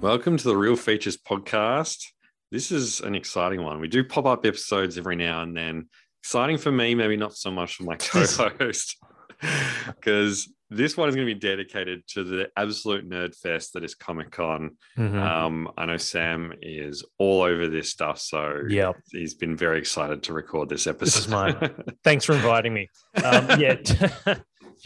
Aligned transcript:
Welcome 0.00 0.36
to 0.36 0.44
the 0.44 0.56
Real 0.56 0.76
Features 0.76 1.16
podcast. 1.16 2.04
This 2.52 2.70
is 2.70 3.00
an 3.00 3.14
exciting 3.14 3.62
one. 3.64 3.80
We 3.80 3.88
do 3.88 4.04
pop 4.04 4.26
up 4.26 4.44
episodes 4.46 4.98
every 4.98 5.16
now 5.16 5.42
and 5.42 5.56
then. 5.56 5.88
Exciting 6.22 6.58
for 6.58 6.70
me, 6.70 6.94
maybe 6.94 7.16
not 7.16 7.34
so 7.34 7.50
much 7.50 7.76
for 7.76 7.84
my 7.84 7.96
co 7.98 8.24
host, 8.58 8.96
because 9.88 10.52
this 10.70 10.96
one 10.96 11.08
is 11.08 11.14
going 11.14 11.26
to 11.26 11.34
be 11.34 11.38
dedicated 11.40 12.06
to 12.08 12.24
the 12.24 12.48
absolute 12.56 13.08
nerd 13.08 13.34
fest 13.36 13.72
that 13.72 13.84
is 13.84 13.94
Comic 13.94 14.30
Con. 14.30 14.76
Mhm. 14.98 15.20
Um, 15.20 15.70
I 15.76 15.86
know 15.86 15.96
Sam 15.96 16.52
is 16.62 17.04
all 17.18 17.42
over 17.42 17.68
this 17.68 17.90
stuff, 17.90 18.18
so 18.20 18.62
Yep. 18.68 18.96
he's 19.12 19.34
been 19.34 19.56
very 19.56 19.78
excited 19.78 20.22
to 20.24 20.32
record 20.32 20.68
this 20.68 20.86
episode. 20.86 21.06
This 21.06 21.16
is 21.18 21.28
mine. 21.28 21.74
Thanks 22.04 22.24
for 22.24 22.34
inviting 22.34 22.74
me. 22.74 22.88
Um, 23.24 23.60
yeah, 23.60 23.76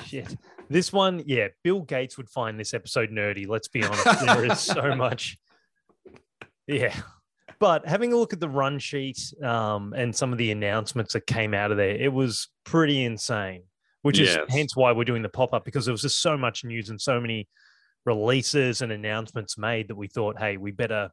shit. 0.07 0.35
This 0.71 0.93
one, 0.93 1.25
yeah, 1.27 1.49
Bill 1.65 1.81
Gates 1.81 2.17
would 2.17 2.31
find 2.31 2.59
this 2.59 2.73
episode 2.75 3.11
nerdy. 3.11 3.47
Let's 3.47 3.67
be 3.67 3.83
honest. 3.83 4.25
There 4.25 4.45
is 4.45 4.61
so 4.61 4.95
much. 4.97 5.37
Yeah. 6.69 6.95
But 7.59 7.87
having 7.89 8.13
a 8.13 8.17
look 8.17 8.33
at 8.33 8.39
the 8.39 8.49
run 8.49 8.79
sheet 8.79 9.19
um, 9.43 9.93
and 9.95 10.15
some 10.15 10.31
of 10.31 10.39
the 10.39 10.53
announcements 10.53 11.13
that 11.15 11.27
came 11.27 11.55
out 11.55 11.73
of 11.73 11.77
there, 11.77 11.91
it 11.91 12.13
was 12.13 12.49
pretty 12.65 13.05
insane, 13.05 13.65
which 14.03 14.21
is 14.21 14.39
hence 14.49 14.77
why 14.77 14.93
we're 14.93 15.05
doing 15.05 15.23
the 15.23 15.29
pop 15.29 15.53
up 15.53 15.65
because 15.65 15.87
there 15.87 15.93
was 15.93 16.03
just 16.03 16.23
so 16.23 16.39
much 16.39 16.65
news 16.65 16.89
and 16.89 17.01
so 17.01 17.21
many 17.21 17.49
releases 18.07 18.81
and 18.81 18.93
announcements 18.93 19.59
made 19.59 19.89
that 19.89 19.97
we 19.97 20.07
thought, 20.07 20.39
hey, 20.39 20.57
we 20.57 20.71
better, 20.71 21.11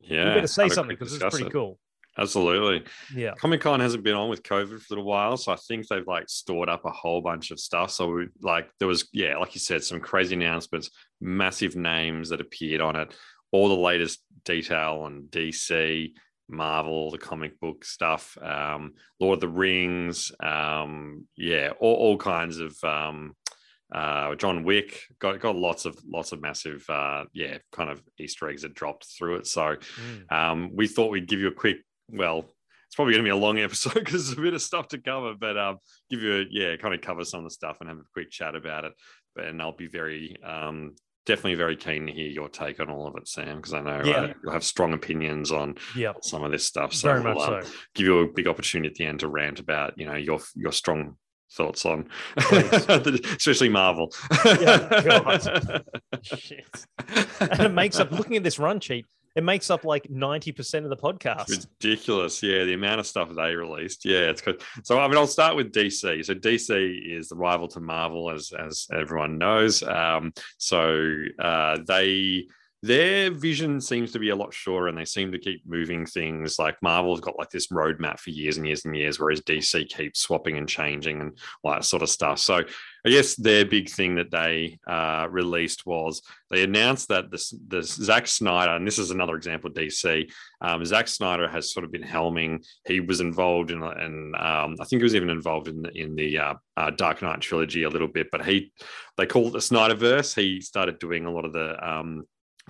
yeah, 0.00 0.30
we 0.30 0.34
better 0.36 0.46
say 0.46 0.70
something 0.70 0.96
because 0.98 1.12
it's 1.14 1.22
pretty 1.22 1.46
it. 1.46 1.52
cool. 1.52 1.78
Absolutely. 2.18 2.84
Yeah. 3.14 3.34
Comic 3.34 3.60
Con 3.60 3.80
hasn't 3.80 4.02
been 4.04 4.14
on 4.14 4.28
with 4.30 4.42
COVID 4.42 4.68
for 4.80 4.94
a 4.94 4.96
little 4.96 5.04
while, 5.04 5.36
so 5.36 5.52
I 5.52 5.56
think 5.56 5.86
they've 5.86 6.06
like 6.06 6.28
stored 6.28 6.68
up 6.68 6.84
a 6.84 6.90
whole 6.90 7.20
bunch 7.20 7.50
of 7.50 7.60
stuff. 7.60 7.90
So 7.90 8.10
we, 8.10 8.28
like 8.40 8.70
there 8.78 8.88
was, 8.88 9.08
yeah, 9.12 9.36
like 9.36 9.54
you 9.54 9.60
said, 9.60 9.84
some 9.84 10.00
crazy 10.00 10.34
announcements, 10.34 10.90
massive 11.20 11.76
names 11.76 12.30
that 12.30 12.40
appeared 12.40 12.80
on 12.80 12.96
it, 12.96 13.14
all 13.52 13.68
the 13.68 13.74
latest 13.74 14.20
detail 14.44 15.00
on 15.04 15.26
DC, 15.30 16.12
Marvel, 16.48 17.10
the 17.10 17.18
comic 17.18 17.58
book 17.60 17.84
stuff, 17.84 18.38
um, 18.40 18.94
Lord 19.20 19.36
of 19.36 19.40
the 19.40 19.48
Rings, 19.48 20.32
um, 20.40 21.26
yeah, 21.36 21.70
all, 21.80 21.94
all 21.96 22.16
kinds 22.16 22.58
of 22.60 22.76
um, 22.84 23.34
uh, 23.92 24.34
John 24.36 24.64
Wick 24.64 25.00
got 25.20 25.38
got 25.40 25.54
lots 25.54 25.84
of 25.84 25.96
lots 26.08 26.32
of 26.32 26.40
massive, 26.40 26.84
uh, 26.88 27.24
yeah, 27.32 27.58
kind 27.72 27.88
of 27.90 28.02
Easter 28.18 28.48
eggs 28.48 28.62
that 28.62 28.74
dropped 28.74 29.06
through 29.06 29.36
it. 29.36 29.46
So 29.46 29.76
Mm. 30.00 30.32
um, 30.32 30.70
we 30.74 30.86
thought 30.88 31.10
we'd 31.10 31.28
give 31.28 31.38
you 31.40 31.48
a 31.48 31.52
quick, 31.52 31.78
well, 32.10 32.44
it's 32.86 32.94
probably 32.94 33.14
going 33.14 33.24
to 33.24 33.28
be 33.28 33.30
a 33.30 33.36
long 33.36 33.58
episode 33.60 33.94
because 33.94 34.26
there's 34.26 34.38
a 34.38 34.42
bit 34.42 34.54
of 34.54 34.62
stuff 34.62 34.88
to 34.88 34.98
cover, 34.98 35.34
but 35.38 35.56
um, 35.58 35.78
give 36.10 36.22
you 36.22 36.40
a, 36.40 36.44
yeah, 36.50 36.76
kind 36.76 36.94
of 36.94 37.00
cover 37.00 37.24
some 37.24 37.40
of 37.40 37.44
the 37.44 37.50
stuff 37.50 37.78
and 37.80 37.88
have 37.88 37.98
a 37.98 38.04
quick 38.12 38.30
chat 38.30 38.54
about 38.54 38.84
it. 38.84 38.92
But, 39.34 39.46
and 39.46 39.60
I'll 39.60 39.72
be 39.76 39.88
very, 39.88 40.36
um, 40.42 40.94
definitely 41.26 41.56
very 41.56 41.74
keen 41.76 42.06
to 42.06 42.12
hear 42.12 42.28
your 42.28 42.48
take 42.48 42.78
on 42.78 42.88
all 42.88 43.08
of 43.08 43.16
it, 43.16 43.26
Sam, 43.26 43.56
because 43.56 43.74
I 43.74 43.80
know 43.80 44.00
Yeah. 44.04 44.16
uh, 44.16 44.32
you'll 44.42 44.52
have 44.52 44.62
strong 44.64 44.92
opinions 44.92 45.50
on 45.50 45.74
Yeah. 45.96 46.12
some 46.22 46.44
of 46.44 46.52
this 46.52 46.64
stuff. 46.64 46.94
So 46.94 47.08
Very 47.08 47.22
much 47.24 47.38
um, 47.48 47.64
so. 47.64 47.70
give 47.94 48.06
you 48.06 48.20
a 48.20 48.28
big 48.32 48.46
opportunity 48.46 48.88
at 48.88 48.94
the 48.94 49.04
end 49.06 49.20
to 49.20 49.28
rant 49.28 49.58
about, 49.58 49.98
you 49.98 50.06
know, 50.06 50.14
your 50.14 50.38
your 50.54 50.70
strong 50.72 51.16
thoughts 51.52 51.84
on, 51.84 52.08
especially 52.36 53.68
Marvel. 53.68 54.12
Yeah, 54.44 54.88
and 57.40 57.60
it 57.60 57.72
makes 57.72 57.98
up 57.98 58.10
looking 58.12 58.36
at 58.36 58.42
this 58.42 58.58
run 58.58 58.80
sheet 58.80 59.06
it 59.36 59.44
makes 59.44 59.70
up 59.70 59.84
like 59.84 60.04
90% 60.04 60.84
of 60.84 60.90
the 60.90 60.96
podcast 60.96 61.52
It's 61.52 61.66
ridiculous. 61.80 62.42
Yeah, 62.42 62.64
the 62.64 62.72
amount 62.72 63.00
of 63.00 63.06
stuff 63.06 63.28
they 63.36 63.54
released. 63.54 64.04
Yeah, 64.04 64.30
it's 64.30 64.40
good. 64.40 64.62
So 64.82 64.98
I 64.98 65.06
mean, 65.06 65.18
I'll 65.18 65.26
start 65.26 65.56
with 65.56 65.72
DC. 65.72 66.24
So 66.24 66.34
DC 66.34 67.16
is 67.16 67.28
the 67.28 67.36
rival 67.36 67.68
to 67.68 67.80
Marvel, 67.80 68.30
as 68.30 68.52
as 68.58 68.86
everyone 68.92 69.38
knows. 69.38 69.82
Um, 69.82 70.32
so 70.56 71.14
uh, 71.38 71.78
they 71.86 72.46
their 72.82 73.30
vision 73.30 73.80
seems 73.80 74.12
to 74.12 74.18
be 74.18 74.28
a 74.28 74.36
lot 74.36 74.52
shorter, 74.52 74.88
and 74.88 74.98
they 74.98 75.04
seem 75.04 75.32
to 75.32 75.38
keep 75.38 75.66
moving 75.66 76.04
things. 76.04 76.58
Like 76.58 76.76
Marvel's 76.82 77.20
got 77.20 77.38
like 77.38 77.50
this 77.50 77.68
roadmap 77.68 78.18
for 78.20 78.30
years 78.30 78.58
and 78.58 78.66
years 78.66 78.84
and 78.84 78.94
years, 78.94 79.18
whereas 79.18 79.40
DC 79.40 79.88
keeps 79.88 80.20
swapping 80.20 80.58
and 80.58 80.68
changing 80.68 81.20
and 81.20 81.38
all 81.62 81.72
that 81.72 81.84
sort 81.84 82.02
of 82.02 82.10
stuff. 82.10 82.38
So 82.38 82.62
I 83.06 83.08
guess 83.08 83.34
their 83.34 83.64
big 83.64 83.88
thing 83.88 84.16
that 84.16 84.30
they 84.30 84.78
uh, 84.86 85.26
released 85.30 85.86
was 85.86 86.22
they 86.50 86.64
announced 86.64 87.08
that 87.08 87.30
this, 87.30 87.54
the 87.68 87.82
Zack 87.82 88.26
Snyder, 88.26 88.72
and 88.72 88.86
this 88.86 88.98
is 88.98 89.10
another 89.10 89.36
example 89.36 89.70
of 89.70 89.76
DC. 89.76 90.30
Um, 90.60 90.84
Zack 90.84 91.08
Snyder 91.08 91.48
has 91.48 91.72
sort 91.72 91.84
of 91.84 91.92
been 91.92 92.02
helming. 92.02 92.64
He 92.86 93.00
was 93.00 93.20
involved 93.20 93.70
in, 93.70 93.82
and 93.82 94.34
um, 94.36 94.76
I 94.80 94.84
think 94.84 95.00
he 95.00 95.04
was 95.04 95.14
even 95.14 95.30
involved 95.30 95.68
in 95.68 95.82
the, 95.82 95.90
in 95.90 96.14
the 96.14 96.38
uh, 96.38 96.54
uh, 96.76 96.90
Dark 96.90 97.22
Knight 97.22 97.40
trilogy 97.40 97.84
a 97.84 97.88
little 97.88 98.08
bit. 98.08 98.28
But 98.30 98.44
he, 98.44 98.72
they 99.16 99.26
call 99.26 99.48
it 99.48 99.52
the 99.52 99.58
Snyderverse. 99.58 100.34
He 100.34 100.60
started 100.60 100.98
doing 100.98 101.24
a 101.26 101.32
lot 101.32 101.44
of 101.44 101.52
the 101.52 101.88
um, 101.88 102.24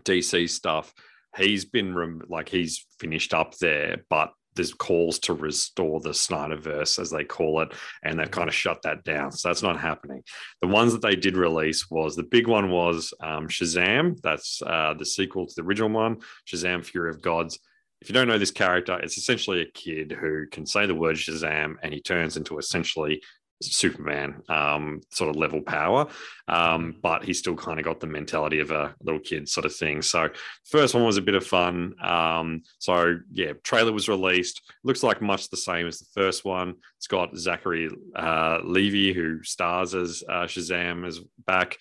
DC 0.05 0.49
stuff. 0.49 0.93
He's 1.37 1.65
been 1.65 1.95
rem- 1.95 2.23
like 2.29 2.49
he's 2.49 2.87
finished 2.99 3.34
up 3.34 3.57
there, 3.59 4.05
but 4.09 4.33
there's 4.57 4.75
calls 4.75 5.19
to 5.21 5.34
restore 5.34 6.01
the 6.01 6.11
Snyderverse, 6.11 6.99
as 6.99 7.11
they 7.11 7.25
call 7.25 7.61
it, 7.61 7.73
and 8.03 8.19
they've 8.19 8.31
kind 8.31 8.49
of 8.49 8.55
shut 8.55 8.83
that 8.83 9.05
down. 9.05 9.31
So 9.31 9.49
that's 9.49 9.62
not 9.62 9.79
happening. 9.79 10.23
The 10.62 10.69
ones 10.69 10.93
that 10.93 11.03
they 11.03 11.15
did 11.15 11.37
release 11.37 11.91
was 11.91 12.17
the 12.17 12.23
big 12.23 12.49
one 12.49 12.71
was 12.71 13.12
um, 13.21 13.49
Shazam. 13.49 14.21
That's 14.23 14.62
uh, 14.62 14.95
the 14.99 15.05
sequel 15.05 15.47
to 15.47 15.55
the 15.55 15.62
original 15.62 15.91
one, 15.91 16.19
Shazam: 16.51 16.84
Fury 16.84 17.11
of 17.11 17.23
Gods. 17.23 17.59
If 18.01 18.09
you 18.09 18.15
don't 18.15 18.28
know 18.28 18.39
this 18.39 18.51
character, 18.51 18.99
it's 18.99 19.17
essentially 19.17 19.63
a 19.63 19.71
kid 19.71 20.13
who 20.13 20.47
can 20.49 20.67
say 20.67 20.87
the 20.87 20.95
word 20.95 21.17
Shazam 21.17 21.77
and 21.83 21.95
he 21.95 22.01
turns 22.01 22.37
into 22.37 22.59
essentially 22.59 23.23
Superman 23.62 24.43
um, 24.49 25.00
sort 25.11 25.31
of 25.31 25.37
level 25.37 25.61
power, 25.62 26.06
um, 26.49 26.97
but 27.03 27.25
he 27.25 27.33
still 27.33 27.56
kind 27.56 27.78
of 27.78 27.84
got 27.84 28.00
the 28.00 28.06
mentality 28.06 28.61
of 28.61 28.71
a 28.71 28.94
little 29.03 29.21
kid 29.21 29.49
sort 29.49 29.67
of 29.67 29.75
thing. 29.75 30.03
So, 30.03 30.28
first 30.65 30.94
one 30.94 31.05
was 31.05 31.17
a 31.17 31.22
bit 31.22 31.34
of 31.34 31.47
fun. 31.47 31.95
Um, 32.03 32.62
so, 32.78 33.19
yeah, 33.33 33.53
trailer 33.62 33.93
was 33.93 34.09
released. 34.09 34.62
Looks 34.84 35.03
like 35.03 35.22
much 35.22 35.49
the 35.49 35.56
same 35.56 35.87
as 35.87 35.99
the 35.99 36.06
first 36.15 36.45
one. 36.45 36.75
It's 36.99 37.06
got 37.06 37.37
Zachary 37.37 37.91
uh, 38.15 38.59
Levy, 38.62 39.12
who 39.12 39.43
stars 39.43 39.95
as 39.95 40.22
uh, 40.28 40.45
Shazam, 40.45 41.06
is 41.06 41.21
back. 41.47 41.78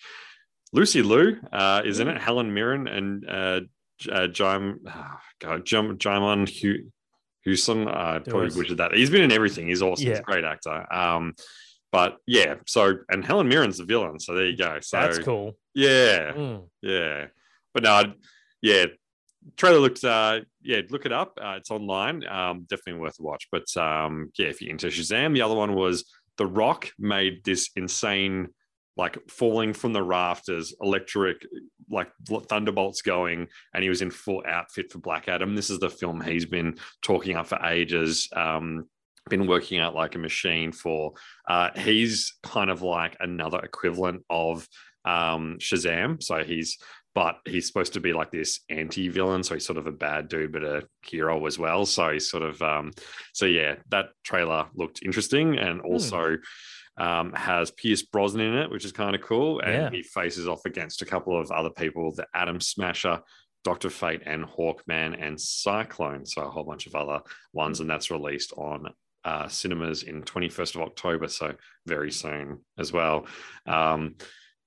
Lucy 0.72 1.02
Liu 1.02 1.38
uh, 1.52 1.82
is 1.84 2.00
in 2.00 2.08
it. 2.08 2.20
Helen 2.20 2.52
Mirren 2.52 2.88
and 2.88 3.28
uh, 3.28 3.60
uh, 4.10 4.26
Jim, 4.26 4.80
oh, 4.86 5.18
God, 5.40 5.64
Jim, 5.64 5.96
Jimon 5.98 6.48
Hu- 6.60 6.90
Hewson. 7.46 7.86
I 7.88 8.18
probably 8.18 8.46
was- 8.46 8.56
butchered 8.56 8.78
that. 8.78 8.92
He's 8.92 9.08
been 9.08 9.22
in 9.22 9.32
everything. 9.32 9.68
He's 9.68 9.80
awesome. 9.80 10.06
He's 10.08 10.18
a 10.18 10.22
great 10.22 10.44
actor. 10.44 10.92
Um, 10.92 11.34
but 11.92 12.18
yeah, 12.26 12.56
so 12.66 12.98
and 13.08 13.24
Helen 13.24 13.48
Mirren's 13.48 13.78
the 13.78 13.84
villain. 13.84 14.18
So 14.20 14.34
there 14.34 14.44
you 14.46 14.56
go. 14.56 14.80
So 14.80 14.96
that's 15.00 15.18
cool 15.20 15.56
Yeah, 15.74 16.32
Mm. 16.32 16.68
yeah. 16.82 17.26
But 17.72 17.84
no, 17.84 17.92
I'd- 17.92 18.14
yeah. 18.60 18.86
Trailer 19.56 19.78
looks, 19.78 20.02
uh, 20.02 20.40
yeah, 20.60 20.80
look 20.90 21.06
it 21.06 21.12
up. 21.12 21.38
Uh, 21.40 21.54
it's 21.58 21.70
online. 21.70 22.26
Um, 22.26 22.66
definitely 22.68 23.00
worth 23.00 23.20
a 23.20 23.22
watch. 23.22 23.46
But 23.52 23.74
um, 23.76 24.32
yeah, 24.36 24.48
if 24.48 24.60
you're 24.60 24.72
into 24.72 24.88
Shazam, 24.88 25.34
the 25.34 25.42
other 25.42 25.54
one 25.54 25.74
was 25.74 26.04
The 26.36 26.46
Rock 26.46 26.90
made 26.98 27.44
this 27.44 27.70
insane, 27.76 28.48
like 28.96 29.18
falling 29.28 29.72
from 29.72 29.92
the 29.92 30.02
rafters, 30.02 30.74
electric, 30.80 31.46
like 31.90 32.08
thunderbolts 32.48 33.02
going, 33.02 33.48
and 33.74 33.82
he 33.82 33.88
was 33.88 34.02
in 34.02 34.10
full 34.10 34.42
outfit 34.46 34.90
for 34.90 34.98
Black 34.98 35.28
Adam. 35.28 35.54
This 35.54 35.70
is 35.70 35.78
the 35.78 35.90
film 35.90 36.20
he's 36.20 36.46
been 36.46 36.78
talking 37.02 37.36
up 37.36 37.46
for 37.46 37.58
ages. 37.64 38.28
Um, 38.34 38.88
been 39.28 39.46
working 39.46 39.80
out 39.80 39.94
like 39.94 40.14
a 40.14 40.18
machine 40.18 40.72
for. 40.72 41.12
Uh, 41.48 41.70
he's 41.76 42.34
kind 42.42 42.70
of 42.70 42.82
like 42.82 43.16
another 43.20 43.58
equivalent 43.58 44.24
of 44.30 44.66
um, 45.04 45.58
Shazam. 45.60 46.22
So 46.22 46.42
he's 46.42 46.78
but 47.16 47.38
he's 47.46 47.66
supposed 47.66 47.94
to 47.94 48.00
be 48.00 48.12
like 48.12 48.30
this 48.30 48.60
anti-villain 48.68 49.42
so 49.42 49.54
he's 49.54 49.64
sort 49.64 49.78
of 49.78 49.86
a 49.86 49.92
bad 49.92 50.28
dude 50.28 50.52
but 50.52 50.62
a 50.62 50.86
hero 51.02 51.46
as 51.46 51.58
well 51.58 51.86
so 51.86 52.12
he's 52.12 52.30
sort 52.30 52.42
of 52.42 52.60
um 52.60 52.92
so 53.32 53.46
yeah 53.46 53.74
that 53.88 54.10
trailer 54.22 54.66
looked 54.74 55.00
interesting 55.02 55.56
and 55.56 55.80
also 55.80 56.36
um 56.98 57.32
has 57.32 57.70
Pierce 57.70 58.02
Brosnan 58.02 58.46
in 58.52 58.58
it 58.58 58.70
which 58.70 58.84
is 58.84 58.92
kind 58.92 59.14
of 59.14 59.22
cool 59.22 59.60
and 59.60 59.72
Yeah. 59.72 59.90
he 59.90 60.02
faces 60.02 60.48
off 60.48 60.60
against 60.64 61.02
a 61.02 61.06
couple 61.06 61.38
of 61.38 61.50
other 61.50 61.70
people 61.70 62.12
the 62.14 62.26
Atom 62.34 62.60
Smasher 62.60 63.20
Doctor 63.64 63.90
Fate 63.90 64.22
and 64.26 64.44
Hawkman 64.44 65.16
and 65.20 65.40
Cyclone 65.40 66.24
so 66.24 66.42
a 66.42 66.50
whole 66.50 66.64
bunch 66.64 66.86
of 66.86 66.94
other 66.94 67.20
ones 67.52 67.80
and 67.80 67.90
that's 67.90 68.10
released 68.10 68.52
on 68.56 68.88
uh, 69.24 69.48
cinemas 69.48 70.04
in 70.04 70.22
21st 70.22 70.76
of 70.76 70.82
October, 70.82 71.26
so 71.26 71.52
very 71.84 72.12
soon 72.12 72.60
as 72.78 72.92
well. 72.92 73.26
Um, 73.66 74.14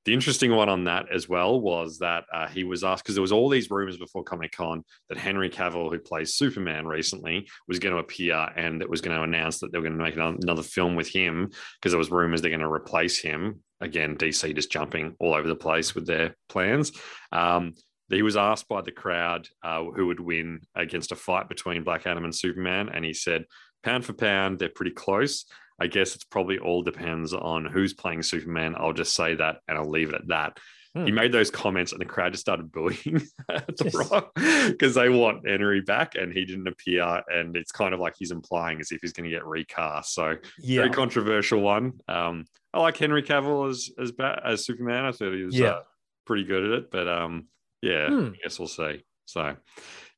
the 0.05 0.13
interesting 0.13 0.55
one 0.55 0.69
on 0.69 0.85
that 0.85 1.11
as 1.13 1.27
well 1.27 1.59
was 1.59 1.99
that 1.99 2.23
uh, 2.33 2.47
he 2.47 2.63
was 2.63 2.83
asked 2.83 3.03
because 3.03 3.15
there 3.15 3.21
was 3.21 3.31
all 3.31 3.49
these 3.49 3.69
rumors 3.69 3.97
before 3.97 4.23
Comic 4.23 4.53
Con 4.53 4.83
that 5.09 5.17
Henry 5.17 5.49
Cavill, 5.49 5.91
who 5.91 5.99
plays 5.99 6.35
Superman 6.35 6.87
recently, 6.87 7.47
was 7.67 7.79
going 7.79 7.93
to 7.93 7.99
appear 7.99 8.49
and 8.55 8.79
that 8.81 8.89
was 8.89 9.01
going 9.01 9.15
to 9.15 9.23
announce 9.23 9.59
that 9.59 9.71
they 9.71 9.77
were 9.77 9.83
going 9.83 9.97
to 9.97 10.03
make 10.03 10.15
another 10.15 10.63
film 10.63 10.95
with 10.95 11.09
him 11.09 11.49
because 11.79 11.91
there 11.91 11.99
was 11.99 12.11
rumors 12.11 12.41
they're 12.41 12.49
going 12.49 12.61
to 12.61 12.71
replace 12.71 13.19
him. 13.19 13.61
Again, 13.81 14.17
DC 14.17 14.55
just 14.55 14.71
jumping 14.71 15.15
all 15.19 15.33
over 15.33 15.47
the 15.47 15.55
place 15.55 15.95
with 15.95 16.05
their 16.05 16.35
plans. 16.47 16.91
Um, 17.31 17.73
he 18.09 18.21
was 18.21 18.37
asked 18.37 18.67
by 18.67 18.81
the 18.81 18.91
crowd 18.91 19.47
uh, 19.63 19.83
who 19.83 20.07
would 20.07 20.19
win 20.19 20.61
against 20.75 21.11
a 21.11 21.15
fight 21.15 21.47
between 21.47 21.83
Black 21.83 22.07
Adam 22.07 22.23
and 22.23 22.35
Superman, 22.35 22.89
and 22.89 23.05
he 23.05 23.13
said, 23.13 23.45
"Pound 23.83 24.05
for 24.05 24.13
pound, 24.13 24.59
they're 24.59 24.69
pretty 24.69 24.91
close." 24.91 25.45
I 25.79 25.87
guess 25.87 26.15
it's 26.15 26.23
probably 26.23 26.59
all 26.59 26.81
depends 26.81 27.33
on 27.33 27.65
who's 27.65 27.93
playing 27.93 28.23
Superman. 28.23 28.75
I'll 28.77 28.93
just 28.93 29.15
say 29.15 29.35
that 29.35 29.57
and 29.67 29.77
I'll 29.77 29.89
leave 29.89 30.09
it 30.09 30.15
at 30.15 30.27
that. 30.27 30.59
Hmm. 30.95 31.05
He 31.05 31.11
made 31.11 31.31
those 31.31 31.51
comments 31.51 31.91
and 31.91 32.01
the 32.01 32.05
crowd 32.05 32.33
just 32.33 32.41
started 32.41 32.71
booing 32.71 32.97
the. 33.47 34.07
Rock 34.11 34.31
because 34.67 34.95
they 34.95 35.09
want 35.09 35.47
Henry 35.47 35.81
back 35.81 36.15
and 36.15 36.33
he 36.33 36.45
didn't 36.45 36.67
appear. 36.67 37.21
And 37.27 37.55
it's 37.55 37.71
kind 37.71 37.93
of 37.93 37.99
like 37.99 38.15
he's 38.17 38.31
implying 38.31 38.79
as 38.79 38.91
if 38.91 38.99
he's 39.01 39.13
going 39.13 39.29
to 39.29 39.35
get 39.35 39.45
recast. 39.45 40.13
So 40.13 40.37
yeah. 40.57 40.81
very 40.81 40.89
controversial 40.89 41.61
one. 41.61 41.93
Um, 42.07 42.45
I 42.73 42.79
like 42.79 42.97
Henry 42.97 43.23
Cavill 43.23 43.69
as 43.69 43.89
as 43.99 44.11
as 44.43 44.65
Superman. 44.65 45.05
I 45.05 45.11
thought 45.11 45.33
he 45.33 45.43
was 45.43 45.57
yeah. 45.57 45.67
uh, 45.67 45.81
pretty 46.25 46.43
good 46.43 46.65
at 46.65 46.71
it, 46.71 46.91
but 46.91 47.07
um, 47.07 47.47
yeah, 47.81 48.07
hmm. 48.07 48.29
I 48.33 48.37
guess 48.43 48.59
we'll 48.59 48.67
see. 48.67 49.03
So 49.25 49.55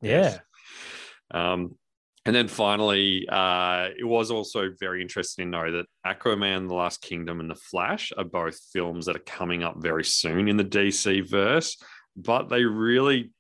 yeah. 0.02 0.40
Um, 1.34 1.76
and 2.26 2.36
then 2.36 2.48
finally, 2.48 3.28
uh, 3.28 3.90
it 3.98 4.06
was 4.06 4.30
also 4.30 4.70
very 4.80 5.02
interesting 5.02 5.46
to 5.46 5.50
know 5.50 5.72
that 5.72 5.86
Aquaman, 6.06 6.68
The 6.68 6.76
Last 6.76 7.02
Kingdom, 7.02 7.40
and 7.40 7.50
The 7.50 7.56
Flash 7.56 8.12
are 8.16 8.24
both 8.24 8.60
films 8.72 9.08
that 9.08 9.16
are 9.16 9.20
coming 9.20 9.64
up 9.64 9.78
very 9.82 10.04
soon 10.04 10.48
in 10.48 10.56
the 10.56 10.64
DC 10.64 11.28
verse, 11.28 11.78
but 12.16 12.48
they 12.48 12.64
really 12.64 13.32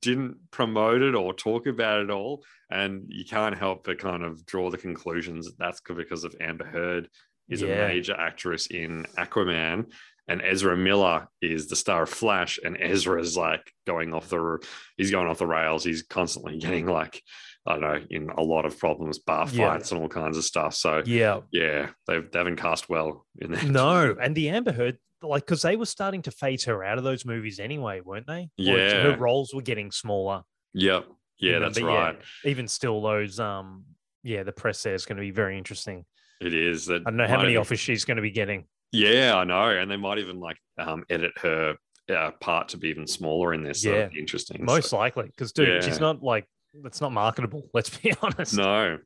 didn't 0.00 0.36
promote 0.50 1.02
it 1.02 1.14
or 1.14 1.34
talk 1.34 1.66
about 1.66 2.00
it 2.00 2.10
all. 2.10 2.44
And 2.70 3.04
you 3.08 3.26
can't 3.26 3.58
help 3.58 3.84
but 3.84 3.98
kind 3.98 4.22
of 4.22 4.46
draw 4.46 4.70
the 4.70 4.78
conclusions 4.78 5.46
that 5.46 5.58
that's 5.58 5.82
because 5.82 6.24
of 6.24 6.34
Amber 6.40 6.64
Heard 6.64 7.08
is 7.50 7.60
yeah. 7.60 7.68
a 7.68 7.88
major 7.88 8.14
actress 8.18 8.68
in 8.68 9.04
Aquaman. 9.18 9.92
And 10.28 10.40
Ezra 10.40 10.74
Miller 10.74 11.28
is 11.42 11.68
the 11.68 11.76
star 11.76 12.04
of 12.04 12.08
Flash, 12.08 12.58
and 12.64 12.78
Ezra 12.80 13.20
is 13.20 13.36
like 13.36 13.70
going 13.86 14.14
off 14.14 14.30
the 14.30 14.58
he's 14.96 15.10
going 15.10 15.28
off 15.28 15.36
the 15.36 15.46
rails. 15.46 15.84
He's 15.84 16.02
constantly 16.02 16.56
getting 16.60 16.86
like 16.86 17.22
I 17.66 17.72
don't 17.72 17.80
know, 17.80 18.00
in 18.10 18.30
a 18.30 18.42
lot 18.42 18.66
of 18.66 18.78
problems, 18.78 19.18
bar 19.18 19.46
fights 19.46 19.90
and 19.90 20.00
all 20.00 20.08
kinds 20.08 20.36
of 20.36 20.44
stuff. 20.44 20.74
So 20.74 21.02
yeah, 21.06 21.40
yeah, 21.50 21.90
they've 22.06 22.30
they 22.30 22.38
haven't 22.38 22.56
cast 22.56 22.88
well 22.88 23.26
in 23.38 23.52
there. 23.52 23.64
No, 23.64 24.14
and 24.20 24.34
the 24.34 24.50
Amber 24.50 24.72
Heard, 24.72 24.98
like, 25.22 25.46
because 25.46 25.62
they 25.62 25.76
were 25.76 25.86
starting 25.86 26.22
to 26.22 26.30
phase 26.30 26.64
her 26.64 26.84
out 26.84 26.98
of 26.98 27.04
those 27.04 27.24
movies 27.24 27.58
anyway, 27.58 28.00
weren't 28.00 28.26
they? 28.26 28.50
Yeah, 28.56 29.02
her 29.04 29.16
roles 29.16 29.54
were 29.54 29.62
getting 29.62 29.90
smaller. 29.90 30.42
Yep. 30.74 31.06
Yeah, 31.38 31.58
that's 31.58 31.80
right. 31.80 32.16
Yeah, 32.44 32.50
even 32.50 32.68
still, 32.68 33.02
those 33.02 33.40
um, 33.40 33.84
yeah, 34.22 34.42
the 34.42 34.52
press 34.52 34.82
there 34.82 34.94
is 34.94 35.04
going 35.04 35.16
to 35.16 35.22
be 35.22 35.30
very 35.30 35.58
interesting. 35.58 36.04
It 36.40 36.54
is. 36.54 36.86
That 36.86 37.02
I 37.02 37.10
don't 37.10 37.16
know 37.16 37.26
how 37.26 37.38
many 37.38 37.52
even, 37.52 37.60
offers 37.60 37.80
she's 37.80 38.04
going 38.04 38.16
to 38.16 38.22
be 38.22 38.30
getting. 38.30 38.66
Yeah, 38.92 39.34
I 39.36 39.44
know, 39.44 39.70
and 39.70 39.90
they 39.90 39.96
might 39.96 40.18
even 40.18 40.38
like 40.38 40.58
um, 40.78 41.04
edit 41.10 41.32
her 41.42 41.76
uh, 42.14 42.30
part 42.40 42.68
to 42.68 42.76
be 42.76 42.88
even 42.88 43.06
smaller 43.06 43.52
in 43.54 43.62
this. 43.62 43.82
So 43.82 43.92
yeah, 43.92 44.08
interesting. 44.16 44.64
Most 44.64 44.90
so, 44.90 44.98
likely, 44.98 45.26
because 45.26 45.52
dude, 45.52 45.68
yeah. 45.68 45.80
she's 45.80 46.00
not 46.00 46.22
like 46.22 46.46
it's 46.84 47.00
not 47.00 47.12
marketable. 47.12 47.68
Let's 47.74 47.96
be 47.96 48.12
honest. 48.22 48.56
No, 48.56 48.98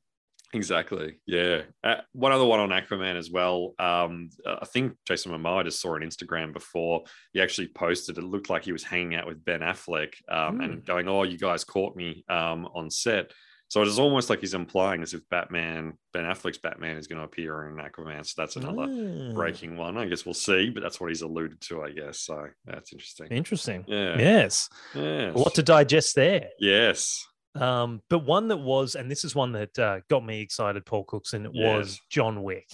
exactly. 0.53 1.21
Yeah. 1.27 1.63
Uh, 1.83 1.97
one 2.13 2.33
other 2.33 2.45
one 2.45 2.61
on 2.61 2.71
Aquaman 2.71 3.17
as 3.17 3.31
well. 3.31 3.75
Um, 3.79 4.31
I 4.47 4.65
think 4.67 4.97
Jason 5.07 5.33
Momoa 5.33 5.65
just 5.65 5.81
saw 5.81 5.95
on 5.95 6.03
Instagram 6.03 6.53
before 6.53 7.05
he 7.33 7.41
actually 7.41 7.69
posted. 7.69 8.19
It 8.19 8.25
looked 8.25 8.51
like 8.51 8.65
he 8.65 8.73
was 8.73 8.85
hanging 8.85 9.15
out 9.15 9.27
with 9.27 9.45
Ben 9.45 9.61
Affleck 9.61 10.15
um, 10.29 10.59
mm. 10.59 10.65
and 10.65 10.75
hmm. 10.75 10.81
going, 10.81 11.09
"Oh, 11.09 11.25
you 11.25 11.39
guys 11.39 11.65
caught 11.65 11.97
me 11.97 12.25
um, 12.29 12.69
on 12.75 12.91
set." 12.91 13.33
So 13.69 13.83
it's 13.83 13.99
almost 13.99 14.31
like 14.31 14.41
he's 14.41 14.55
implying 14.55 15.03
as 15.03 15.13
if 15.13 15.21
Batman, 15.29 15.93
Ben 16.15 16.25
Affleck's 16.25 16.57
Batman, 16.57 16.97
is 16.97 17.07
going 17.07 17.19
to 17.19 17.25
appear 17.25 17.69
in 17.69 17.77
Aquaman. 17.77 18.25
So 18.25 18.41
that's 18.41 18.57
another 18.57 18.91
mm. 18.91 19.35
breaking 19.35 19.77
one. 19.77 19.99
I 19.99 20.07
guess 20.07 20.25
we'll 20.25 20.33
see, 20.33 20.71
but 20.71 20.83
that's 20.83 20.99
what 20.99 21.11
he's 21.11 21.21
alluded 21.21 21.61
to, 21.63 21.83
I 21.83 21.91
guess. 21.91 22.21
So 22.21 22.47
that's 22.65 22.93
interesting. 22.95 23.27
Interesting. 23.27 23.85
Yeah. 23.87 24.17
Yes. 24.19 24.71
Yes. 24.95 25.35
A 25.35 25.39
lot 25.39 25.55
to 25.57 25.63
digest 25.63 26.17
there. 26.17 26.49
Yes. 26.59 27.27
Um, 27.55 28.03
but 28.09 28.21
one 28.21 28.49
that 28.49 28.59
was, 28.59 28.95
and 28.95 29.11
this 29.11 29.25
is 29.25 29.35
one 29.35 29.53
that 29.53 29.79
uh, 29.79 30.01
got 30.09 30.25
me 30.25 30.41
excited, 30.41 30.87
Paul 30.87 31.05
Cookson, 31.05 31.47
it 31.47 31.53
yes. 31.55 31.77
was 31.77 32.01
John 32.11 32.43
Wick. 32.43 32.69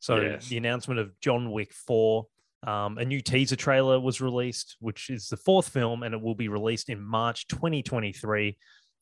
So 0.00 0.20
yes. 0.20 0.48
the 0.48 0.56
announcement 0.56 1.00
of 1.00 1.18
John 1.20 1.50
Wick 1.50 1.72
4, 1.72 2.26
um, 2.66 2.98
a 2.98 3.04
new 3.04 3.20
teaser 3.20 3.56
trailer 3.56 4.00
was 4.00 4.20
released, 4.20 4.76
which 4.80 5.10
is 5.10 5.28
the 5.28 5.36
fourth 5.36 5.68
film, 5.68 6.02
and 6.02 6.14
it 6.14 6.20
will 6.20 6.34
be 6.34 6.48
released 6.48 6.88
in 6.88 7.02
March 7.02 7.46
2023. 7.48 8.56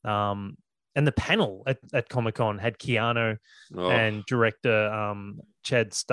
Um, 0.05 0.57
and 0.95 1.07
the 1.07 1.11
panel 1.11 1.63
at, 1.65 1.79
at 1.93 2.09
Comic 2.09 2.35
Con 2.35 2.59
had 2.59 2.77
Keanu 2.77 3.37
oh. 3.75 3.89
and 3.89 4.23
director 4.25 4.87
um, 4.87 5.39
Chad. 5.63 5.87
Is 5.93 6.05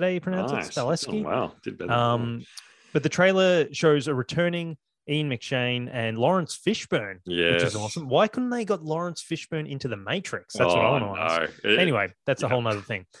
that 0.00 0.02
how 0.02 0.08
you 0.08 0.20
pronounce 0.20 0.52
nice. 0.52 0.68
it? 0.68 0.74
Stahelski. 0.74 1.24
Oh, 1.24 1.28
wow, 1.28 1.52
did 1.62 1.78
better. 1.78 1.92
Um, 1.92 2.44
but 2.92 3.02
the 3.02 3.08
trailer 3.08 3.72
shows 3.72 4.08
a 4.08 4.14
returning 4.14 4.76
Ian 5.08 5.30
McShane 5.30 5.88
and 5.92 6.16
Laurence 6.18 6.56
Fishburne, 6.56 7.20
yes. 7.26 7.54
which 7.54 7.62
is 7.62 7.76
awesome. 7.76 8.08
Why 8.08 8.26
couldn't 8.26 8.50
they 8.50 8.64
got 8.64 8.82
Laurence 8.82 9.22
Fishburne 9.22 9.68
into 9.68 9.88
the 9.88 9.96
Matrix? 9.96 10.54
That's 10.54 10.72
oh, 10.72 10.76
what 10.76 10.84
I 10.84 10.90
want 10.90 11.16
to 11.16 11.20
ask. 11.20 11.64
It, 11.64 11.78
anyway, 11.78 12.12
that's 12.26 12.42
yeah. 12.42 12.46
a 12.46 12.50
whole 12.50 12.62
nother 12.62 12.82
thing. 12.82 13.06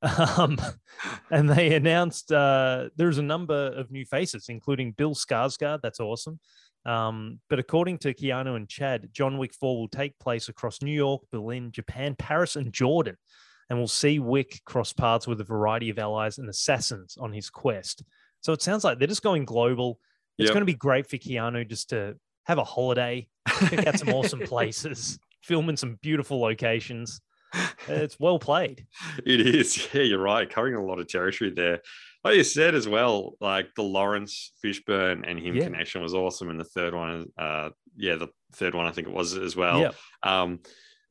Um, 0.00 0.56
and 1.32 1.50
they 1.50 1.74
announced 1.74 2.30
uh, 2.30 2.88
there's 2.94 3.18
a 3.18 3.22
number 3.22 3.72
of 3.76 3.90
new 3.90 4.04
faces, 4.04 4.48
including 4.48 4.92
Bill 4.92 5.12
Skarsgård. 5.12 5.80
That's 5.82 5.98
awesome. 5.98 6.38
Um, 6.86 7.40
but 7.50 7.58
according 7.58 7.98
to 7.98 8.14
Keanu 8.14 8.54
and 8.54 8.68
Chad, 8.68 9.08
John 9.12 9.38
Wick 9.38 9.52
4 9.54 9.76
will 9.76 9.88
take 9.88 10.16
place 10.20 10.48
across 10.48 10.82
New 10.82 10.92
York, 10.92 11.22
Berlin, 11.32 11.72
Japan, 11.72 12.14
Paris, 12.16 12.54
and 12.54 12.72
Jordan. 12.72 13.16
And 13.68 13.78
we'll 13.78 13.88
see 13.88 14.20
Wick 14.20 14.60
cross 14.64 14.92
paths 14.92 15.26
with 15.26 15.40
a 15.40 15.44
variety 15.44 15.90
of 15.90 15.98
allies 15.98 16.38
and 16.38 16.48
assassins 16.48 17.16
on 17.18 17.32
his 17.32 17.50
quest. 17.50 18.04
So 18.40 18.52
it 18.52 18.62
sounds 18.62 18.84
like 18.84 18.98
they're 18.98 19.08
just 19.08 19.22
going 19.22 19.44
global 19.44 19.98
it's 20.38 20.46
yep. 20.46 20.54
going 20.54 20.62
to 20.62 20.72
be 20.72 20.74
great 20.74 21.08
for 21.08 21.16
Keanu 21.16 21.68
just 21.68 21.90
to 21.90 22.16
have 22.48 22.58
a 22.58 22.64
holiday, 22.64 23.28
pick 23.46 23.86
out 23.86 23.98
some 23.98 24.08
awesome 24.08 24.40
places, 24.46 25.18
film 25.42 25.68
in 25.68 25.76
some 25.76 25.98
beautiful 26.02 26.40
locations. 26.40 27.20
It's 27.88 28.20
well 28.20 28.38
played. 28.38 28.86
It 29.24 29.40
is. 29.40 29.88
Yeah, 29.94 30.02
you're 30.02 30.18
right. 30.18 30.48
Covering 30.48 30.74
a 30.74 30.84
lot 30.84 30.98
of 30.98 31.08
territory 31.08 31.50
there. 31.50 31.80
Like 32.22 32.36
you 32.36 32.44
said 32.44 32.74
as 32.74 32.86
well, 32.86 33.32
like 33.40 33.68
the 33.74 33.82
Laurence 33.82 34.52
Fishburne 34.62 35.24
and 35.26 35.38
him 35.38 35.56
yeah. 35.56 35.64
connection 35.64 36.02
was 36.02 36.12
awesome. 36.12 36.50
And 36.50 36.60
the 36.60 36.64
third 36.64 36.94
one, 36.94 37.28
uh, 37.38 37.70
yeah, 37.96 38.16
the 38.16 38.28
third 38.52 38.74
one 38.74 38.84
I 38.84 38.90
think 38.90 39.08
it 39.08 39.14
was 39.14 39.34
as 39.34 39.56
well. 39.56 39.80
Yeah. 39.80 39.92
Um, 40.22 40.60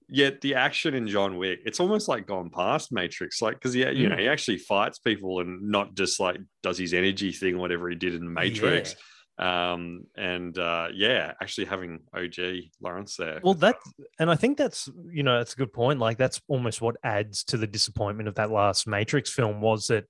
yet 0.08 0.42
the 0.42 0.54
action 0.54 0.94
in 0.94 1.08
John 1.08 1.38
Wick, 1.38 1.62
it's 1.66 1.80
almost 1.80 2.08
like 2.08 2.28
gone 2.28 2.52
past 2.52 2.92
Matrix. 2.92 3.42
Like, 3.42 3.56
because 3.56 3.76
yeah, 3.76 3.90
you 3.90 4.06
mm. 4.06 4.12
know, 4.12 4.18
he 4.18 4.28
actually 4.28 4.60
fights 4.60 5.00
people 5.00 5.40
and 5.40 5.72
not 5.72 5.96
just 5.96 6.20
like 6.20 6.38
does 6.62 6.78
his 6.78 6.94
energy 6.94 7.32
thing, 7.32 7.58
whatever 7.58 7.90
he 7.90 7.96
did 7.96 8.14
in 8.14 8.32
Matrix. 8.32 8.92
Yeah 8.92 9.00
um 9.40 10.04
and 10.16 10.58
uh 10.58 10.88
yeah 10.94 11.34
actually 11.42 11.66
having 11.66 12.00
og 12.14 12.34
Laurence 12.82 13.18
there 13.18 13.40
well 13.44 13.54
that 13.54 13.76
and 14.20 14.32
i 14.32 14.36
think 14.36 14.58
that's 14.58 14.90
you 15.12 15.22
know 15.22 15.38
that's 15.38 15.54
a 15.54 15.58
good 15.58 15.72
point 15.72 16.00
like 16.00 16.18
that's 16.18 16.42
almost 16.48 16.82
what 16.82 16.96
adds 17.04 17.44
to 17.44 17.58
the 17.58 17.68
disappointment 17.68 18.28
of 18.28 18.36
that 18.36 18.50
last 18.50 18.88
matrix 18.88 19.30
film 19.32 19.62
was 19.62 19.88
that 19.88 20.06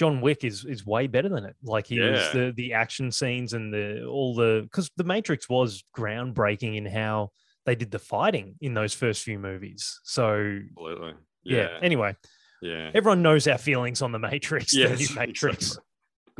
john 0.00 0.22
wick 0.22 0.44
is 0.44 0.64
is 0.64 0.86
way 0.86 1.06
better 1.06 1.28
than 1.28 1.44
it. 1.44 1.54
Like 1.62 1.86
he 1.86 1.96
yeah. 1.96 2.12
was 2.12 2.32
the 2.32 2.52
the 2.56 2.72
action 2.72 3.12
scenes 3.12 3.52
and 3.52 3.72
the 3.72 4.04
all 4.06 4.34
the 4.34 4.62
because 4.62 4.90
the 4.96 5.04
matrix 5.04 5.46
was 5.46 5.84
groundbreaking 5.94 6.76
in 6.76 6.86
how 6.86 7.32
they 7.66 7.74
did 7.74 7.90
the 7.90 7.98
fighting 7.98 8.54
in 8.62 8.72
those 8.72 8.94
first 8.94 9.22
few 9.22 9.38
movies. 9.38 10.00
So 10.04 10.58
absolutely. 10.70 11.14
yeah, 11.44 11.56
yeah. 11.56 11.78
anyway. 11.82 12.16
Yeah. 12.62 12.90
Everyone 12.94 13.22
knows 13.22 13.46
our 13.46 13.58
feelings 13.58 14.02
on 14.02 14.12
the 14.12 14.18
matrix 14.18 14.74
yes, 14.74 14.90
the 14.90 15.04
new 15.04 15.14
matrix. 15.14 15.56
exactly. 15.64 15.84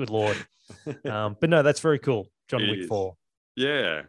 Good 0.01 0.11
lord 0.11 0.37
um, 1.05 1.37
but 1.41 1.51
no, 1.51 1.63
that's 1.63 1.81
very 1.81 1.99
cool. 1.99 2.29
John 2.49 2.63
it 2.63 2.71
Wick 2.71 2.81
is. 2.81 2.89
4. 2.89 3.15
Yeah. 3.57 4.03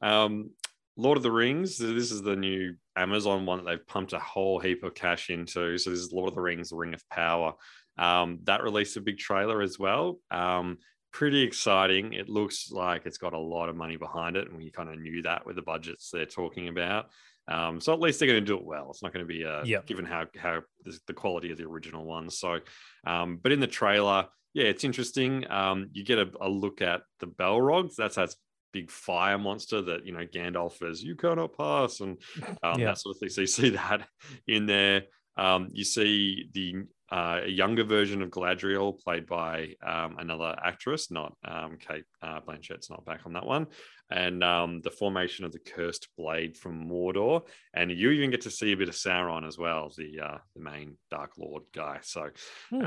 Um, 0.00 0.50
Lord 0.96 1.16
of 1.16 1.22
the 1.22 1.30
Rings, 1.30 1.78
this 1.78 2.10
is 2.10 2.22
the 2.22 2.36
new 2.36 2.74
Amazon 2.96 3.44
one 3.44 3.58
that 3.58 3.70
they've 3.70 3.86
pumped 3.86 4.12
a 4.12 4.18
whole 4.18 4.58
heap 4.58 4.82
of 4.82 4.94
cash 4.94 5.30
into. 5.30 5.76
So 5.78 5.90
this 5.90 6.00
is 6.00 6.12
Lord 6.12 6.28
of 6.28 6.34
the 6.34 6.40
Rings, 6.40 6.70
The 6.70 6.76
Ring 6.76 6.94
of 6.94 7.06
Power. 7.10 7.54
Um, 7.98 8.40
that 8.44 8.62
released 8.62 8.96
a 8.96 9.00
big 9.00 9.18
trailer 9.18 9.60
as 9.60 9.78
well. 9.78 10.18
Um, 10.30 10.78
pretty 11.12 11.42
exciting. 11.42 12.12
It 12.12 12.28
looks 12.28 12.70
like 12.70 13.06
it's 13.06 13.18
got 13.18 13.32
a 13.32 13.38
lot 13.38 13.68
of 13.68 13.76
money 13.76 13.96
behind 13.96 14.36
it, 14.36 14.48
and 14.48 14.56
we 14.56 14.70
kind 14.70 14.88
of 14.88 14.98
knew 14.98 15.22
that 15.22 15.46
with 15.46 15.56
the 15.56 15.62
budgets 15.62 16.10
they're 16.10 16.26
talking 16.26 16.68
about. 16.68 17.10
Um, 17.48 17.80
so 17.80 17.92
at 17.92 18.00
least 18.00 18.18
they're 18.18 18.28
going 18.28 18.40
to 18.42 18.46
do 18.46 18.58
it 18.58 18.64
well. 18.64 18.88
It's 18.90 19.02
not 19.02 19.12
going 19.12 19.24
to 19.24 19.32
be 19.32 19.44
uh, 19.44 19.64
yep. 19.64 19.86
given 19.86 20.04
how 20.04 20.26
how 20.36 20.62
the 21.06 21.14
quality 21.14 21.52
of 21.52 21.58
the 21.58 21.64
original 21.64 22.04
one. 22.04 22.28
So, 22.28 22.58
um, 23.06 23.38
but 23.40 23.52
in 23.52 23.60
the 23.60 23.66
trailer, 23.66 24.26
yeah, 24.56 24.64
it's 24.64 24.84
interesting. 24.84 25.44
Um, 25.50 25.90
you 25.92 26.02
get 26.02 26.18
a, 26.18 26.30
a, 26.40 26.48
look 26.48 26.80
at 26.80 27.02
the 27.20 27.26
Balrogs. 27.26 27.94
That's 27.94 28.16
that 28.16 28.34
big 28.72 28.90
fire 28.90 29.36
monster 29.36 29.82
that 29.82 30.06
you 30.06 30.12
know 30.14 30.24
Gandalf 30.24 30.82
is 30.82 31.04
you 31.04 31.14
cannot 31.14 31.54
pass 31.54 32.00
and 32.00 32.16
um, 32.62 32.80
Yeah. 32.80 32.86
that 32.86 32.98
sort 32.98 33.16
of 33.16 33.20
thing. 33.20 33.28
So 33.28 33.42
you 33.42 33.46
see 33.46 33.68
that 33.76 34.08
in 34.48 34.64
there. 34.64 35.02
Um, 35.36 35.68
you 35.74 35.84
see 35.84 36.48
the 36.54 36.86
uh, 37.12 37.42
younger 37.46 37.84
version 37.84 38.22
of 38.22 38.30
Galadriel 38.30 38.98
played 38.98 39.26
by 39.26 39.74
um, 39.86 40.16
another 40.18 40.56
actress, 40.64 41.10
not 41.10 41.34
um, 41.44 41.76
Cate 41.76 42.04
uh, 42.22 42.40
Blanchett's 42.40 42.88
not 42.88 43.04
back 43.04 43.26
on 43.26 43.34
that 43.34 43.44
one, 43.44 43.66
and 44.10 44.42
um, 44.42 44.80
the 44.80 44.90
formation 44.90 45.44
of 45.44 45.52
the 45.52 45.58
cursed 45.58 46.08
blade 46.16 46.56
from 46.56 46.88
Mordor, 46.88 47.42
and 47.74 47.90
you 47.90 48.10
even 48.10 48.30
get 48.30 48.40
to 48.40 48.50
see 48.50 48.72
a 48.72 48.76
bit 48.78 48.88
of 48.88 48.94
Sauron 48.94 49.46
as 49.46 49.58
well, 49.58 49.92
the 49.94 50.20
uh, 50.20 50.38
the 50.54 50.62
main 50.62 50.96
Dark 51.10 51.32
Lord 51.36 51.64
guy. 51.74 51.98
So 52.02 52.30
Hmm. 52.70 52.86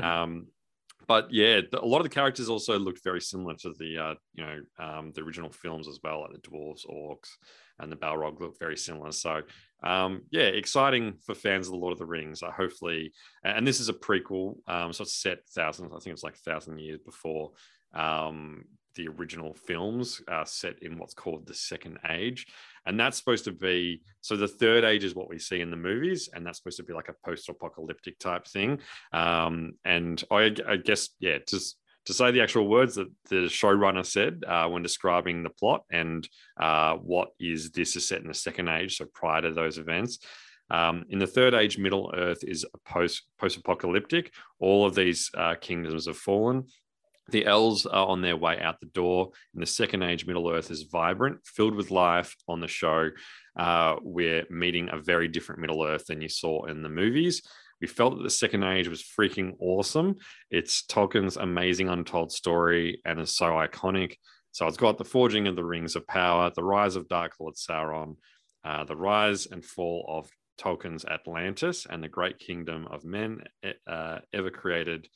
But 1.06 1.32
yeah, 1.32 1.60
a 1.72 1.84
lot 1.84 1.98
of 1.98 2.04
the 2.04 2.14
characters 2.14 2.48
also 2.48 2.78
looked 2.78 3.02
very 3.02 3.20
similar 3.20 3.54
to 3.56 3.72
the 3.78 3.98
uh, 3.98 4.14
you 4.34 4.44
know 4.44 4.60
um, 4.78 5.12
the 5.14 5.22
original 5.22 5.50
films 5.50 5.88
as 5.88 5.98
well, 6.02 6.22
like 6.22 6.32
the 6.32 6.48
dwarves, 6.48 6.86
orcs, 6.86 7.30
and 7.78 7.90
the 7.90 7.96
Balrog 7.96 8.40
look 8.40 8.58
very 8.58 8.76
similar. 8.76 9.12
So 9.12 9.42
um, 9.82 10.22
yeah, 10.30 10.42
exciting 10.42 11.14
for 11.24 11.34
fans 11.34 11.66
of 11.66 11.72
the 11.72 11.78
Lord 11.78 11.92
of 11.92 11.98
the 11.98 12.06
Rings. 12.06 12.42
Uh, 12.42 12.50
hopefully, 12.50 13.12
and 13.44 13.66
this 13.66 13.80
is 13.80 13.88
a 13.88 13.94
prequel, 13.94 14.56
um, 14.66 14.92
so 14.92 15.02
it's 15.02 15.14
set 15.14 15.38
thousands. 15.48 15.92
I 15.92 15.98
think 15.98 16.14
it's 16.14 16.22
like 16.22 16.36
thousand 16.36 16.78
years 16.78 17.00
before 17.04 17.52
um, 17.94 18.64
the 18.94 19.08
original 19.08 19.54
films, 19.54 20.20
uh, 20.28 20.44
set 20.44 20.82
in 20.82 20.98
what's 20.98 21.14
called 21.14 21.46
the 21.46 21.54
Second 21.54 21.98
Age, 22.08 22.46
and 22.86 22.98
that's 22.98 23.16
supposed 23.16 23.44
to 23.44 23.52
be 23.52 24.02
so. 24.20 24.36
The 24.36 24.48
Third 24.48 24.84
Age 24.84 25.04
is 25.04 25.14
what 25.14 25.28
we 25.28 25.38
see 25.38 25.60
in 25.60 25.70
the 25.70 25.76
movies, 25.76 26.28
and 26.32 26.44
that's 26.44 26.58
supposed 26.58 26.78
to 26.78 26.82
be 26.82 26.92
like 26.92 27.08
a 27.08 27.14
post-apocalyptic 27.24 28.18
type 28.18 28.46
thing. 28.46 28.80
Um, 29.12 29.72
and 29.84 30.22
I, 30.30 30.54
I 30.68 30.76
guess 30.76 31.10
yeah, 31.20 31.38
just 31.46 31.76
to 32.10 32.14
say 32.14 32.32
the 32.32 32.40
actual 32.40 32.66
words 32.66 32.96
that 32.96 33.08
the 33.28 33.46
showrunner 33.46 34.04
said 34.04 34.42
uh, 34.46 34.68
when 34.68 34.82
describing 34.82 35.44
the 35.44 35.50
plot 35.50 35.84
and 35.92 36.28
uh, 36.60 36.94
what 36.96 37.28
is 37.38 37.70
this 37.70 37.94
is 37.94 38.08
set 38.08 38.20
in 38.20 38.26
the 38.26 38.34
second 38.34 38.68
age, 38.68 38.96
so 38.96 39.06
prior 39.14 39.42
to 39.42 39.52
those 39.52 39.78
events. 39.78 40.18
Um, 40.70 41.04
in 41.08 41.20
the 41.20 41.26
third 41.26 41.54
age, 41.54 41.78
Middle 41.78 42.12
Earth 42.16 42.42
is 42.42 42.64
a 42.64 42.78
post 42.78 43.22
post 43.38 43.56
apocalyptic. 43.56 44.32
All 44.58 44.84
of 44.84 44.96
these 44.96 45.30
uh, 45.36 45.54
kingdoms 45.60 46.06
have 46.06 46.16
fallen. 46.16 46.66
The 47.30 47.46
elves 47.46 47.86
are 47.86 48.06
on 48.08 48.22
their 48.22 48.36
way 48.36 48.58
out 48.58 48.80
the 48.80 48.86
door. 48.86 49.30
In 49.54 49.60
the 49.60 49.66
second 49.66 50.02
age, 50.02 50.26
Middle 50.26 50.50
Earth 50.50 50.72
is 50.72 50.82
vibrant, 50.82 51.38
filled 51.44 51.76
with 51.76 51.92
life. 51.92 52.34
On 52.48 52.60
the 52.60 52.66
show, 52.66 53.10
uh, 53.56 53.96
we're 54.02 54.44
meeting 54.50 54.88
a 54.90 54.98
very 54.98 55.28
different 55.28 55.60
Middle 55.60 55.84
Earth 55.84 56.06
than 56.06 56.20
you 56.20 56.28
saw 56.28 56.64
in 56.64 56.82
the 56.82 56.88
movies. 56.88 57.42
We 57.80 57.86
felt 57.86 58.16
that 58.16 58.22
the 58.22 58.30
second 58.30 58.62
age 58.64 58.88
was 58.88 59.02
freaking 59.02 59.54
awesome. 59.58 60.16
It's 60.50 60.84
Tolkien's 60.86 61.36
amazing 61.36 61.88
untold 61.88 62.32
story 62.32 63.00
and 63.04 63.18
is 63.20 63.34
so 63.34 63.46
iconic. 63.46 64.16
So 64.52 64.66
it's 64.66 64.76
got 64.76 64.98
the 64.98 65.04
forging 65.04 65.46
of 65.46 65.56
the 65.56 65.64
rings 65.64 65.96
of 65.96 66.06
power, 66.06 66.50
the 66.54 66.64
rise 66.64 66.96
of 66.96 67.08
Dark 67.08 67.32
Lord 67.40 67.54
Sauron, 67.54 68.16
uh, 68.64 68.84
the 68.84 68.96
rise 68.96 69.46
and 69.46 69.64
fall 69.64 70.04
of 70.08 70.28
Tolkien's 70.60 71.04
Atlantis, 71.04 71.86
and 71.88 72.02
the 72.02 72.08
great 72.08 72.38
kingdom 72.38 72.86
of 72.90 73.04
men 73.04 73.42
uh, 73.86 74.18
ever 74.32 74.50
created. 74.50 75.08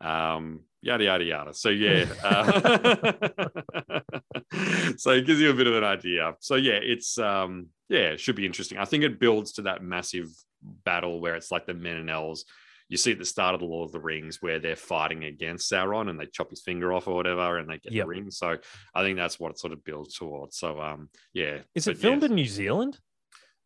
Um, 0.00 0.60
yada 0.80 1.04
yada 1.04 1.24
yada. 1.24 1.54
So 1.54 1.68
yeah, 1.70 2.06
uh, 2.24 4.00
so 4.96 5.10
it 5.10 5.26
gives 5.26 5.40
you 5.40 5.50
a 5.50 5.54
bit 5.54 5.66
of 5.66 5.74
an 5.74 5.84
idea. 5.84 6.34
So 6.40 6.54
yeah, 6.54 6.78
it's 6.80 7.18
um, 7.18 7.66
yeah, 7.88 8.12
it 8.12 8.20
should 8.20 8.36
be 8.36 8.46
interesting. 8.46 8.78
I 8.78 8.84
think 8.84 9.04
it 9.04 9.20
builds 9.20 9.52
to 9.54 9.62
that 9.62 9.82
massive 9.82 10.28
battle 10.62 11.20
where 11.20 11.34
it's 11.36 11.50
like 11.50 11.66
the 11.66 11.74
men 11.74 11.96
and 11.96 12.10
elves. 12.10 12.44
You 12.90 12.96
see 12.96 13.12
at 13.12 13.18
the 13.18 13.24
start 13.26 13.54
of 13.54 13.60
the 13.60 13.66
Lord 13.66 13.86
of 13.88 13.92
the 13.92 14.00
Rings 14.00 14.40
where 14.40 14.58
they're 14.58 14.74
fighting 14.74 15.24
against 15.24 15.70
Sauron 15.70 16.08
and 16.08 16.18
they 16.18 16.24
chop 16.24 16.48
his 16.48 16.62
finger 16.62 16.92
off 16.92 17.06
or 17.06 17.14
whatever, 17.14 17.58
and 17.58 17.68
they 17.68 17.78
get 17.78 17.92
Yep. 17.92 18.04
the 18.04 18.08
ring. 18.08 18.30
So 18.30 18.56
I 18.94 19.02
think 19.02 19.16
that's 19.18 19.38
what 19.38 19.50
it 19.50 19.58
sort 19.58 19.74
of 19.74 19.84
builds 19.84 20.14
towards. 20.16 20.56
So 20.56 20.80
um, 20.80 21.10
yeah, 21.34 21.58
Is 21.74 21.84
but 21.84 21.96
it 21.96 21.98
filmed 21.98 22.22
yeah. 22.22 22.28
in 22.30 22.34
New 22.34 22.46
Zealand? 22.46 22.98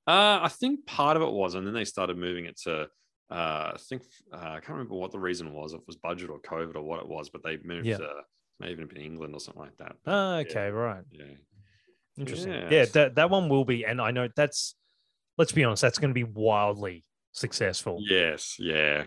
Uh, 0.08 0.40
I 0.42 0.48
think 0.48 0.84
part 0.86 1.16
of 1.16 1.22
it 1.22 1.30
was, 1.30 1.54
and 1.54 1.64
then 1.64 1.74
they 1.74 1.84
started 1.84 2.16
moving 2.18 2.46
it 2.46 2.58
to. 2.62 2.88
Uh, 3.30 3.72
I 3.74 3.76
think 3.88 4.02
uh, 4.32 4.36
I 4.36 4.60
can't 4.60 4.70
remember 4.70 4.96
what 4.96 5.12
the 5.12 5.20
reason 5.20 5.52
was. 5.54 5.72
If 5.72 5.80
it 5.82 5.86
was 5.86 5.96
budget 5.96 6.28
or 6.28 6.40
COVID 6.40 6.74
or 6.74 6.82
what 6.82 6.98
it 7.00 7.08
was, 7.08 7.30
but 7.30 7.44
they 7.44 7.58
moved 7.62 7.86
Yeah. 7.86 7.98
to 7.98 8.08
maybe 8.58 8.82
even 8.82 8.96
in 8.96 9.02
England 9.02 9.34
or 9.34 9.40
something 9.40 9.62
like 9.62 9.76
that. 9.78 9.94
But, 10.04 10.10
Ah, 10.12 10.34
yeah, 10.38 10.40
okay, 10.50 10.68
right. 10.70 11.04
Yeah. 11.12 11.24
Interesting. 12.18 12.52
Yeah, 12.52 12.68
Yes. 12.70 12.90
that, 12.92 13.14
that 13.14 13.30
one 13.30 13.48
will 13.48 13.64
be, 13.64 13.84
and 13.86 14.00
I 14.00 14.10
know 14.10 14.28
that's 14.34 14.74
let's 15.38 15.52
be 15.52 15.64
honest, 15.64 15.82
that's 15.82 15.98
going 15.98 16.10
to 16.10 16.14
be 16.14 16.24
wildly 16.24 17.04
successful. 17.32 17.98
Yes, 18.00 18.56
yeah. 18.58 19.04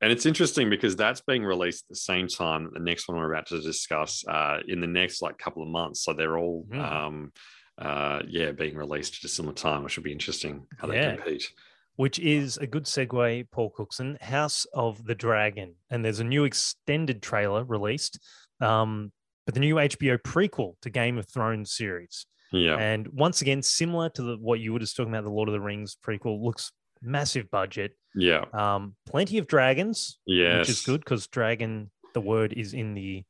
And 0.00 0.10
it's 0.10 0.26
interesting 0.26 0.68
because 0.68 0.96
that's 0.96 1.20
being 1.20 1.44
released 1.44 1.84
at 1.84 1.90
the 1.90 1.96
same 1.96 2.26
time 2.26 2.64
that 2.64 2.74
the 2.74 2.80
next 2.80 3.06
one 3.08 3.16
we're 3.18 3.32
about 3.32 3.46
to 3.46 3.60
discuss 3.60 4.24
uh, 4.26 4.58
in 4.66 4.80
the 4.80 4.86
next 4.86 5.22
like 5.22 5.38
couple 5.38 5.62
of 5.62 5.68
months. 5.68 6.02
So 6.02 6.12
they're 6.12 6.36
all, 6.38 6.66
Mhm. 6.70 6.78
um, 6.80 7.32
uh, 7.78 8.22
yeah, 8.26 8.50
being 8.52 8.76
released 8.76 9.16
at 9.16 9.24
a 9.24 9.28
similar 9.32 9.54
time, 9.54 9.84
which 9.84 9.96
will 9.96 10.02
be 10.02 10.12
interesting 10.12 10.66
how 10.78 10.88
they 10.88 10.96
Yeah. 10.96 11.16
compete. 11.16 11.52
Which 11.96 12.18
is 12.18 12.56
a 12.56 12.66
good 12.66 12.84
segue, 12.84 13.50
Paul 13.52 13.70
Cookson, 13.70 14.16
House 14.20 14.64
of 14.72 15.04
the 15.04 15.14
Dragon. 15.14 15.76
And 15.90 16.04
there's 16.04 16.20
a 16.20 16.24
new 16.24 16.44
extended 16.44 17.22
trailer 17.22 17.64
released, 17.64 18.18
um, 18.60 19.12
but 19.44 19.54
the 19.54 19.60
new 19.60 19.78
HBO 19.78 20.16
prequel 20.18 20.80
to 20.80 20.90
Game 20.90 21.16
of 21.18 21.28
Thrones 21.28 21.70
series. 21.72 22.26
Yeah, 22.52 22.76
And 22.76 23.08
once 23.08 23.40
again, 23.40 23.62
similar 23.62 24.10
to 24.10 24.22
the, 24.22 24.36
what 24.36 24.60
you 24.60 24.72
were 24.72 24.78
just 24.78 24.94
talking 24.96 25.12
about, 25.12 25.24
the 25.24 25.30
Lord 25.30 25.48
of 25.48 25.52
the 25.54 25.60
Rings 25.60 25.96
prequel, 26.06 26.42
looks 26.42 26.70
massive 27.00 27.50
budget. 27.50 27.96
yeah, 28.14 28.44
Um, 28.52 28.94
plenty 29.06 29.38
of 29.38 29.46
dragons, 29.46 30.18
Yeah. 30.26 30.58
which 30.58 30.68
is 30.68 30.82
good 30.82 31.00
because 31.00 31.26
dragon, 31.28 31.90
the 32.14 32.20
word 32.20 32.52
is 32.52 32.74
in 32.74 32.94
the, 32.94 33.24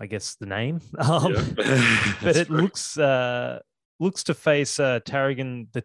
I 0.00 0.06
guess, 0.06 0.34
the 0.34 0.46
name. 0.46 0.80
Um, 0.98 1.32
Yeah. 1.34 1.44
but 2.22 2.36
it 2.36 2.46
true. 2.48 2.62
looks 2.62 2.98
uh, 2.98 3.60
looks 4.00 4.24
to 4.24 4.34
face 4.34 4.78
uh, 4.80 5.00
Targaryen, 5.00 5.68
the 5.72 5.84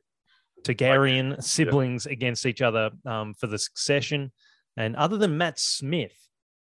Targaryen 0.63 1.41
siblings 1.43 2.05
against 2.05 2.45
each 2.45 2.62
other 2.62 2.91
um, 3.05 3.33
for 3.36 3.48
the 3.48 3.57
succession. 3.57 4.31
And 4.77 4.95
other 4.95 5.17
than 5.17 5.38
Matt 5.38 5.60
Smith, 5.60 6.15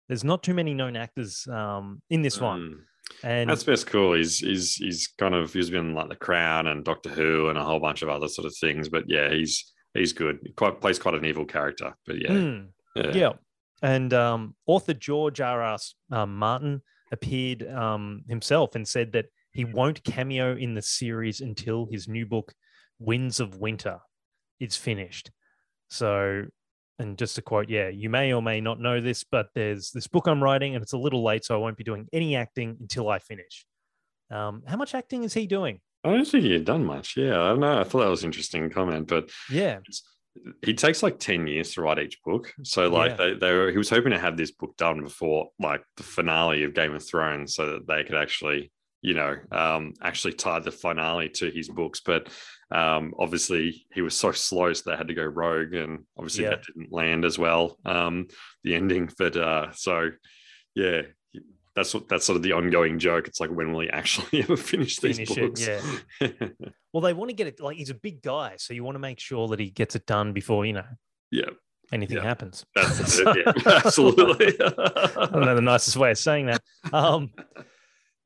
there's 0.08 0.24
not 0.24 0.44
too 0.44 0.54
many 0.54 0.74
known 0.74 0.96
actors 0.96 1.48
um, 1.52 2.02
in 2.10 2.22
this 2.22 2.40
one. 2.40 2.84
And 3.24 3.50
That's 3.50 3.64
best 3.64 3.88
cool. 3.88 4.14
He's 4.14 4.40
he's 4.40 4.76
he's 4.76 5.08
kind 5.18 5.34
of 5.34 5.54
he's 5.54 5.70
been 5.70 5.94
like 5.94 6.10
the 6.10 6.16
Crown 6.16 6.68
and 6.68 6.84
Doctor 6.84 7.10
Who 7.10 7.50
and 7.50 7.58
a 7.58 7.64
whole 7.64 7.80
bunch 7.80 8.02
of 8.02 8.10
other 8.10 8.28
sort 8.28 8.46
of 8.46 8.56
things. 8.58 8.90
But 8.90 9.06
yeah, 9.08 9.30
he's 9.32 9.74
he's 9.94 10.14
good. 10.14 10.40
He 10.44 10.52
quite 10.52 10.82
plays 10.82 11.00
quite 11.00 11.16
an 11.16 11.26
evil 11.26 11.46
character. 11.46 11.94
But 12.06 12.22
yeah, 12.22 12.30
Mm, 12.30 12.68
yeah, 12.96 13.12
yeah. 13.14 13.34
And 13.82 14.14
um, 14.14 14.56
author 14.66 14.94
George 14.94 15.42
R. 15.42 15.62
R. 15.62 15.78
Um, 16.12 16.38
Martin 16.38 16.82
appeared 17.12 17.68
um, 17.68 18.24
himself 18.28 18.76
and 18.76 18.88
said 18.88 19.12
that 19.14 19.28
he 19.52 19.66
won't 19.66 20.04
cameo 20.04 20.56
in 20.56 20.74
the 20.74 20.82
series 20.82 21.42
until 21.42 21.88
his 21.90 22.08
new 22.08 22.26
book, 22.26 22.54
Winds 23.00 23.40
of 23.40 23.58
Winter, 23.58 24.00
is 24.60 24.76
finished. 24.76 25.32
So, 25.90 26.46
and 27.00 27.18
just 27.18 27.36
to 27.36 27.42
quote, 27.42 27.70
yeah, 27.70 27.90
you 27.90 28.10
may 28.10 28.34
or 28.34 28.42
may 28.42 28.60
not 28.62 28.80
know 28.80 29.00
this, 29.02 29.24
but 29.24 29.48
there's 29.56 29.92
this 29.92 30.08
book 30.08 30.28
I'm 30.28 30.44
writing 30.44 30.76
and 30.76 30.82
it's 30.84 30.94
a 30.94 30.98
little 30.98 31.24
late, 31.24 31.46
so 31.46 31.56
I 31.56 31.58
won't 31.58 31.78
be 31.78 31.84
doing 31.84 32.08
any 32.12 32.36
acting 32.36 32.78
until 32.80 33.10
I 33.10 33.20
finish. 33.20 33.66
Um, 34.32 34.64
how 34.68 34.78
much 34.78 34.94
acting 34.96 35.24
is 35.24 35.34
he 35.34 35.48
doing? 35.48 35.80
I 36.04 36.12
don't 36.12 36.26
think 36.26 36.44
he 36.44 36.54
had 36.54 36.66
done 36.66 36.86
much. 36.86 37.16
Yeah, 37.18 37.42
I 37.42 37.50
don't 37.50 37.60
know. 37.60 37.80
I 37.80 37.84
thought 37.84 38.00
that 38.00 38.10
was 38.10 38.24
an 38.24 38.28
interesting 38.30 38.70
comment, 38.70 39.08
but 39.08 39.30
Yeah. 39.50 39.80
he 40.64 40.74
takes 40.74 41.02
like 41.04 41.18
10 41.20 41.48
years 41.48 41.74
to 41.74 41.82
write 41.82 41.98
each 42.00 42.20
book 42.24 42.54
so 42.64 42.90
like 42.90 43.12
Yeah. 43.12 43.16
they, 43.18 43.34
they 43.34 43.54
were 43.54 43.72
he 43.72 43.78
was 43.80 43.90
hoping 43.90 44.12
to 44.12 44.20
have 44.20 44.38
this 44.38 44.52
book 44.52 44.78
done 44.78 45.02
before 45.02 45.50
like 45.60 45.82
the 45.98 46.04
finale 46.04 46.64
of 46.64 46.76
game 46.76 46.94
of 46.94 47.04
thrones 47.04 47.56
so 47.56 47.72
that 47.72 47.88
they 47.88 48.04
could 48.04 48.16
actually 48.16 48.72
you 49.02 49.16
know 49.16 49.36
um 49.52 49.94
actually 50.00 50.34
tie 50.34 50.60
the 50.60 50.72
finale 50.72 51.30
to 51.30 51.50
his 51.50 51.70
books 51.70 52.02
but 52.06 52.30
um 52.72 53.14
obviously 53.18 53.86
he 53.94 54.02
was 54.02 54.16
so 54.16 54.32
slow 54.32 54.74
so 54.74 54.90
they 54.90 54.98
had 54.98 55.08
to 55.08 55.14
go 55.14 55.24
rogue 55.24 55.74
and 55.74 56.04
obviously 56.18 56.44
Yeah. 56.44 56.50
that 56.52 56.64
didn't 56.66 56.92
land 56.92 57.24
as 57.26 57.40
well 57.40 57.78
um 57.86 58.28
the 58.64 58.76
ending 58.76 59.10
but 59.18 59.38
uh 59.38 59.72
so 59.74 60.10
yeah 60.76 61.04
that's 61.76 61.94
what 61.94 62.10
that's 62.10 62.26
sort 62.26 62.36
of 62.36 62.44
the 62.44 62.52
ongoing 62.54 63.00
joke 63.00 63.28
it's 63.28 63.40
like 63.40 63.52
when 63.52 63.72
will 63.72 63.82
he 63.82 63.90
actually 63.90 64.40
ever 64.44 64.58
finish 64.58 64.98
these 64.98 65.18
Finish 65.18 65.38
it, 65.38 65.42
books 65.42 65.68
yeah. 65.68 66.48
Well, 66.94 67.02
they 67.02 67.14
want 67.14 67.30
to 67.30 67.36
get 67.36 67.46
it 67.48 67.60
like 67.60 67.78
he's 67.78 67.92
a 67.92 67.94
big 67.96 68.24
guy, 68.24 68.56
so 68.58 68.74
you 68.74 68.84
want 68.84 68.96
to 68.96 69.00
make 69.00 69.20
sure 69.20 69.48
that 69.50 69.60
he 69.60 69.70
gets 69.70 69.96
it 69.96 70.08
done 70.08 70.34
before 70.34 70.66
you 70.66 70.74
know 70.74 70.86
yeah 71.32 71.50
anything 71.94 72.18
Yeah. 72.18 72.24
happens. 72.24 72.66
that's 72.74 73.20
it 73.20 73.28
yeah 73.46 73.52
absolutely 73.86 74.48
I 74.60 75.28
don't 75.32 75.46
know 75.46 75.54
the 75.56 75.62
nicest 75.62 75.96
way 75.96 76.10
of 76.12 76.18
saying 76.18 76.48
that. 76.48 76.62
Um, 76.92 77.30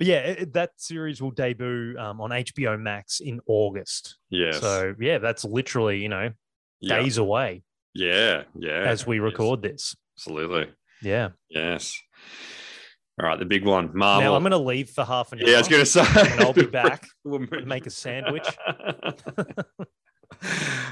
but 0.01 0.07
yeah, 0.07 0.17
it- 0.17 0.53
that 0.53 0.71
series 0.77 1.21
will 1.21 1.29
debut 1.29 1.95
um, 1.99 2.19
on 2.21 2.31
HBO 2.31 2.79
Max 2.79 3.19
in 3.19 3.39
August. 3.45 4.17
Yeah. 4.31 4.53
So 4.53 4.95
yeah, 4.99 5.19
that's 5.19 5.45
literally 5.45 6.01
you 6.01 6.09
know 6.09 6.31
Yeah. 6.79 6.97
days 6.99 7.19
away 7.19 7.61
Yeah, 7.93 8.43
yeah. 8.57 8.81
as 8.87 9.05
we 9.05 9.17
Yes, 9.17 9.23
record 9.23 9.61
this. 9.61 9.95
absolutely. 10.17 10.71
Yeah. 11.03 11.29
Yes. 11.49 11.95
All 13.21 13.27
right, 13.27 13.37
the 13.37 13.45
big 13.45 13.63
one, 13.63 13.91
Marvel. 13.95 14.23
Now 14.31 14.35
I'm 14.35 14.41
going 14.41 14.51
to 14.51 14.57
leave 14.57 14.89
for 14.89 15.03
half 15.05 15.31
an 15.33 15.39
hour. 15.39 15.47
yeah, 15.47 15.55
I 15.55 15.59
was 15.59 15.67
going 15.67 15.81
to 15.83 15.85
say. 15.85 16.01
and 16.01 16.39
I'll 16.41 16.53
be 16.53 16.65
back 16.81 17.05
We'll 17.23 17.45
make 17.65 17.85
a 17.85 17.91
sandwich. 17.91 18.47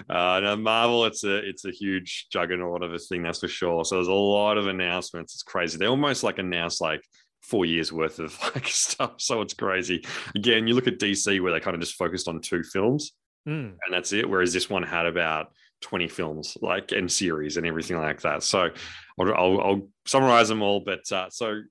uh, 0.09 0.39
no, 0.43 0.55
Marvel, 0.55 1.05
it's 1.05 1.23
a 1.23 1.37
it's 1.37 1.65
a 1.65 1.71
huge 1.71 2.27
juggernaut 2.31 2.83
of 2.83 2.93
a 2.93 2.99
thing, 2.99 3.23
that's 3.23 3.39
for 3.39 3.47
sure. 3.47 3.83
So 3.85 3.95
there's 3.95 4.07
a 4.07 4.13
lot 4.13 4.57
of 4.59 4.67
announcements. 4.67 5.33
It's 5.33 5.41
crazy. 5.43 5.77
They 5.79 5.87
almost 5.87 6.21
like 6.23 6.37
announce 6.37 6.79
like 6.81 7.01
four 7.49 7.65
years 7.65 7.91
worth 7.91 8.19
of 8.19 8.37
like 8.55 8.67
stuff. 8.67 9.13
So 9.17 9.41
it's 9.41 9.53
crazy. 9.53 10.05
Again, 10.35 10.67
you 10.67 10.73
look 10.75 10.87
at 10.87 10.99
DC 10.99 11.41
where 11.41 11.51
they 11.51 11.59
kind 11.59 11.75
of 11.75 11.81
just 11.81 11.95
focused 11.95 12.27
on 12.27 12.41
two 12.41 12.63
films 12.63 13.13
Mm. 13.47 13.69
and 13.85 13.93
that's 13.93 14.11
it. 14.11 14.29
Whereas 14.29 14.51
this 14.51 14.69
one 14.69 14.83
had 14.83 15.05
about 15.05 15.53
20 15.81 16.09
films, 16.09 16.57
like 16.61 16.91
and 16.91 17.09
series 17.09 17.55
and 17.55 17.65
everything 17.65 17.97
like 17.97 18.21
that. 18.21 18.43
So 18.43 18.69
I'll, 19.17 19.33
I'll, 19.33 19.61
I'll 19.61 19.87
summarize 20.05 20.49
them 20.49 20.61
all. 20.61 20.81
But 20.81 21.09
uh, 21.11 21.29
so 21.29 21.61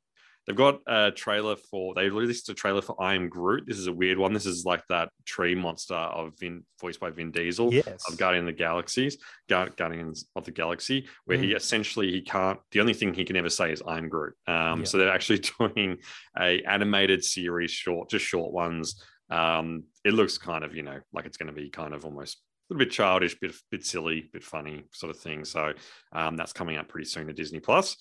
they've 0.48 0.56
got 0.56 0.80
a 0.86 1.12
trailer 1.12 1.54
for, 1.56 1.92
they 1.94 2.08
released 2.08 2.48
a 2.48 2.54
trailer 2.54 2.80
for 2.80 3.00
I 3.00 3.14
Am 3.14 3.28
Groot. 3.28 3.64
This 3.66 3.78
is 3.78 3.86
a 3.86 3.92
weird 3.92 4.16
one. 4.18 4.32
This 4.32 4.46
is 4.46 4.64
like 4.64 4.82
that 4.88 5.10
tree 5.26 5.54
monster 5.54 5.94
of 5.94 6.32
Vin, 6.40 6.64
voiced 6.80 6.98
by 6.98 7.10
Vin 7.10 7.30
Diesel 7.30 7.72
Yes. 7.72 8.02
of 8.08 8.16
Guardian 8.16 8.44
of 8.48 8.54
the 8.54 8.58
Galaxies, 8.58 9.18
Guardians 9.48 10.24
of 10.34 10.44
the 10.44 10.50
Galaxy, 10.50 11.06
where 11.26 11.36
he 11.38 11.52
essentially 11.52 12.10
he 12.10 12.22
can't. 12.22 12.58
The 12.72 12.80
only 12.80 12.94
thing 12.94 13.12
he 13.12 13.24
can 13.24 13.36
ever 13.36 13.50
say 13.50 13.70
is 13.72 13.82
"I'm 13.86 14.08
Groot." 14.08 14.34
Um, 14.46 14.80
Yeah. 14.80 14.84
So 14.86 14.98
they're 14.98 15.12
actually 15.12 15.42
doing 15.58 15.98
a 16.38 16.62
animated 16.62 17.22
series, 17.22 17.70
short, 17.70 18.08
just 18.10 18.24
short 18.24 18.52
ones. 18.52 19.02
Um, 19.30 19.84
it 20.04 20.14
looks 20.14 20.38
kind 20.38 20.64
of 20.64 20.74
you 20.74 20.82
know 20.82 20.98
like 21.12 21.26
it's 21.26 21.36
going 21.36 21.54
to 21.54 21.60
be 21.60 21.68
kind 21.68 21.92
of 21.92 22.04
almost 22.06 22.38
a 22.38 22.74
little 22.74 22.86
bit 22.86 22.92
childish, 22.92 23.38
bit 23.38 23.54
bit 23.70 23.84
silly, 23.84 24.30
bit 24.32 24.42
funny 24.42 24.84
sort 24.92 25.10
of 25.10 25.20
thing. 25.20 25.44
So 25.44 25.74
um, 26.12 26.36
that's 26.36 26.52
coming 26.54 26.76
out 26.76 26.88
pretty 26.88 27.06
soon 27.06 27.26
to 27.26 27.32
Disney 27.34 27.60
Plus. 27.60 27.96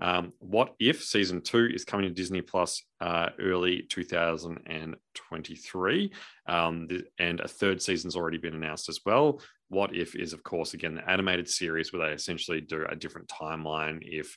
Um, 0.00 0.32
what 0.38 0.74
if 0.78 1.02
season 1.02 1.40
two 1.40 1.68
is 1.72 1.84
coming 1.84 2.06
to 2.06 2.14
Disney 2.14 2.40
Plus 2.40 2.82
uh, 3.00 3.30
early 3.40 3.82
2023? 3.88 6.12
Um, 6.46 6.88
th- 6.88 7.04
and 7.18 7.40
a 7.40 7.48
third 7.48 7.82
season's 7.82 8.16
already 8.16 8.38
been 8.38 8.54
announced 8.54 8.88
as 8.88 9.00
well. 9.04 9.40
What 9.68 9.94
if 9.94 10.14
is, 10.14 10.32
of 10.32 10.42
course, 10.42 10.74
again, 10.74 10.94
the 10.94 11.10
animated 11.10 11.48
series 11.48 11.92
where 11.92 12.06
they 12.06 12.14
essentially 12.14 12.60
do 12.60 12.86
a 12.88 12.96
different 12.96 13.28
timeline. 13.28 13.98
If 14.02 14.36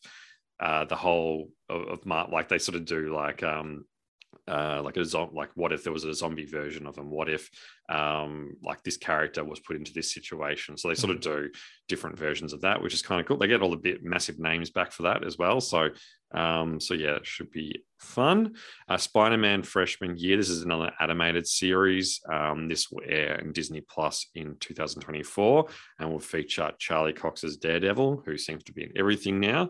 uh, 0.59 0.85
the 0.85 0.95
whole 0.95 1.49
of, 1.69 1.87
of 1.87 2.05
like 2.05 2.49
they 2.49 2.59
sort 2.59 2.75
of 2.75 2.85
do 2.85 3.13
like 3.13 3.43
um, 3.43 3.85
uh, 4.47 4.81
like 4.83 4.97
a 4.97 5.29
like 5.33 5.49
what 5.55 5.71
if 5.71 5.83
there 5.83 5.93
was 5.93 6.03
a 6.03 6.13
zombie 6.13 6.45
version 6.45 6.87
of 6.87 6.97
him? 6.97 7.09
What 7.09 7.29
if 7.29 7.49
um, 7.89 8.55
like 8.63 8.83
this 8.83 8.97
character 8.97 9.43
was 9.43 9.59
put 9.59 9.75
into 9.75 9.93
this 9.93 10.13
situation? 10.13 10.77
So 10.77 10.87
they 10.87 10.95
sort 10.95 11.15
of 11.15 11.21
do 11.21 11.49
different 11.87 12.17
versions 12.17 12.53
of 12.53 12.61
that, 12.61 12.81
which 12.81 12.93
is 12.93 13.01
kind 13.01 13.21
of 13.21 13.27
cool. 13.27 13.37
They 13.37 13.47
get 13.47 13.61
all 13.61 13.71
the 13.71 13.77
bit 13.77 14.03
massive 14.03 14.39
names 14.39 14.69
back 14.69 14.91
for 14.91 15.03
that 15.03 15.23
as 15.25 15.37
well. 15.37 15.61
So 15.61 15.89
um, 16.33 16.79
so 16.79 16.93
yeah, 16.93 17.15
it 17.15 17.25
should 17.25 17.51
be 17.51 17.83
fun. 17.99 18.55
Uh, 18.87 18.97
Spider-Man 18.97 19.63
Freshman 19.63 20.17
Year. 20.17 20.37
This 20.37 20.49
is 20.49 20.63
another 20.63 20.91
animated 20.99 21.47
series. 21.47 22.19
Um, 22.31 22.67
this 22.67 22.89
will 22.89 23.03
air 23.07 23.35
in 23.35 23.51
Disney 23.53 23.81
Plus 23.81 24.27
in 24.33 24.55
2024 24.59 25.67
and 25.99 26.11
will 26.11 26.19
feature 26.19 26.71
Charlie 26.79 27.13
Cox's 27.13 27.57
Daredevil, 27.57 28.23
who 28.25 28.37
seems 28.37 28.63
to 28.65 28.73
be 28.73 28.83
in 28.83 28.91
everything 28.95 29.39
now. 29.39 29.69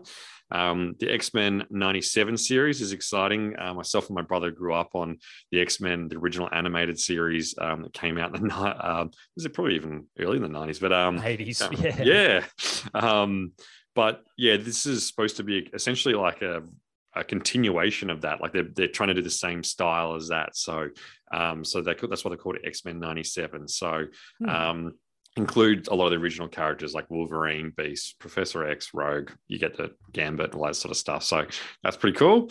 Um, 0.50 0.96
the 1.00 1.10
X 1.10 1.32
Men 1.32 1.64
97 1.70 2.36
series 2.36 2.82
is 2.82 2.92
exciting. 2.92 3.54
Uh, 3.58 3.72
myself 3.74 4.08
and 4.08 4.14
my 4.16 4.22
brother 4.22 4.50
grew 4.50 4.74
up 4.74 4.90
on 4.94 5.18
the 5.50 5.60
X 5.60 5.80
Men, 5.80 6.08
the 6.08 6.16
original 6.16 6.48
animated 6.52 6.98
series 6.98 7.54
um, 7.58 7.82
that 7.82 7.94
came 7.94 8.18
out 8.18 8.34
in 8.36 8.42
the 8.42 8.48
night. 8.60 8.76
Um, 8.78 9.10
was 9.34 9.46
it 9.46 9.54
probably 9.54 9.76
even 9.76 10.06
early 10.18 10.36
in 10.36 10.42
the 10.42 10.48
90s? 10.48 10.80
But 10.80 10.92
um, 10.92 11.18
80s. 11.18 11.62
um, 11.62 11.72
Yeah. 12.04 12.44
yeah. 12.94 13.00
But 13.94 14.24
yeah, 14.36 14.56
this 14.56 14.86
is 14.86 15.06
supposed 15.06 15.36
to 15.36 15.42
be 15.42 15.68
essentially 15.74 16.14
like 16.14 16.42
a, 16.42 16.62
a 17.14 17.24
continuation 17.24 18.08
of 18.10 18.22
that. 18.22 18.40
Like 18.40 18.52
they're, 18.52 18.68
they're 18.74 18.88
trying 18.88 19.08
to 19.08 19.14
do 19.14 19.22
the 19.22 19.30
same 19.30 19.62
style 19.62 20.14
as 20.14 20.28
that. 20.28 20.56
So 20.56 20.88
um, 21.32 21.64
so 21.64 21.80
they, 21.82 21.94
that's 21.94 22.24
why 22.24 22.30
they 22.30 22.36
called 22.36 22.56
it 22.56 22.66
X 22.66 22.84
Men 22.84 22.98
97. 23.00 23.68
So 23.68 24.06
Hmm. 24.40 24.48
um, 24.48 24.92
include 25.36 25.88
a 25.88 25.94
lot 25.94 26.06
of 26.06 26.10
the 26.12 26.18
original 26.18 26.48
characters 26.48 26.92
like 26.94 27.08
Wolverine, 27.10 27.72
Beast, 27.74 28.18
Professor 28.18 28.68
X, 28.68 28.90
Rogue. 28.92 29.30
You 29.48 29.58
get 29.58 29.76
the 29.76 29.92
Gambit, 30.12 30.54
all 30.54 30.66
that 30.66 30.76
sort 30.76 30.90
of 30.90 30.96
stuff. 30.98 31.22
So 31.24 31.46
that's 31.82 31.96
pretty 31.96 32.18
cool. 32.18 32.50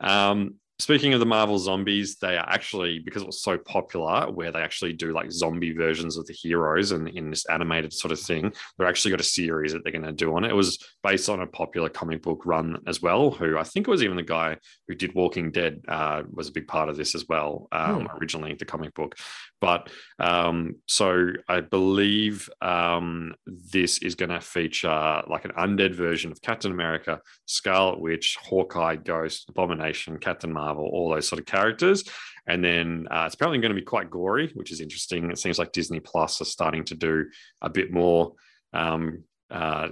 Um, 0.00 0.54
speaking 0.82 1.14
of 1.14 1.20
the 1.20 1.26
Marvel 1.26 1.58
zombies, 1.58 2.16
they 2.16 2.36
are 2.36 2.48
actually 2.48 2.98
because 2.98 3.22
it 3.22 3.26
was 3.26 3.42
so 3.42 3.56
popular, 3.56 4.30
where 4.30 4.50
they 4.50 4.60
actually 4.60 4.92
do 4.92 5.12
like 5.12 5.30
zombie 5.30 5.72
versions 5.72 6.16
of 6.16 6.26
the 6.26 6.32
heroes, 6.32 6.90
and 6.90 7.08
in 7.08 7.30
this 7.30 7.46
animated 7.46 7.92
sort 7.92 8.12
of 8.12 8.20
thing, 8.20 8.52
they're 8.76 8.88
actually 8.88 9.12
got 9.12 9.20
a 9.20 9.24
series 9.24 9.72
that 9.72 9.84
they're 9.84 9.92
going 9.92 10.04
to 10.04 10.12
do 10.12 10.34
on 10.34 10.44
it. 10.44 10.50
It 10.50 10.56
was 10.56 10.78
based 11.02 11.28
on 11.28 11.40
a 11.40 11.46
popular 11.46 11.88
comic 11.88 12.22
book 12.22 12.42
run 12.44 12.78
as 12.86 13.00
well. 13.00 13.30
Who 13.30 13.56
I 13.56 13.62
think 13.62 13.86
it 13.86 13.90
was 13.90 14.02
even 14.02 14.16
the 14.16 14.22
guy 14.22 14.56
who 14.88 14.94
did 14.94 15.14
Walking 15.14 15.52
Dead 15.52 15.80
uh, 15.88 16.22
was 16.30 16.48
a 16.48 16.52
big 16.52 16.66
part 16.66 16.88
of 16.88 16.96
this 16.96 17.14
as 17.14 17.26
well. 17.28 17.68
Um, 17.70 18.08
Originally, 18.20 18.54
the 18.54 18.64
comic 18.64 18.92
book, 18.94 19.14
but 19.62 19.88
um, 20.18 20.74
so 20.88 21.28
I 21.48 21.60
believe 21.60 22.50
um, 22.60 23.32
this 23.46 23.98
is 23.98 24.16
going 24.16 24.30
to 24.30 24.40
feature 24.40 25.22
like 25.28 25.44
an 25.44 25.52
undead 25.52 25.94
version 25.94 26.32
of 26.32 26.42
Captain 26.42 26.72
America, 26.72 27.20
Scarlet 27.46 28.00
Witch, 28.00 28.36
Hawkeye, 28.42 28.96
Ghost, 28.96 29.48
Abomination, 29.48 30.18
Captain 30.18 30.52
Marvel, 30.52 30.90
all 30.92 31.10
those 31.10 31.28
sort 31.28 31.38
of 31.38 31.46
characters. 31.46 32.02
And 32.48 32.64
then 32.64 33.06
uh, 33.08 33.22
it's 33.26 33.36
apparently 33.36 33.60
going 33.60 33.72
to 33.72 33.80
be 33.80 33.84
quite 33.86 34.10
gory, 34.10 34.50
which 34.54 34.72
is 34.72 34.80
interesting. 34.80 35.30
It 35.30 35.38
seems 35.38 35.60
like 35.60 35.70
Disney 35.70 36.00
Plus 36.00 36.40
are 36.40 36.44
starting 36.44 36.82
to 36.86 36.96
do 36.96 37.26
a 37.60 37.70
bit 37.70 37.92
more. 37.92 38.32
Um, 38.72 39.22
uh, 39.48 39.90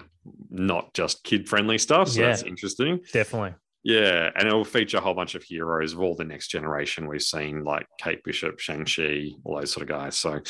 not 0.50 0.92
just 0.94 1.22
kid 1.22 1.48
friendly 1.48 1.78
stuff. 1.78 2.08
So 2.08 2.20
Yeah. 2.22 2.28
that's 2.30 2.42
interesting. 2.42 3.00
Definitely. 3.12 3.54
Yeah, 3.82 4.30
and 4.36 4.46
it 4.46 4.52
will 4.52 4.64
feature 4.64 4.98
a 4.98 5.00
whole 5.00 5.14
bunch 5.14 5.34
of 5.34 5.42
heroes 5.42 5.94
of 5.94 6.00
all 6.00 6.14
the 6.14 6.24
next 6.24 6.48
generation 6.48 7.08
we've 7.08 7.22
seen, 7.22 7.64
like 7.64 7.86
Kate 7.98 8.22
Bishop, 8.22 8.58
Shang-Chi, 8.58 9.30
all 9.44 9.58
those 9.58 9.72
sort 9.72 9.82
of 9.82 9.88
guys. 9.88 10.18
So, 10.18 10.40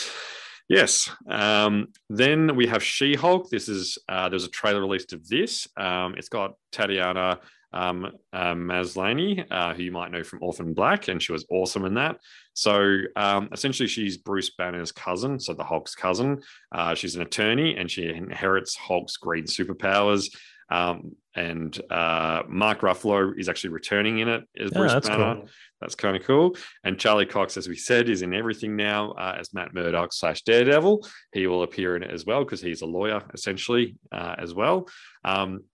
yes. 0.68 1.08
Um, 1.28 1.88
then 2.08 2.56
we 2.56 2.66
have 2.66 2.82
She-Hulk. 2.82 3.48
This 3.48 3.68
is, 3.68 3.98
uh, 4.08 4.28
there's 4.30 4.44
a 4.44 4.50
trailer 4.50 4.80
released 4.80 5.12
of 5.12 5.28
this. 5.28 5.68
Um, 5.76 6.14
it's 6.16 6.28
got 6.28 6.54
Tatiana 6.72 7.38
um, 7.72 8.10
uh, 8.32 8.54
Maslany, 8.54 9.46
uh, 9.48 9.74
who 9.74 9.84
you 9.84 9.92
might 9.92 10.10
know 10.10 10.24
from 10.24 10.42
Orphan 10.42 10.74
Black, 10.74 11.06
and 11.06 11.22
she 11.22 11.30
was 11.30 11.46
awesome 11.50 11.84
in 11.84 11.94
that. 11.94 12.16
So, 12.54 12.98
um, 13.14 13.48
essentially, 13.52 13.86
she's 13.86 14.16
Bruce 14.16 14.50
Banner's 14.50 14.90
cousin, 14.90 15.38
so 15.38 15.54
the 15.54 15.62
Hulk's 15.62 15.94
cousin. 15.94 16.42
Uh, 16.72 16.96
she's 16.96 17.14
an 17.14 17.22
attorney, 17.22 17.76
and 17.76 17.88
she 17.88 18.08
inherits 18.08 18.74
Hulk's 18.76 19.16
green 19.16 19.44
superpowers. 19.44 20.34
Um, 20.68 21.12
and 21.34 21.80
uh, 21.90 22.42
Mark 22.48 22.80
Ruffalo 22.80 23.38
is 23.38 23.48
actually 23.48 23.70
returning 23.70 24.18
in 24.18 24.28
it 24.28 24.44
as 24.58 24.70
Bruce 24.70 24.92
that's 24.92 25.08
Banner. 25.08 25.36
cool. 25.36 25.48
That's 25.80 25.94
kind 25.94 26.16
of 26.16 26.24
cool. 26.24 26.56
And 26.84 26.98
Charlie 26.98 27.26
Cox, 27.26 27.56
as 27.56 27.68
we 27.68 27.76
said, 27.76 28.08
is 28.08 28.22
in 28.22 28.34
everything 28.34 28.76
now 28.76 29.12
uh, 29.12 29.36
as 29.38 29.54
Matt 29.54 29.72
Murdock 29.72 30.12
slash 30.12 30.42
Daredevil. 30.42 31.06
He 31.32 31.46
will 31.46 31.62
appear 31.62 31.96
in 31.96 32.02
it 32.02 32.10
as 32.10 32.26
well 32.26 32.44
because 32.44 32.60
he's 32.60 32.82
a 32.82 32.86
lawyer 32.86 33.22
essentially 33.32 33.96
uh, 34.12 34.34
as 34.38 34.52
well. 34.54 34.88
Um, 35.24 35.64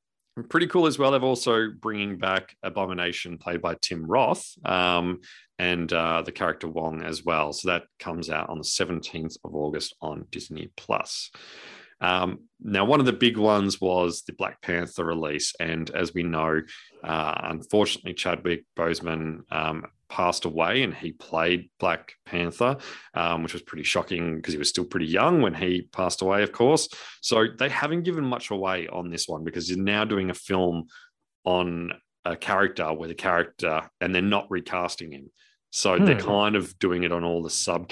pretty 0.48 0.66
cool 0.66 0.86
as 0.86 0.98
well. 0.98 1.10
They've 1.10 1.22
also 1.22 1.70
bringing 1.70 2.18
back 2.18 2.54
Abomination, 2.62 3.38
played 3.38 3.62
by 3.62 3.76
Tim 3.80 4.06
Roth, 4.06 4.46
um, 4.64 5.20
and 5.58 5.90
uh, 5.92 6.22
the 6.22 6.32
character 6.32 6.68
Wong 6.68 7.02
as 7.02 7.24
well. 7.24 7.52
So 7.52 7.68
that 7.68 7.84
comes 7.98 8.28
out 8.30 8.50
on 8.50 8.58
the 8.58 8.64
17th 8.64 9.38
of 9.44 9.54
August 9.54 9.96
on 10.00 10.26
Disney 10.30 10.70
Plus. 10.76 11.30
Um, 12.00 12.40
now, 12.60 12.84
one 12.84 13.00
of 13.00 13.06
the 13.06 13.12
big 13.12 13.36
ones 13.36 13.80
was 13.80 14.22
the 14.22 14.32
Black 14.32 14.60
Panther 14.62 15.04
release, 15.04 15.54
and 15.60 15.88
as 15.90 16.12
we 16.14 16.22
know, 16.22 16.62
uh, 17.04 17.34
unfortunately, 17.44 18.14
Chadwick 18.14 18.64
Boseman 18.76 19.40
um, 19.50 19.84
passed 20.08 20.44
away, 20.44 20.82
and 20.82 20.94
he 20.94 21.12
played 21.12 21.70
Black 21.78 22.12
Panther, 22.24 22.76
um, 23.14 23.42
which 23.42 23.52
was 23.52 23.62
pretty 23.62 23.84
shocking 23.84 24.36
because 24.36 24.52
he 24.52 24.58
was 24.58 24.68
still 24.68 24.84
pretty 24.84 25.06
young 25.06 25.42
when 25.42 25.54
he 25.54 25.82
passed 25.92 26.22
away, 26.22 26.42
of 26.42 26.52
course. 26.52 26.88
So 27.20 27.46
they 27.58 27.68
haven't 27.68 28.02
given 28.04 28.24
much 28.24 28.50
away 28.50 28.88
on 28.88 29.10
this 29.10 29.26
one 29.28 29.44
because 29.44 29.68
you're 29.70 29.78
now 29.78 30.04
doing 30.04 30.30
a 30.30 30.34
film 30.34 30.86
on 31.44 31.92
a 32.24 32.36
character 32.36 32.92
where 32.92 33.08
the 33.08 33.14
character, 33.14 33.88
and 34.00 34.14
they're 34.14 34.22
not 34.22 34.50
recasting 34.50 35.12
him. 35.12 35.30
So 35.70 35.98
they're 35.98 36.14
Hmm. 36.14 36.26
kind 36.26 36.56
of 36.56 36.78
doing 36.78 37.02
it 37.04 37.12
on 37.12 37.22
all 37.22 37.42
the 37.42 37.50
sub 37.50 37.88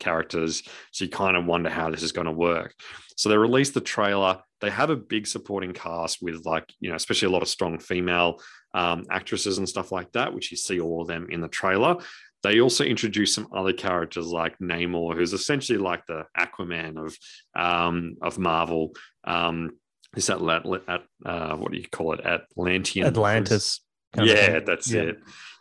characters. 0.00 0.62
So 0.90 1.04
you 1.04 1.10
kind 1.10 1.36
of 1.36 1.46
wonder 1.46 1.70
how 1.70 1.90
this 1.90 2.02
is 2.02 2.12
going 2.12 2.26
to 2.26 2.32
work. 2.32 2.74
So 3.16 3.28
they 3.28 3.36
released 3.36 3.74
the 3.74 3.80
trailer. 3.80 4.40
They 4.60 4.70
have 4.70 4.90
a 4.90 4.96
big 4.96 5.26
supporting 5.26 5.72
cast 5.72 6.18
with 6.20 6.44
like, 6.44 6.64
you 6.80 6.90
know, 6.90 6.96
especially 6.96 7.28
a 7.28 7.30
lot 7.30 7.42
of 7.42 7.48
strong 7.48 7.78
female 7.78 8.40
um, 8.74 9.04
actresses 9.10 9.58
and 9.58 9.68
stuff 9.68 9.92
like 9.92 10.10
that, 10.12 10.34
which 10.34 10.50
you 10.50 10.56
see 10.56 10.80
all 10.80 11.02
of 11.02 11.08
them 11.08 11.28
in 11.30 11.40
the 11.40 11.48
trailer. 11.48 11.96
They 12.42 12.60
also 12.60 12.84
introduce 12.84 13.34
some 13.34 13.48
other 13.54 13.72
characters 13.74 14.26
like 14.26 14.58
Namor, 14.58 15.14
who's 15.14 15.34
essentially 15.34 15.78
like 15.78 16.06
the 16.06 16.24
Aquaman 16.38 16.96
of 17.06 17.16
um, 17.54 18.16
of 18.22 18.38
Marvel. 18.38 18.94
Um, 19.24 19.72
is 20.16 20.26
that 20.26 20.40
at, 20.42 20.64
at 20.88 21.02
uh, 21.24 21.56
what 21.56 21.72
do 21.72 21.78
you 21.78 21.88
call 21.90 22.14
it? 22.14 22.20
Atlantean 22.24 23.04
Atlantis. 23.06 23.80
yeah, 24.16 24.60
that's 24.60 24.90
Yeah. 24.90 25.02
it. 25.02 25.16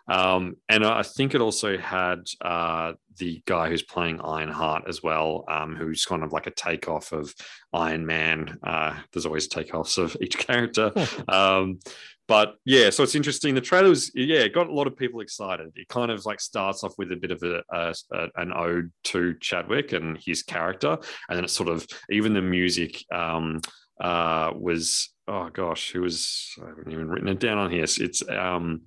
Um, 0.09 0.55
and 0.67 0.85
I 0.85 1.03
think 1.03 1.35
it 1.35 1.41
also 1.41 1.77
had 1.77 2.19
uh, 2.41 2.93
the 3.17 3.41
guy 3.45 3.69
who's 3.69 3.83
playing 3.83 4.21
Ironheart 4.21 4.83
as 4.87 5.03
well, 5.03 5.45
um, 5.47 5.75
who's 5.75 6.05
kind 6.05 6.23
of 6.23 6.31
like 6.33 6.47
a 6.47 6.51
takeoff 6.51 7.11
of 7.11 7.33
Iron 7.73 8.05
Man. 8.05 8.57
Uh, 8.63 8.95
there's 9.11 9.25
always 9.25 9.47
takeoffs 9.47 9.97
of 9.97 10.15
each 10.21 10.37
character. 10.37 10.91
um, 11.27 11.79
but 12.27 12.55
yeah, 12.63 12.91
so 12.91 13.01
it's 13.01 13.15
interesting. 13.15 13.55
The 13.55 13.61
trailer 13.61 13.89
was, 13.89 14.11
yeah, 14.13 14.41
it 14.41 14.53
got 14.53 14.67
a 14.67 14.73
lot 14.73 14.85
of 14.85 14.95
people 14.95 15.19
excited. 15.21 15.71
It 15.75 15.87
kind 15.87 16.11
of 16.11 16.25
like 16.27 16.39
starts 16.39 16.83
off 16.83 16.93
with 16.99 17.11
a 17.11 17.15
bit 17.15 17.31
of 17.31 17.41
a, 17.41 17.63
a, 17.71 17.95
a- 18.13 18.29
an 18.35 18.53
ode 18.53 18.91
to 19.05 19.33
Chadwick 19.39 19.93
and 19.93 20.15
his 20.17 20.43
character, 20.43 20.97
and 21.27 21.37
then 21.37 21.43
it's 21.43 21.53
sort 21.53 21.69
of 21.69 21.87
even 22.11 22.33
the 22.33 22.41
music 22.41 23.03
um, 23.11 23.61
uh, 23.99 24.51
was 24.55 25.09
oh 25.27 25.49
gosh, 25.51 25.91
who 25.91 26.01
was 26.01 26.53
I 26.63 26.67
haven't 26.69 26.91
even 26.91 27.09
written 27.09 27.29
it 27.29 27.39
down 27.39 27.57
on 27.57 27.71
here. 27.71 27.83
It's, 27.83 27.99
it's 27.99 28.21
um, 28.29 28.81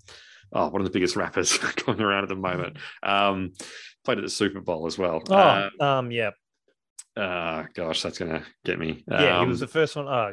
oh, 0.53 0.69
one 0.69 0.81
of 0.81 0.85
the 0.87 0.93
biggest 0.93 1.17
rappers 1.17 1.57
going 1.87 2.01
around 2.01 2.23
at 2.25 2.29
the 2.29 2.37
moment. 2.37 2.77
Um, 3.03 3.53
played 4.05 4.19
at 4.19 4.25
the 4.25 4.31
Super 4.31 4.61
Bowl 4.61 4.87
as 4.87 4.99
well. 4.99 5.23
Oh, 5.29 5.35
Uh, 5.35 5.71
um, 5.81 6.11
yeah, 6.11 6.31
uh, 7.17 7.65
gosh, 7.75 8.03
that's 8.03 8.19
gonna 8.19 8.43
get 8.65 8.79
me. 8.79 9.05
yeah. 9.11 9.21
he 9.21 9.27
Um, 9.29 9.49
was 9.49 9.61
the 9.61 9.67
first 9.67 9.97
one. 9.97 10.09
Uh, 10.09 10.33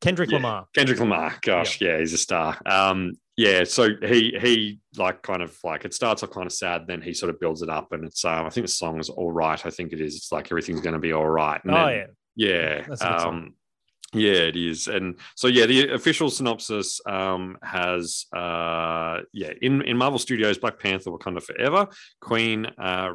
Kendrick 0.00 0.30
yeah. 0.30 0.36
Lamar. 0.36 0.66
Kendrick 0.74 0.98
Lamar. 1.00 1.34
Gosh, 1.42 1.80
yeah. 1.80 1.98
he's 1.98 2.12
a 2.14 2.18
star. 2.18 2.58
Um, 2.64 3.12
yeah, 3.36 3.64
so 3.64 3.88
he 4.02 4.34
he 4.40 4.80
like 4.96 5.22
kind 5.22 5.42
of 5.42 5.56
like 5.64 5.84
it 5.84 5.92
starts 5.94 6.22
off 6.22 6.30
kind 6.30 6.46
of 6.46 6.52
sad, 6.52 6.86
then 6.86 7.02
he 7.02 7.12
sort 7.12 7.30
of 7.30 7.38
builds 7.40 7.60
it 7.62 7.68
up, 7.68 7.92
and 7.92 8.04
it's 8.04 8.24
um, 8.24 8.46
I 8.46 8.50
think 8.50 8.66
the 8.66 8.72
song 8.72 8.98
is 8.98 9.08
all 9.10 9.30
right. 9.32 9.64
I 9.64 9.70
think 9.70 9.92
it 9.92 10.00
is. 10.00 10.16
It's 10.16 10.32
like 10.32 10.46
everything's 10.50 10.80
going 10.80 10.94
to 10.94 10.98
be 11.00 11.12
all 11.12 11.28
right. 11.28 11.60
And 11.64 11.74
Oh 11.74 11.86
then- 11.86 12.06
yeah, 12.36 12.48
yeah. 12.48 12.84
That's 12.88 13.02
a 13.02 13.08
good 13.08 13.20
song. 13.20 13.34
Um, 13.34 13.54
yeah, 14.12 14.32
it 14.32 14.56
is. 14.56 14.88
And 14.88 15.16
so 15.36 15.46
yeah, 15.46 15.66
the 15.66 15.90
official 15.90 16.30
synopsis 16.30 17.00
um 17.06 17.56
has 17.62 18.26
uh 18.34 19.20
yeah, 19.32 19.52
in, 19.62 19.82
in 19.82 19.96
Marvel 19.96 20.18
Studios, 20.18 20.58
Black 20.58 20.78
Panther 20.78 21.10
Wakanda 21.10 21.42
Forever, 21.42 21.88
Queen 22.20 22.66
uh 22.78 23.12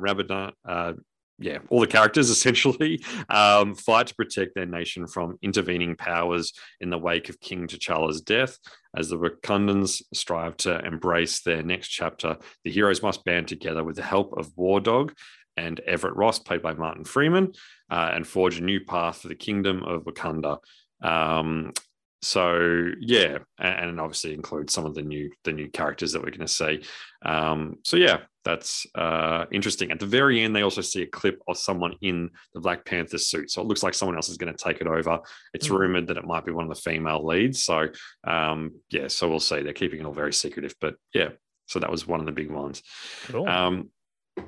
uh 0.66 0.94
yeah, 1.38 1.58
all 1.70 1.82
the 1.82 1.88
characters 1.88 2.30
essentially 2.30 3.04
um, 3.30 3.76
fight 3.76 4.08
to 4.08 4.16
protect 4.16 4.56
their 4.56 4.66
nation 4.66 5.08
from 5.08 5.38
intervening 5.42 5.96
powers 5.96 6.54
in 6.80 6.90
the 6.90 6.98
wake 6.98 7.30
of 7.30 7.40
King 7.40 7.68
T'Challa's 7.68 8.22
death. 8.22 8.58
As 8.96 9.10
the 9.10 9.18
Wakandans 9.18 10.02
strive 10.14 10.56
to 10.58 10.80
embrace 10.86 11.42
their 11.42 11.62
next 11.62 11.90
chapter, 11.90 12.38
the 12.64 12.72
heroes 12.72 13.04
must 13.04 13.26
band 13.26 13.48
together 13.48 13.84
with 13.84 13.98
the 13.98 14.04
help 14.04 14.38
of 14.38 14.56
War 14.56 14.80
Dog 14.80 15.14
and 15.58 15.80
Everett 15.82 16.16
Ross, 16.16 16.40
played 16.40 16.62
by 16.62 16.74
Martin 16.74 17.04
Freeman, 17.04 17.54
uh, 17.90 18.12
and 18.14 18.28
forge 18.28 18.60
a 18.60 18.64
new 18.64 18.84
path 18.84 19.22
for 19.22 19.28
the 19.28 19.36
kingdom 19.36 19.84
of 19.84 20.04
Wakanda. 20.04 20.60
Um, 21.02 21.74
so 22.22 22.88
yeah, 23.02 23.38
and, 23.60 23.90
and 23.90 24.00
obviously 24.00 24.34
include 24.34 24.70
some 24.72 24.86
of 24.86 24.96
the 24.96 25.04
new 25.04 25.30
the 25.44 25.52
new 25.54 25.70
characters 25.70 26.12
that 26.14 26.22
we're 26.24 26.32
going 26.32 26.40
to 26.40 26.48
see. 26.48 26.82
Um, 27.24 27.78
so 27.84 27.98
yeah, 27.98 28.22
that's 28.44 28.86
uh, 28.96 29.46
interesting. 29.52 29.92
At 29.92 30.00
the 30.00 30.08
very 30.08 30.42
end, 30.42 30.56
they 30.56 30.64
also 30.64 30.82
see 30.82 31.04
a 31.04 31.08
clip 31.08 31.40
of 31.48 31.58
someone 31.58 31.96
in 32.02 32.32
the 32.56 32.62
Black 32.62 32.84
Panther 32.84 33.20
suit, 33.20 33.52
so 33.52 33.62
it 33.62 33.68
looks 33.68 33.84
like 33.84 33.94
someone 33.94 34.16
else 34.16 34.30
is 34.30 34.38
going 34.38 34.52
to 34.56 34.64
take 34.64 34.82
it 34.82 34.88
over. 34.88 35.20
It's 35.54 35.68
Mm. 35.68 35.78
rumored 35.78 36.08
that 36.08 36.18
it 36.18 36.26
might 36.26 36.46
be 36.46 36.52
one 36.52 36.64
of 36.70 36.76
the 36.76 36.82
female 36.82 37.24
leads. 37.24 37.64
So 37.64 37.90
um, 38.24 38.72
yeah, 38.90 39.08
so 39.08 39.30
we'll 39.30 39.40
see. 39.40 39.62
They're 39.62 39.74
keeping 39.74 40.00
it 40.00 40.06
all 40.06 40.14
very 40.14 40.34
secretive, 40.34 40.74
but 40.82 40.96
yeah. 41.14 41.30
So 41.68 41.80
that 41.80 41.92
was 41.92 42.08
one 42.08 42.20
of 42.20 42.26
the 42.28 42.32
big 42.32 42.50
ones. 42.52 42.82
cool. 43.26 43.48
Um, 43.48 43.90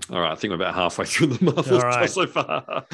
all 0.10 0.22
right, 0.22 0.32
I 0.32 0.36
think 0.36 0.52
we're 0.52 0.56
about 0.56 0.76
halfway 0.76 1.06
through 1.06 1.28
the 1.28 1.46
Marvel 1.54 1.80
right. 1.80 2.10
so 2.10 2.28
far. 2.28 2.86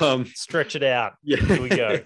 um, 0.00 0.26
Stretch 0.34 0.76
it 0.76 0.82
out. 0.82 1.14
yeah, 1.22 1.38
Here 1.38 1.62
we 1.62 1.68
go. 1.68 1.98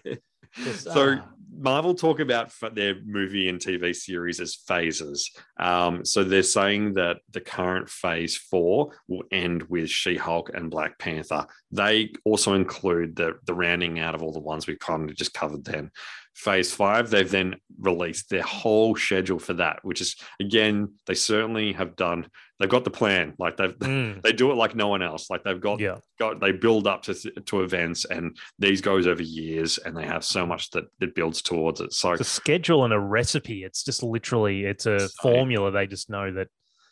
Just, 0.54 0.84
so 0.84 1.16
ah. 1.20 1.28
Marvel 1.56 1.94
talk 1.94 2.20
about 2.20 2.52
their 2.72 2.96
movie 3.04 3.48
and 3.48 3.60
TV 3.60 3.94
series 3.94 4.40
as 4.40 4.54
phases. 4.54 5.30
Um, 5.58 6.04
so 6.04 6.24
they're 6.24 6.42
saying 6.42 6.94
that 6.94 7.18
the 7.30 7.40
current 7.40 7.88
phase 7.88 8.36
four 8.36 8.92
will 9.08 9.22
end 9.30 9.64
with 9.64 9.90
She-Hulk 9.90 10.50
and 10.54 10.70
Black 10.70 10.98
Panther. 10.98 11.46
They 11.70 12.12
also 12.24 12.54
include 12.54 13.16
the 13.16 13.38
the 13.44 13.54
rounding 13.54 13.98
out 13.98 14.14
of 14.14 14.22
all 14.22 14.32
the 14.32 14.40
ones 14.40 14.66
we 14.66 14.76
kind 14.76 15.08
of 15.08 15.16
just 15.16 15.34
covered 15.34 15.64
then. 15.64 15.90
Phase 16.34 16.72
five, 16.72 17.10
they've 17.10 17.30
then 17.30 17.56
released 17.78 18.28
their 18.28 18.42
whole 18.42 18.96
schedule 18.96 19.38
for 19.38 19.54
that, 19.54 19.84
which 19.84 20.00
is 20.00 20.16
again, 20.40 20.92
they 21.06 21.14
certainly 21.14 21.72
have 21.72 21.94
done. 21.94 22.26
They've 22.58 22.68
got 22.68 22.84
the 22.84 22.90
plan, 22.90 23.34
like 23.38 23.56
they've 23.56 23.76
Mm, 23.78 24.20
they 24.22 24.32
do 24.32 24.50
it 24.50 24.54
like 24.54 24.74
no 24.74 24.88
one 24.88 25.00
else. 25.00 25.30
Like 25.30 25.44
they've 25.44 25.60
got 25.60 25.78
yeah. 25.80 25.98
got 26.18 26.40
they 26.40 26.50
build 26.52 26.86
up 26.88 27.02
to 27.04 27.14
to 27.14 27.62
events, 27.62 28.04
and 28.04 28.36
these 28.58 28.80
goes 28.80 29.06
over 29.06 29.22
years, 29.22 29.78
and 29.78 29.96
they 29.96 30.06
have 30.06 30.24
so 30.24 30.44
much 30.44 30.70
that 30.70 30.84
that 30.98 31.14
builds 31.14 31.40
towards 31.40 31.80
it. 31.80 31.92
So 31.92 32.16
the 32.16 32.24
schedule 32.24 32.84
and 32.84 32.92
a 32.92 32.98
recipe. 32.98 33.62
It's 33.64 33.84
just 33.84 34.02
literally 34.02 34.64
it's 34.64 34.86
a 34.86 35.08
So- 35.08 35.22
formula. 35.22 35.70
They 35.70 35.86
just 35.86 36.10
know 36.10 36.32
that 36.32 36.48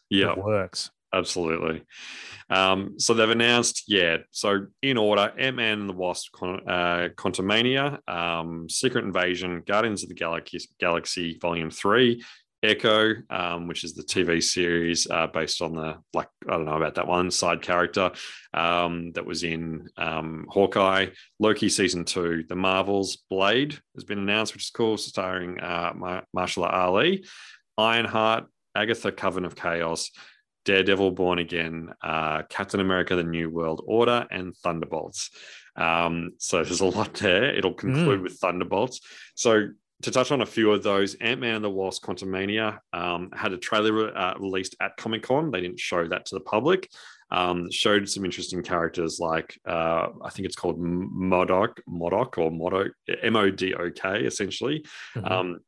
yeah, 0.08 0.32
it 0.32 0.38
works. 0.38 0.90
Absolutely. 1.12 1.82
Um, 2.48 2.98
so 2.98 3.14
they've 3.14 3.28
announced, 3.28 3.84
yeah. 3.86 4.18
So 4.30 4.66
in 4.82 4.98
order, 4.98 5.32
Ant 5.38 5.56
Man 5.56 5.80
and 5.80 5.88
the 5.88 5.94
Wasp, 5.94 6.32
Con- 6.32 6.68
uh, 6.68 7.08
um, 8.08 8.68
Secret 8.68 9.04
Invasion, 9.04 9.62
Guardians 9.66 10.02
of 10.02 10.08
the 10.08 10.14
Galaxy, 10.14 10.60
Galaxy 10.78 11.38
Volume 11.40 11.70
Three, 11.70 12.22
Echo, 12.62 13.14
um, 13.28 13.66
which 13.66 13.82
is 13.82 13.94
the 13.94 14.04
TV 14.04 14.40
series 14.40 15.08
uh, 15.10 15.26
based 15.26 15.62
on 15.62 15.74
the 15.74 15.96
like 16.14 16.28
I 16.48 16.52
don't 16.52 16.64
know 16.64 16.76
about 16.76 16.94
that 16.94 17.08
one 17.08 17.30
side 17.30 17.60
character 17.60 18.12
um, 18.54 19.10
that 19.12 19.26
was 19.26 19.42
in 19.42 19.88
um, 19.96 20.46
Hawkeye, 20.48 21.06
Loki 21.40 21.68
season 21.68 22.04
two, 22.04 22.44
The 22.48 22.54
Marvels, 22.54 23.18
Blade 23.28 23.78
has 23.94 24.04
been 24.04 24.18
announced, 24.18 24.54
which 24.54 24.64
is 24.64 24.70
cool, 24.70 24.96
starring 24.96 25.58
uh, 25.58 25.92
Mar- 25.96 26.24
Mahershala 26.36 26.72
Ali, 26.72 27.24
Ironheart, 27.76 28.44
Agatha 28.76 29.10
Coven 29.10 29.44
of 29.44 29.56
Chaos, 29.56 30.10
Daredevil 30.64 31.12
Born 31.12 31.38
Again, 31.38 31.90
uh, 32.02 32.42
Captain 32.48 32.80
America 32.80 33.16
The 33.16 33.24
New 33.24 33.50
World 33.50 33.82
Order, 33.86 34.26
and 34.30 34.56
Thunderbolts. 34.56 35.30
Um, 35.76 36.32
so 36.38 36.62
there's 36.62 36.80
a 36.80 36.86
lot 36.86 37.14
there. 37.14 37.54
It'll 37.54 37.74
conclude 37.74 38.20
with 38.20 38.38
Thunderbolts. 38.38 39.00
So 39.34 39.68
to 40.02 40.10
touch 40.10 40.32
on 40.32 40.42
a 40.42 40.46
few 40.46 40.72
of 40.72 40.82
those, 40.82 41.14
Ant 41.14 41.40
Man 41.40 41.56
and 41.56 41.64
the 41.64 41.70
Wasp 41.70 42.04
Quantumania 42.04 42.78
um, 42.92 43.30
had 43.32 43.52
a 43.52 43.58
trailer 43.58 44.16
uh, 44.16 44.34
released 44.38 44.76
at 44.80 44.96
Comic 44.96 45.22
Con. 45.22 45.50
They 45.50 45.60
didn't 45.60 45.80
show 45.80 46.06
that 46.08 46.26
to 46.26 46.34
the 46.34 46.40
public. 46.40 46.90
Um, 47.30 47.70
showed 47.70 48.06
some 48.10 48.26
interesting 48.26 48.62
characters 48.62 49.18
like 49.18 49.58
uh, 49.66 50.08
I 50.22 50.28
think 50.30 50.44
it's 50.44 50.56
called 50.56 50.78
Modok, 50.78 51.78
Modok 51.88 52.36
or 52.36 52.50
Modok, 52.50 52.90
M 53.22 53.36
O 53.36 53.50
D 53.50 53.72
O 53.74 53.90
K, 53.90 54.24
essentially. 54.24 54.84
Mhm. 55.16 55.30
Um, 55.30 55.60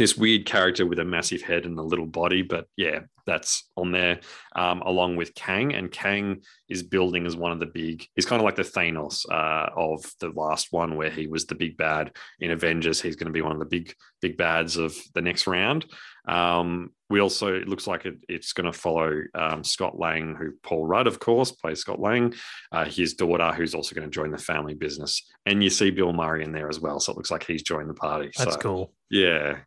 this 0.00 0.16
weird 0.16 0.46
character 0.46 0.86
with 0.86 0.98
a 0.98 1.04
massive 1.04 1.42
head 1.42 1.66
and 1.66 1.78
a 1.78 1.82
little 1.82 2.06
body, 2.06 2.40
but 2.40 2.66
yeah, 2.74 3.00
that's 3.26 3.68
on 3.76 3.92
there, 3.92 4.18
um, 4.56 4.80
along 4.80 5.16
with 5.16 5.34
Kang. 5.34 5.74
And 5.74 5.92
Kang 5.92 6.40
is 6.70 6.82
building 6.82 7.26
as 7.26 7.36
one 7.36 7.52
of 7.52 7.60
the 7.60 7.66
big. 7.66 8.06
He's 8.16 8.24
kind 8.24 8.40
of 8.40 8.44
like 8.46 8.56
the 8.56 8.62
Thanos 8.62 9.30
uh, 9.30 9.68
of 9.76 10.02
the 10.20 10.30
last 10.30 10.68
one, 10.70 10.96
where 10.96 11.10
he 11.10 11.26
was 11.26 11.44
the 11.44 11.54
big 11.54 11.76
bad 11.76 12.12
in 12.40 12.50
Avengers. 12.50 13.02
He's 13.02 13.14
going 13.14 13.26
to 13.26 13.32
be 13.32 13.42
one 13.42 13.52
of 13.52 13.58
the 13.58 13.66
big 13.66 13.94
big 14.22 14.38
bads 14.38 14.78
of 14.78 14.96
the 15.14 15.20
next 15.20 15.46
round. 15.46 15.84
Um, 16.26 16.90
we 17.08 17.20
also 17.20 17.54
it 17.54 17.68
looks 17.68 17.86
like 17.86 18.06
it, 18.06 18.18
it's 18.28 18.52
going 18.52 18.70
to 18.70 18.78
follow 18.78 19.22
um, 19.34 19.64
Scott 19.64 19.98
Lang, 19.98 20.36
who 20.36 20.52
Paul 20.62 20.86
Rudd, 20.86 21.06
of 21.06 21.18
course, 21.18 21.50
plays 21.52 21.80
Scott 21.80 22.00
Lang, 22.00 22.34
uh, 22.72 22.84
his 22.84 23.14
daughter, 23.14 23.52
who's 23.52 23.74
also 23.74 23.94
going 23.94 24.08
to 24.08 24.14
join 24.14 24.30
the 24.30 24.38
family 24.38 24.74
business, 24.74 25.28
and 25.46 25.62
you 25.62 25.70
see 25.70 25.90
Bill 25.90 26.12
Murray 26.12 26.44
in 26.44 26.52
there 26.52 26.68
as 26.68 26.80
well. 26.80 27.00
So 27.00 27.12
it 27.12 27.16
looks 27.16 27.30
like 27.30 27.44
he's 27.44 27.62
joined 27.62 27.90
the 27.90 27.94
party. 27.94 28.30
That's 28.36 28.54
so, 28.54 28.60
cool. 28.60 28.92
yeah. 29.10 29.58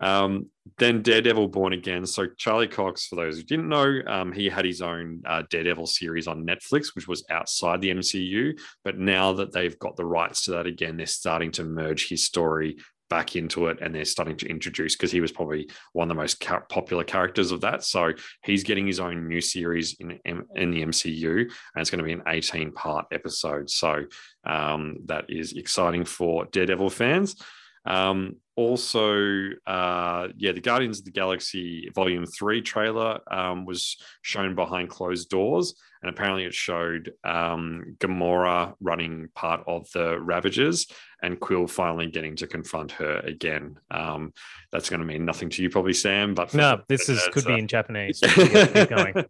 Um, 0.00 0.50
then 0.78 1.02
Daredevil 1.02 1.48
Born 1.48 1.72
Again. 1.72 2.04
So 2.04 2.26
Charlie 2.36 2.68
Cox, 2.68 3.06
for 3.06 3.16
those 3.16 3.36
who 3.36 3.44
didn't 3.44 3.68
know, 3.68 4.00
um, 4.06 4.32
he 4.32 4.46
had 4.46 4.64
his 4.64 4.82
own 4.82 5.22
uh, 5.24 5.42
Daredevil 5.48 5.86
series 5.86 6.26
on 6.26 6.44
Netflix, 6.44 6.94
which 6.94 7.08
was 7.08 7.24
outside 7.30 7.80
the 7.80 7.90
MCU. 7.90 8.58
But 8.84 8.98
now 8.98 9.32
that 9.34 9.52
they've 9.52 9.78
got 9.78 9.96
the 9.96 10.04
rights 10.04 10.44
to 10.44 10.50
that 10.52 10.66
again, 10.66 10.96
they're 10.96 11.06
starting 11.06 11.50
to 11.52 11.64
merge 11.64 12.08
his 12.08 12.24
story 12.24 12.76
back 13.08 13.36
into 13.36 13.68
it, 13.68 13.78
and 13.80 13.94
they're 13.94 14.04
starting 14.04 14.36
to 14.38 14.48
introduce 14.48 14.96
because 14.96 15.12
he 15.12 15.20
was 15.20 15.32
probably 15.32 15.68
one 15.92 16.10
of 16.10 16.16
the 16.16 16.20
most 16.20 16.40
ca- 16.40 16.60
popular 16.68 17.04
characters 17.04 17.52
of 17.52 17.60
that. 17.62 17.84
So 17.84 18.12
he's 18.42 18.64
getting 18.64 18.86
his 18.86 19.00
own 19.00 19.28
new 19.28 19.40
series 19.40 19.96
in 20.00 20.18
in 20.24 20.70
the 20.70 20.82
MCU, 20.82 21.40
and 21.40 21.50
it's 21.76 21.90
going 21.90 21.98
to 21.98 22.04
be 22.04 22.12
an 22.12 22.22
18 22.26 22.72
part 22.72 23.06
episode. 23.12 23.70
So 23.70 24.04
um, 24.44 24.98
that 25.06 25.26
is 25.28 25.52
exciting 25.52 26.04
for 26.04 26.46
Daredevil 26.46 26.90
fans. 26.90 27.36
Um, 27.84 28.36
also, 28.56 29.50
uh, 29.66 30.28
yeah, 30.36 30.52
the 30.52 30.60
Guardians 30.60 30.98
of 30.98 31.04
the 31.04 31.12
Galaxy 31.12 31.90
Volume 31.94 32.26
3 32.26 32.62
trailer 32.62 33.20
um, 33.32 33.64
was 33.64 33.96
shown 34.22 34.54
behind 34.54 34.88
closed 34.88 35.28
doors. 35.28 35.74
And 36.06 36.14
apparently, 36.14 36.44
it 36.44 36.54
showed 36.54 37.14
um, 37.24 37.96
Gamora 37.98 38.74
running 38.80 39.28
part 39.34 39.64
of 39.66 39.90
the 39.90 40.20
Ravagers 40.20 40.86
and 41.20 41.40
Quill 41.40 41.66
finally 41.66 42.06
getting 42.06 42.36
to 42.36 42.46
confront 42.46 42.92
her 42.92 43.16
again. 43.24 43.80
Um, 43.90 44.32
that's 44.70 44.88
going 44.88 45.00
to 45.00 45.06
mean 45.06 45.24
nothing 45.24 45.50
to 45.50 45.62
you, 45.64 45.68
probably, 45.68 45.94
Sam. 45.94 46.32
But 46.34 46.54
No, 46.54 46.80
this 46.86 47.08
is 47.08 47.26
could 47.32 47.44
uh, 47.46 47.48
be 47.48 47.58
in 47.58 47.66
Japanese. 47.66 48.20
so 48.20 48.28
we 48.36 48.48
can 48.48 48.72
keep 48.72 48.88
going. 48.88 49.24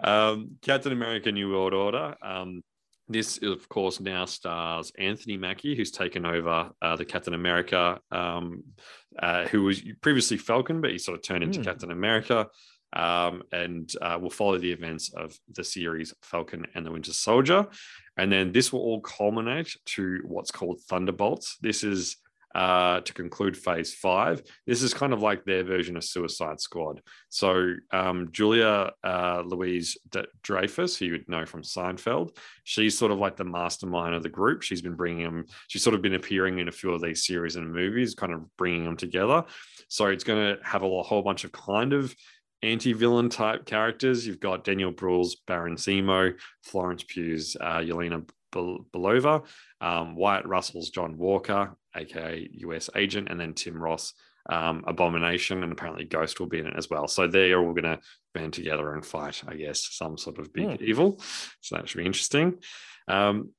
um, 0.00 0.52
Captain 0.62 0.92
America: 0.92 1.30
New 1.32 1.50
World 1.52 1.74
Order. 1.74 2.16
Um, 2.22 2.62
this, 3.08 3.38
of 3.42 3.68
course, 3.68 4.00
now 4.00 4.24
stars 4.24 4.90
Anthony 4.98 5.36
Mackie, 5.36 5.76
who's 5.76 5.90
taken 5.90 6.24
over 6.24 6.70
uh, 6.80 6.96
the 6.96 7.04
Captain 7.04 7.34
America, 7.34 8.00
um, 8.10 8.64
uh, 9.18 9.44
who 9.48 9.64
was 9.64 9.82
previously 10.00 10.38
Falcon, 10.38 10.80
but 10.80 10.92
he 10.92 10.98
sort 10.98 11.18
of 11.18 11.22
turned 11.22 11.44
into 11.44 11.58
Hmm. 11.58 11.64
Captain 11.64 11.90
America. 11.90 12.48
Um, 12.94 13.42
and 13.52 13.92
uh, 14.00 14.18
will 14.20 14.30
follow 14.30 14.56
the 14.56 14.72
events 14.72 15.12
of 15.14 15.38
the 15.52 15.62
series 15.62 16.14
Falcon 16.22 16.66
and 16.74 16.86
the 16.86 16.90
Winter 16.90 17.12
Soldier. 17.12 17.66
And 18.16 18.32
then 18.32 18.50
this 18.50 18.72
will 18.72 18.80
all 18.80 19.00
culminate 19.00 19.76
to 19.86 20.20
what's 20.24 20.50
called 20.50 20.80
Thunderbolts. 20.88 21.58
This 21.60 21.84
is 21.84 22.16
uh, 22.54 23.00
to 23.02 23.12
conclude 23.12 23.56
phase 23.56 23.94
five. 23.94 24.42
This 24.66 24.82
is 24.82 24.94
kind 24.94 25.12
of 25.12 25.22
like 25.22 25.44
their 25.44 25.62
version 25.62 25.96
of 25.96 26.04
Suicide 26.04 26.60
Squad. 26.60 27.02
So 27.28 27.74
um, 27.92 28.30
Julia 28.32 28.90
uh, 29.04 29.42
Louise 29.44 29.98
Dreyfus, 30.42 30.96
who 30.96 31.04
you 31.04 31.12
would 31.12 31.28
know 31.28 31.44
from 31.44 31.62
Seinfeld, 31.62 32.36
she's 32.64 32.96
sort 32.96 33.12
of 33.12 33.18
like 33.18 33.36
the 33.36 33.44
mastermind 33.44 34.14
of 34.14 34.22
the 34.22 34.28
group. 34.28 34.62
She's 34.62 34.82
been 34.82 34.96
bringing 34.96 35.24
them. 35.24 35.44
She's 35.68 35.82
sort 35.82 35.94
of 35.94 36.02
been 36.02 36.14
appearing 36.14 36.58
in 36.58 36.68
a 36.68 36.72
few 36.72 36.92
of 36.92 37.02
these 37.02 37.24
series 37.24 37.56
and 37.56 37.72
movies, 37.72 38.14
kind 38.14 38.32
of 38.32 38.56
bringing 38.56 38.84
them 38.84 38.96
together. 38.96 39.44
So 39.88 40.06
it's 40.06 40.24
going 40.24 40.56
to 40.56 40.62
have 40.64 40.82
a 40.82 41.02
whole 41.02 41.22
bunch 41.22 41.44
of 41.44 41.52
kind 41.52 41.92
of 41.92 42.14
anti-villain 42.62 43.28
type 43.28 43.64
characters. 43.66 44.26
You've 44.26 44.40
got 44.40 44.64
Daniel 44.64 44.90
Bruhl's 44.92 45.36
Baron 45.46 45.76
Zemo, 45.76 46.34
Florence 46.64 47.04
Pugh's 47.04 47.56
uh, 47.60 47.78
Yelena 47.78 48.28
Belova, 48.52 49.44
um, 49.80 50.16
Wyatt 50.16 50.46
Russell's 50.46 50.90
John 50.90 51.16
Walker, 51.18 51.76
aka 51.94 52.48
US 52.52 52.90
agent, 52.96 53.28
and 53.30 53.38
then 53.38 53.54
Tim 53.54 53.80
Ross, 53.80 54.14
um, 54.48 54.82
Abomination, 54.86 55.62
and 55.62 55.72
apparently 55.72 56.04
Ghost 56.04 56.40
will 56.40 56.46
be 56.46 56.58
in 56.58 56.66
it 56.66 56.74
as 56.76 56.88
well. 56.88 57.06
So 57.06 57.26
they're 57.26 57.58
all 57.60 57.72
going 57.74 57.84
to 57.84 58.00
band 58.34 58.54
together 58.54 58.94
and 58.94 59.04
fight, 59.04 59.42
I 59.46 59.54
guess, 59.54 59.86
some 59.92 60.16
sort 60.16 60.38
of 60.38 60.52
big 60.52 60.78
Hmm. 60.78 60.84
evil. 60.84 61.20
So 61.60 61.76
that 61.76 61.88
should 61.88 61.98
be 61.98 62.06
interesting. 62.06 62.58
Um, 63.06 63.50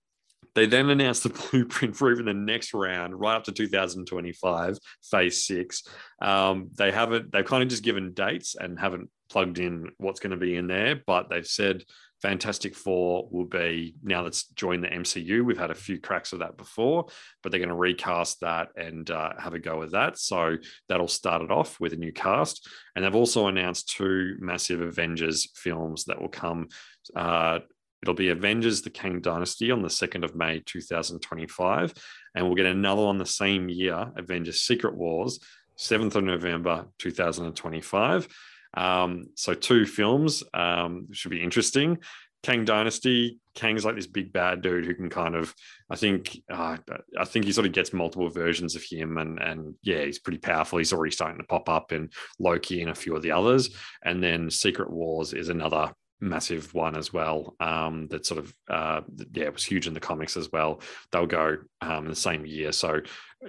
they 0.60 0.66
then 0.66 0.90
announced 0.90 1.24
the 1.24 1.30
blueprint 1.52 1.96
for 1.96 2.12
even 2.12 2.26
the 2.26 2.34
next 2.34 2.74
round, 2.74 3.18
right 3.18 3.36
up 3.36 3.46
to 3.46 3.52
2025, 3.54 4.78
phase 5.10 5.46
six. 5.46 5.84
Um, 6.22 6.70
they 6.78 6.92
haven't, 6.92 7.32
they've 7.32 7.46
kind 7.46 7.64
of 7.64 7.70
just 7.70 7.84
given 7.84 8.14
dates 8.14 8.56
and 8.60 8.78
haven't 8.78 9.10
plugged 9.30 9.60
in 9.60 9.90
what's 9.98 10.20
going 10.20 10.32
to 10.32 10.38
be 10.38 10.58
in 10.58 10.68
there, 10.68 11.02
but 11.08 11.30
they've 11.30 11.48
said 11.48 11.84
Fantastic 12.22 12.76
Four 12.76 13.30
will 13.32 13.46
be 13.46 13.96
now 14.04 14.24
that's 14.24 14.48
joined 14.48 14.84
the 14.84 14.90
MCU. 14.90 15.46
We've 15.46 15.58
had 15.58 15.72
a 15.72 15.76
few 15.76 15.98
cracks 15.98 16.34
of 16.34 16.40
that 16.40 16.58
before, 16.58 17.06
but 17.42 17.52
they're 17.52 17.60
going 17.60 17.70
to 17.70 17.76
recast 17.76 18.42
that 18.42 18.70
and 18.76 19.10
uh, 19.10 19.32
have 19.40 19.54
a 19.54 19.60
go 19.60 19.80
with 19.80 19.92
that. 19.92 20.20
So 20.20 20.58
that'll 20.90 21.08
start 21.08 21.42
it 21.42 21.52
off 21.52 21.80
with 21.80 21.94
a 21.94 21.98
new 21.98 22.12
cast. 22.12 22.68
And 22.96 23.06
they've 23.06 23.16
also 23.16 23.48
announced 23.48 23.96
two 23.96 24.36
massive 24.40 24.82
Avengers 24.82 25.50
films 25.56 26.06
that 26.06 26.20
will 26.20 26.28
come. 26.28 26.68
Uh, 27.16 27.60
it'll 28.02 28.14
be 28.14 28.30
Avengers 28.30 28.82
The 28.82 28.90
Kang 28.90 29.22
Dynasty 29.22 29.72
on 29.72 29.82
the 29.82 29.88
2nd 29.88 30.24
of 30.24 30.36
May 30.36 30.62
2025. 30.66 31.94
And 32.36 32.46
we'll 32.46 32.56
get 32.56 32.66
another 32.66 33.04
one 33.04 33.18
the 33.18 33.26
same 33.26 33.70
year, 33.70 34.12
Avengers 34.16 34.62
Secret 34.62 34.96
Wars, 34.96 35.40
7th 35.78 36.16
of 36.16 36.24
November 36.24 36.86
2025. 37.00 38.28
Um, 38.76 39.28
so 39.36 39.54
two 39.54 39.86
films 39.86 40.44
um, 40.54 41.08
should 41.12 41.32
be 41.32 41.42
interesting. 41.42 42.00
Kang 42.42 42.64
Dynasty, 42.64 43.40
Kang's 43.54 43.84
like 43.84 43.96
this 43.96 44.08
big 44.08 44.32
bad 44.32 44.62
dude 44.62 44.86
who 44.86 44.96
can 44.96 45.10
kind 45.10 45.36
of, 45.36 45.54
I 45.90 45.98
think, 45.98 46.42
uh, 46.50 46.78
I 47.18 47.26
think 47.26 47.44
he 47.44 47.52
sort 47.52 47.68
of 47.68 47.74
gets 47.74 47.92
multiple 47.92 48.30
versions 48.30 48.76
of 48.76 48.84
him, 48.84 49.18
and 49.18 49.40
and 49.40 49.76
yeah, 49.84 50.06
he's 50.06 50.20
pretty 50.20 50.38
powerful. 50.38 50.78
He's 50.78 50.94
already 50.94 51.12
starting 51.12 51.40
to 51.40 51.44
pop 51.44 51.68
up 51.68 51.92
in 51.92 52.10
Loki 52.40 52.82
and 52.82 52.92
a 52.92 52.96
few 52.96 53.14
of 53.16 53.24
the 53.24 53.32
others, 53.32 53.70
and 54.06 54.24
then 54.24 54.50
Secret 54.50 54.90
Wars 54.90 55.34
is 55.34 55.50
another 55.50 55.92
massive 56.22 56.74
one 56.74 56.96
as 56.96 57.14
well. 57.14 57.56
Um, 57.60 58.08
that 58.10 58.26
sort 58.26 58.40
of 58.40 58.54
uh, 58.70 59.02
yeah, 59.34 59.46
it 59.46 59.54
was 59.54 59.64
huge 59.64 59.88
in 59.88 59.94
the 59.94 60.00
comics 60.00 60.38
as 60.38 60.52
well. 60.52 60.82
They'll 61.12 61.26
go 61.26 61.58
um, 61.82 62.06
in 62.06 62.10
the 62.10 62.16
same 62.16 62.46
year, 62.46 62.72
so 62.72 63.02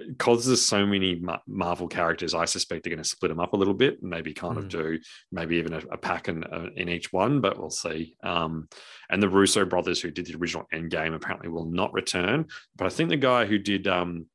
because 0.07 0.45
there's 0.45 0.65
so 0.65 0.85
many 0.85 1.21
Marvel 1.47 1.89
characters, 1.89 2.33
I 2.33 2.45
suspect 2.45 2.83
they're 2.83 2.93
going 2.93 3.03
to 3.03 3.09
split 3.09 3.27
them 3.27 3.41
up 3.41 3.51
a 3.51 3.57
little 3.57 3.73
bit, 3.73 4.01
and 4.01 4.09
maybe 4.09 4.33
kind 4.33 4.57
of 4.57 4.65
Mm. 4.65 4.69
do 4.69 4.99
maybe 5.33 5.57
even 5.57 5.73
a, 5.73 5.81
a 5.91 5.97
pack 5.97 6.29
in, 6.29 6.45
uh, 6.45 6.69
in 6.77 6.87
each 6.87 7.11
one, 7.11 7.41
but 7.41 7.59
we'll 7.59 7.69
see. 7.69 8.15
Um, 8.23 8.69
and 9.09 9.21
the 9.21 9.27
Russo 9.27 9.65
brothers, 9.65 9.99
who 9.99 10.09
did 10.09 10.27
the 10.27 10.37
original 10.37 10.65
Endgame, 10.73 11.13
apparently 11.13 11.49
will 11.49 11.69
not 11.69 11.91
return. 11.91 12.45
But 12.77 12.87
I 12.87 12.89
think 12.89 13.09
the 13.09 13.17
guy 13.17 13.45
who 13.45 13.57
did 13.59 13.85
um, 13.87 14.27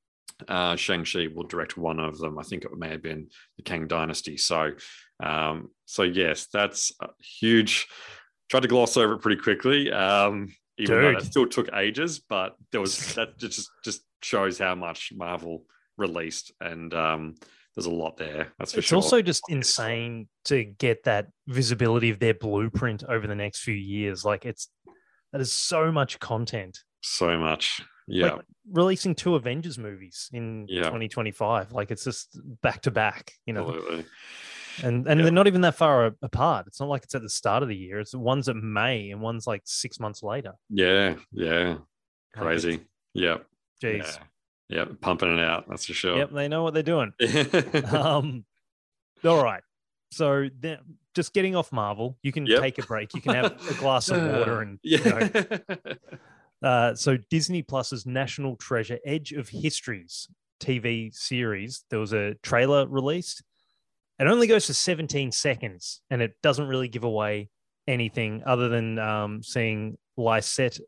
uh, 0.47 0.77
Shang-Chi 0.77 1.29
will 1.35 1.47
direct 1.47 1.79
one 1.79 2.01
of 2.01 2.19
them. 2.19 2.39
I 2.39 2.43
think 2.43 2.65
it 2.65 2.77
may 2.77 2.91
have 2.91 3.03
been 3.03 3.29
the 3.57 3.63
Kang 3.63 3.87
Dynasty. 3.87 4.37
So, 4.37 4.73
um, 5.23 5.71
so 5.87 6.03
yes, 6.03 6.49
that's 6.53 6.93
a 7.01 7.09
huge. 7.41 7.87
Tried 8.49 8.61
to 8.61 8.69
gloss 8.69 8.97
over 8.97 9.15
it 9.15 9.19
pretty 9.19 9.41
quickly. 9.41 9.91
Um, 9.93 10.55
even 10.79 11.01
though 11.01 11.11
it 11.11 11.23
still 11.25 11.47
took 11.47 11.69
ages, 11.75 12.19
but 12.19 12.55
there 12.71 12.81
was 12.81 13.15
that 13.15 13.39
just 13.39 13.71
just 13.85 14.03
shows 14.23 14.59
how 14.59 14.75
much 14.75 15.13
Marvel 15.15 15.65
released, 15.97 16.53
and 16.61 16.93
um, 16.95 17.35
there's 17.75 17.87
a 17.87 17.91
lot 17.91 18.17
there. 18.17 18.53
That's 18.59 18.73
for 18.73 18.79
it's 18.81 18.89
sure. 18.89 18.99
It's 18.99 19.07
also 19.07 19.23
just 19.23 19.43
insane 19.49 20.29
to 20.45 20.65
get 20.65 21.05
that 21.05 21.29
visibility 21.49 22.11
of 22.11 22.19
their 22.19 22.35
blueprint 22.35 23.05
over 23.09 23.27
the 23.27 23.35
next 23.35 23.61
few 23.63 23.75
years. 23.75 24.25
Like 24.25 24.45
it's 24.45 24.69
that 25.33 25.41
is 25.41 25.53
so 25.53 25.91
much 25.91 26.19
content. 26.21 26.79
so 27.01 27.39
much. 27.39 27.81
Yeah, 28.09 28.35
Like 28.35 28.45
releasing 28.71 29.17
two 29.17 29.35
Avengers 29.35 29.79
movies 29.79 30.29
in 30.33 30.67
Yeah. 30.69 30.85
2025. 30.85 31.73
Like 31.73 31.91
it's 31.91 32.05
just 32.05 32.39
back 32.63 32.83
to 32.83 32.93
back, 32.93 33.33
you 33.47 33.53
know. 33.53 33.67
absolutely. 33.67 34.05
And 34.83 35.07
and 35.07 35.19
Yeah. 35.21 35.25
they're 35.25 35.33
not 35.33 35.47
even 35.47 35.61
that 35.63 35.75
far 35.77 36.07
apart. 36.23 36.67
It's 36.67 36.81
not 36.81 36.89
like 36.89 37.05
it's 37.05 37.15
at 37.15 37.23
the 37.23 37.29
start 37.31 37.63
of 37.63 37.69
the 37.69 37.77
year. 37.77 37.99
It's 38.01 38.15
one's 38.15 38.49
at 38.49 38.57
May 38.57 39.11
and 39.11 39.21
one's 39.21 39.47
like 39.47 39.63
six 39.65 39.99
months 40.01 40.23
later. 40.23 40.53
Yeah, 40.71 41.15
yeah, 41.33 41.79
crazy. 42.35 42.81
Yep. 43.15 43.47
Jeez. 43.83 44.19
Yeah. 44.69 44.79
Yep. 44.79 45.01
Pumping 45.01 45.39
it 45.39 45.45
out. 45.45 45.69
That's 45.69 45.87
for 45.87 45.95
sure. 45.95 46.17
Yep, 46.19 46.33
they 46.33 46.49
know 46.49 46.63
what 46.63 46.75
they're 46.75 46.83
doing. 46.83 47.13
Um 47.93 48.45
all 49.25 49.43
right 49.43 49.63
so 50.13 50.49
then 50.61 50.79
just 51.15 51.33
getting 51.33 51.57
off 51.57 51.73
marvel 51.73 52.17
you 52.23 52.31
can 52.31 52.47
Yep. 52.47 52.61
take 52.61 52.79
a 52.79 52.83
break 52.87 53.13
you 53.15 53.21
can 53.21 53.35
have 53.35 53.71
a 53.71 53.75
glass 53.75 54.09
of 54.09 54.23
water 54.23 54.61
and 54.63 54.79
you 54.83 54.99
yeah. 55.05 55.29
know, 56.63 56.69
uh, 56.69 56.95
so 56.95 57.17
disney 57.31 57.63
plus's 57.63 58.07
national 58.07 58.55
treasure 58.57 58.99
edge 59.05 59.33
of 59.33 59.49
histories 59.49 60.29
tv 60.61 61.13
series 61.15 61.85
there 61.91 61.99
was 61.99 62.13
a 62.13 62.35
trailer 62.43 62.87
released 62.87 63.43
it 64.19 64.27
only 64.27 64.47
goes 64.47 64.67
for 64.67 64.73
17 64.73 65.33
seconds 65.33 66.01
and 66.11 66.23
it 66.23 66.33
doesn't 66.43 66.67
really 66.69 66.89
give 66.89 67.05
away 67.05 67.49
anything 67.87 68.43
other 68.47 68.69
than 68.69 68.99
um, 68.99 69.43
seeing 69.43 69.97
Lisette 70.17 70.79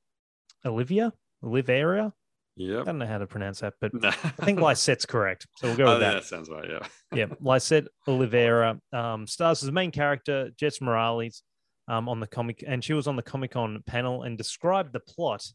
Olivia 0.64 1.12
Oliveira. 1.42 2.12
Yeah, 2.56 2.80
I 2.80 2.84
don't 2.84 2.98
know 2.98 3.06
how 3.06 3.18
to 3.18 3.26
pronounce 3.28 3.60
that, 3.60 3.74
but 3.80 3.92
I 4.04 4.10
think 4.44 4.58
Lisette's 4.60 5.06
correct. 5.06 5.46
So 5.58 5.68
we'll 5.68 5.76
go 5.76 5.86
Oh, 5.86 5.90
with 5.92 6.00
that. 6.00 6.14
that 6.14 6.24
sounds 6.24 6.50
right. 6.50 6.68
Yeah. 6.68 6.86
yeah, 7.14 7.26
Lisette 7.40 7.86
Oliveira 8.08 8.80
um, 8.92 9.28
stars 9.28 9.62
as 9.62 9.66
the 9.66 9.72
main 9.72 9.92
character, 9.92 10.50
Jess 10.58 10.80
Morales, 10.80 11.42
um, 11.86 12.08
on 12.08 12.18
the 12.18 12.26
comic, 12.26 12.64
and 12.66 12.82
she 12.82 12.94
was 12.94 13.06
on 13.06 13.14
the 13.14 13.22
Comic 13.22 13.52
Con 13.52 13.80
panel 13.86 14.24
and 14.24 14.36
described 14.36 14.92
the 14.92 15.00
plot 15.00 15.46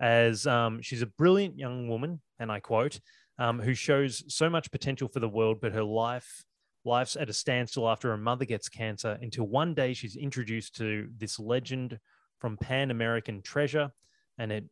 as 0.00 0.46
um, 0.46 0.80
she's 0.82 1.02
a 1.02 1.06
brilliant 1.06 1.58
young 1.58 1.88
woman, 1.88 2.22
and 2.38 2.52
I 2.52 2.60
quote, 2.60 3.00
um, 3.38 3.58
who 3.60 3.74
shows 3.74 4.22
so 4.32 4.48
much 4.48 4.70
potential 4.70 5.08
for 5.08 5.18
the 5.20 5.28
world, 5.28 5.58
but 5.60 5.72
her 5.72 5.82
life 5.82 6.44
life's 6.86 7.16
at 7.16 7.28
a 7.28 7.32
standstill 7.32 7.88
after 7.88 8.10
her 8.10 8.16
mother 8.16 8.44
gets 8.44 8.68
cancer. 8.68 9.18
Until 9.20 9.46
one 9.46 9.74
day 9.74 9.92
she's 9.92 10.16
introduced 10.16 10.76
to 10.76 11.08
this 11.18 11.38
legend 11.38 11.98
from 12.38 12.56
Pan 12.56 12.90
American 12.90 13.42
Treasure, 13.42 13.90
and 14.38 14.52
it 14.52 14.64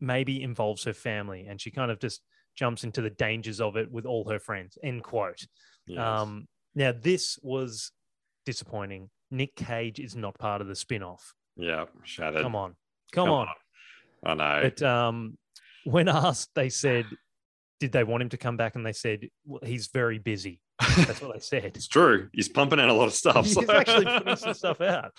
maybe 0.00 0.42
involves 0.42 0.84
her 0.84 0.92
family, 0.92 1.46
and 1.48 1.60
she 1.60 1.70
kind 1.70 1.90
of 1.90 1.98
just 1.98 2.20
jumps 2.54 2.84
into 2.84 3.00
the 3.00 3.10
dangers 3.10 3.60
of 3.60 3.76
it 3.76 3.90
with 3.90 4.04
all 4.04 4.28
her 4.28 4.38
friends. 4.38 4.76
End 4.82 5.02
quote. 5.02 5.46
Yes. 5.86 6.00
Um, 6.00 6.46
now, 6.74 6.92
this 6.92 7.38
was 7.42 7.92
disappointing. 8.46 9.10
Nick 9.30 9.56
Cage 9.56 9.98
is 9.98 10.14
not 10.14 10.38
part 10.38 10.60
of 10.60 10.68
the 10.68 10.76
spin 10.76 11.02
off. 11.02 11.34
yeah. 11.56 11.86
Shattered. 12.04 12.42
Come 12.42 12.54
on. 12.56 12.76
Come, 13.12 13.26
Come 13.26 13.34
on. 13.34 13.48
I 14.24 14.34
know. 14.34 14.60
But 14.62 14.82
um, 14.82 15.38
when 15.84 16.08
asked, 16.08 16.50
they 16.54 16.68
said, 16.68 17.06
did 17.80 17.92
they 17.92 18.04
want 18.04 18.22
him 18.22 18.28
to 18.30 18.36
come 18.36 18.56
back? 18.56 18.74
And 18.76 18.86
they 18.86 18.92
said, 18.92 19.28
well, 19.44 19.60
he's 19.64 19.88
very 19.88 20.18
busy. 20.18 20.60
That's 20.80 21.20
what 21.20 21.34
they 21.34 21.40
said. 21.40 21.64
it's 21.76 21.86
true. 21.88 22.28
He's 22.32 22.48
pumping 22.48 22.80
out 22.80 22.88
a 22.88 22.92
lot 22.94 23.06
of 23.06 23.14
stuff. 23.14 23.44
He's 23.46 23.54
so- 23.54 23.64
actually 23.72 24.04
putting 24.06 24.36
some 24.36 24.54
stuff 24.54 24.80
out. 24.80 25.12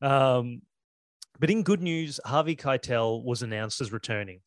Um, 0.00 0.62
but 1.40 1.50
in 1.50 1.62
good 1.62 1.82
news, 1.82 2.18
Harvey 2.24 2.56
Keitel 2.56 3.22
was 3.24 3.42
announced 3.42 3.80
as 3.80 3.92
returning 3.92 4.40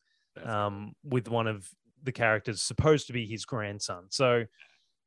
um, 0.44 0.94
with 1.04 1.28
one 1.28 1.46
of 1.46 1.68
the 2.02 2.12
characters 2.12 2.60
supposed 2.62 3.06
to 3.06 3.12
be 3.12 3.26
his 3.26 3.44
grandson. 3.44 4.04
So 4.10 4.44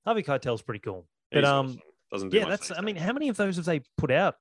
Harvey 0.05 0.23
Keitel's 0.23 0.61
pretty 0.61 0.79
cool. 0.79 1.07
He's 1.31 1.41
But 1.41 1.45
um, 1.45 1.65
awesome. 1.67 1.79
doesn't 2.11 2.29
do 2.29 2.37
yeah, 2.37 2.45
that's. 2.49 2.71
I 2.71 2.81
mean, 2.81 2.95
how 2.95 3.13
many 3.13 3.27
of 3.29 3.37
those 3.37 3.57
have 3.57 3.65
they 3.65 3.81
put 3.97 4.11
out? 4.11 4.35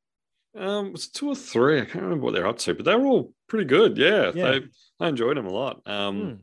Um, 0.56 0.92
it's 0.94 1.08
two 1.08 1.28
or 1.30 1.34
three. 1.34 1.80
I 1.80 1.84
can't 1.84 2.04
remember 2.04 2.24
what 2.26 2.34
they're 2.34 2.46
up 2.46 2.58
to, 2.58 2.74
but 2.74 2.84
they 2.84 2.94
were 2.94 3.06
all 3.06 3.32
pretty 3.48 3.64
good. 3.64 3.98
Yeah, 3.98 4.30
Yeah. 4.34 4.50
They, 4.52 4.60
I 5.00 5.08
enjoyed 5.08 5.36
them 5.36 5.46
a 5.46 5.50
lot. 5.52 5.80
Um, 5.86 6.20
Hmm. 6.20 6.34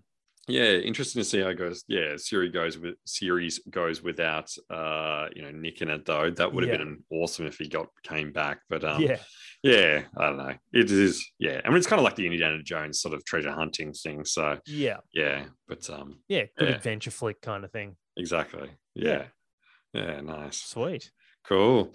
Yeah, 0.52 0.74
interesting 0.74 1.22
to 1.22 1.24
see 1.24 1.40
how 1.42 1.50
it 1.50 1.56
goes. 1.56 1.84
Yeah, 1.88 2.16
series 2.18 2.52
goes 2.52 2.78
with 2.78 2.96
series 3.06 3.60
goes 3.70 4.02
without 4.04 4.52
uh, 4.70 5.28
you 5.36 5.42
know, 5.42 5.52
Nick 5.52 5.82
in 5.82 5.90
it 5.90 6.06
though. 6.06 6.30
That 6.30 6.54
would 6.54 6.64
have 6.64 6.72
Yeah. 6.72 6.78
been 6.80 7.04
awesome 7.12 7.46
if 7.48 7.58
he 7.58 7.68
got 7.68 7.88
came 8.04 8.32
back. 8.32 8.60
But 8.70 8.84
um, 8.84 9.02
yeah, 9.02 9.18
yeah, 9.64 10.04
I 10.18 10.26
don't 10.28 10.38
know. 10.38 10.54
It 10.74 10.92
is. 10.92 11.26
Yeah, 11.40 11.62
I 11.64 11.70
mean, 11.70 11.78
it's 11.78 11.88
kind 11.88 12.00
of 12.00 12.04
like 12.04 12.16
the 12.16 12.26
Indiana 12.26 12.62
Jones 12.64 13.02
sort 13.02 13.14
of 13.14 13.24
treasure 13.26 13.52
hunting 13.52 13.94
thing. 13.94 14.26
So 14.26 14.60
yeah, 14.68 14.98
yeah, 15.14 15.46
but 15.68 15.90
um, 15.90 16.22
yeah. 16.28 16.46
Good 16.58 16.70
Yeah. 16.70 16.76
adventure 16.76 17.12
flick 17.12 17.42
kind 17.42 17.64
of 17.66 17.72
thing. 17.72 17.96
exactly. 18.18 18.70
Yeah, 18.94 19.26
yeah, 19.94 20.22
nice. 20.22 20.58
Sweet. 20.58 21.12
Cool. 21.46 21.94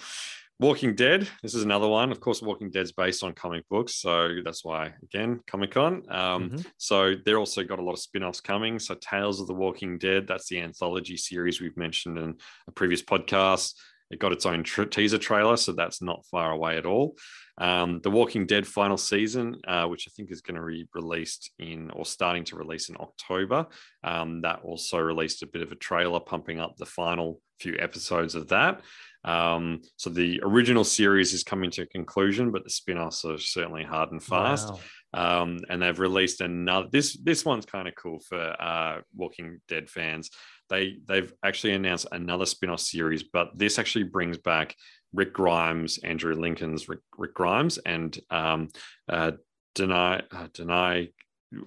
Walking 0.59 0.95
Dead. 0.95 1.29
This 1.43 1.55
is 1.55 1.65
another 1.65 1.87
one. 1.87 2.11
Of 2.11 2.21
course, 2.21 2.41
Walking 2.41 2.71
Dead's 2.71 2.93
based 2.93 3.23
on 3.23 3.35
comic 3.35 3.69
books, 3.69 3.97
so 3.97 4.37
that's 4.43 4.65
why 4.65 4.95
again 5.03 5.41
Comic 5.47 5.73
Con. 5.73 6.03
Um, 6.09 6.51
Mhm. 6.51 6.67
So 6.79 7.15
they're 7.25 7.39
also 7.39 7.63
got 7.63 7.79
a 7.79 7.83
lot 7.83 7.93
of 7.93 7.99
spin-offs 7.99 8.41
coming. 8.41 8.79
So 8.79 8.95
Tales 8.95 9.41
of 9.41 9.49
the 9.49 9.55
Walking 9.55 9.99
Dead. 9.99 10.27
That's 10.27 10.49
the 10.49 10.61
anthology 10.61 11.19
series 11.19 11.61
we've 11.61 11.77
mentioned 11.77 12.19
in 12.19 12.39
a 12.69 12.73
previous 12.73 13.03
podcast. 13.03 13.75
It 14.09 14.21
got 14.21 14.33
its 14.33 14.47
own 14.47 14.63
teaser 14.63 15.19
trailer, 15.19 15.57
so 15.57 15.73
that's 15.73 16.01
not 16.01 16.25
far 16.31 16.53
away 16.53 16.79
at 16.79 16.87
all. 16.87 17.19
Um, 17.59 18.01
the 18.03 18.11
Walking 18.11 18.47
Dead 18.47 18.67
final 18.67 18.97
season, 18.97 19.61
uh, 19.67 19.87
which 19.89 20.07
I 20.09 20.13
think 20.15 20.31
is 20.31 20.43
going 20.43 20.61
to 20.61 20.67
be 20.67 20.87
released 20.95 21.51
in 21.59 21.91
or 21.91 22.05
starting 22.07 22.45
to 22.45 22.57
release 22.57 22.89
in 22.89 22.97
October, 23.01 23.67
um, 24.05 24.43
that 24.43 24.61
also 24.63 24.99
released 24.99 25.43
a 25.43 25.47
bit 25.47 25.63
of 25.63 25.73
a 25.73 25.77
trailer 25.77 26.21
pumping 26.21 26.61
up 26.61 26.77
the 26.77 26.87
final 26.87 27.41
few 27.59 27.75
episodes 27.79 28.35
of 28.35 28.49
that. 28.49 28.83
Um, 29.27 29.83
so 29.97 30.09
the 30.09 30.41
original 30.43 30.85
series 30.85 31.35
is 31.35 31.43
coming 31.43 31.71
to 31.73 31.83
a 31.83 31.87
conclusion, 31.87 32.53
but 32.53 32.65
the 32.65 32.71
spin-offs 32.71 33.25
are 33.25 33.39
certainly 33.39 33.83
hard 33.83 34.13
and 34.13 34.23
fast. 34.23 34.69
Wow. 34.69 35.43
Um, 35.43 35.59
and 35.69 35.83
they've 35.83 35.99
released 35.99 36.41
another. 36.41 36.89
This 36.91 37.17
this 37.23 37.45
one's 37.45 37.67
kind 37.67 37.89
of 37.89 37.95
cool 37.95 38.21
for 38.21 38.39
uh, 38.61 39.01
Walking 39.15 39.61
Dead 39.69 39.89
fans. 39.91 40.31
They 40.69 40.97
they've 41.07 41.33
actually 41.45 41.75
announced 41.75 42.07
another 42.13 42.47
spin-off 42.47 42.81
series, 42.81 43.23
but 43.25 43.57
this 43.57 43.79
actually 43.79 44.05
brings 44.05 44.39
back 44.39 44.77
Rick 45.13 45.33
Grimes, 45.33 45.99
Andrew 45.99 46.35
Lincoln's 46.35 46.89
Rick, 46.89 47.01
Rick 47.17 47.35
Grimes, 47.35 47.79
and 47.79 48.19
um, 48.31 48.69
uh, 49.09 49.33
Danai 49.75 50.23
uh, 50.31 50.49
Danai 50.49 51.13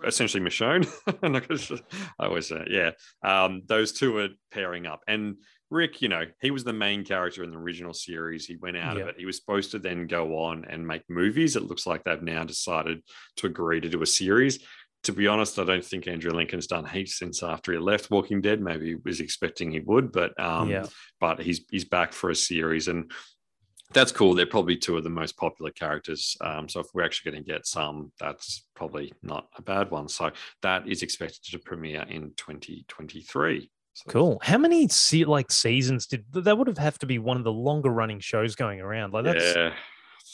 essentially 0.06 0.44
Michonne. 0.44 0.88
Not 1.24 1.82
always 2.20 2.48
say, 2.48 2.66
yeah. 2.70 2.92
Um, 3.24 3.64
those 3.66 3.94
two 3.94 4.18
are 4.18 4.30
pairing 4.52 4.86
up, 4.86 5.02
and 5.08 5.38
Rick, 5.72 6.02
you 6.02 6.10
know, 6.10 6.26
he 6.42 6.52
was 6.52 6.64
the 6.64 6.74
main 6.74 7.04
character 7.06 7.44
in 7.44 7.52
the 7.52 7.58
original 7.58 7.94
series. 7.94 8.46
He 8.46 8.56
went 8.56 8.78
out 8.78 8.98
Yeah. 8.98 9.04
of 9.04 9.10
it. 9.10 9.16
He 9.20 9.26
was 9.26 9.38
supposed 9.38 9.72
to 9.72 9.80
then 9.80 10.08
go 10.08 10.38
on 10.40 10.66
and 10.66 10.86
make 10.86 11.04
movies. 11.10 11.56
It 11.56 11.64
looks 11.64 11.86
like 11.86 12.04
they've 12.04 12.22
now 12.22 12.44
decided 12.44 13.04
to 13.38 13.48
agree 13.48 13.80
to 13.82 13.90
do 13.90 14.02
a 14.02 14.08
series. 14.08 14.60
To 15.04 15.14
be 15.14 15.28
honest, 15.28 15.58
I 15.60 15.64
don't 15.64 15.86
think 15.86 16.08
Andrew 16.08 16.32
Lincoln's 16.32 16.68
done 16.68 16.86
heaps 16.86 17.18
since 17.18 17.42
after 17.44 17.72
he 17.72 17.78
left 17.78 18.12
Walking 18.12 18.42
Dead. 18.42 18.60
Maybe 18.62 18.88
he 18.88 18.96
was 18.96 19.22
expecting 19.22 19.72
he 19.72 19.80
would, 19.80 20.12
but 20.12 20.38
um, 20.40 20.70
yeah. 20.70 20.88
but 21.22 21.40
he's 21.40 21.62
he's 21.70 21.86
back 21.86 22.12
for 22.12 22.32
a 22.32 22.36
series 22.36 22.88
and 22.90 23.10
that's 23.92 24.12
cool. 24.12 24.34
They're 24.36 24.46
probably 24.46 24.76
two 24.76 24.98
of 24.98 25.04
the 25.04 25.10
most 25.10 25.36
popular 25.38 25.72
characters. 25.72 26.38
Um, 26.42 26.70
so 26.70 26.80
if 26.82 26.88
we're 26.94 27.04
actually 27.04 27.32
going 27.32 27.44
to 27.44 27.52
get 27.52 27.66
some, 27.66 28.12
that's 28.20 28.68
probably 28.76 29.12
not 29.24 29.48
a 29.56 29.62
bad 29.64 29.90
one. 29.90 30.08
So 30.08 30.32
that 30.62 30.88
is 30.88 31.02
expected 31.02 31.44
to 31.46 31.60
premiere 31.60 32.04
in 32.04 32.34
2023. 32.38 33.72
So 34.06 34.12
Cool. 34.12 34.40
How 34.44 34.58
many 34.58 34.88
se- 34.88 35.26
like 35.26 35.52
seasons 35.52 36.08
did 36.08 36.26
that 36.34 36.58
would 36.58 36.68
have 36.68 36.78
have 36.78 37.00
to 37.00 37.06
be 37.06 37.20
one 37.20 37.38
of 37.38 37.44
the 37.44 37.52
longer 37.52 37.90
running 37.90 38.20
shows 38.20 38.56
going 38.56 38.80
around? 38.82 39.14
Like 39.14 39.26
that's 39.26 39.56
Yeah. 39.56 39.74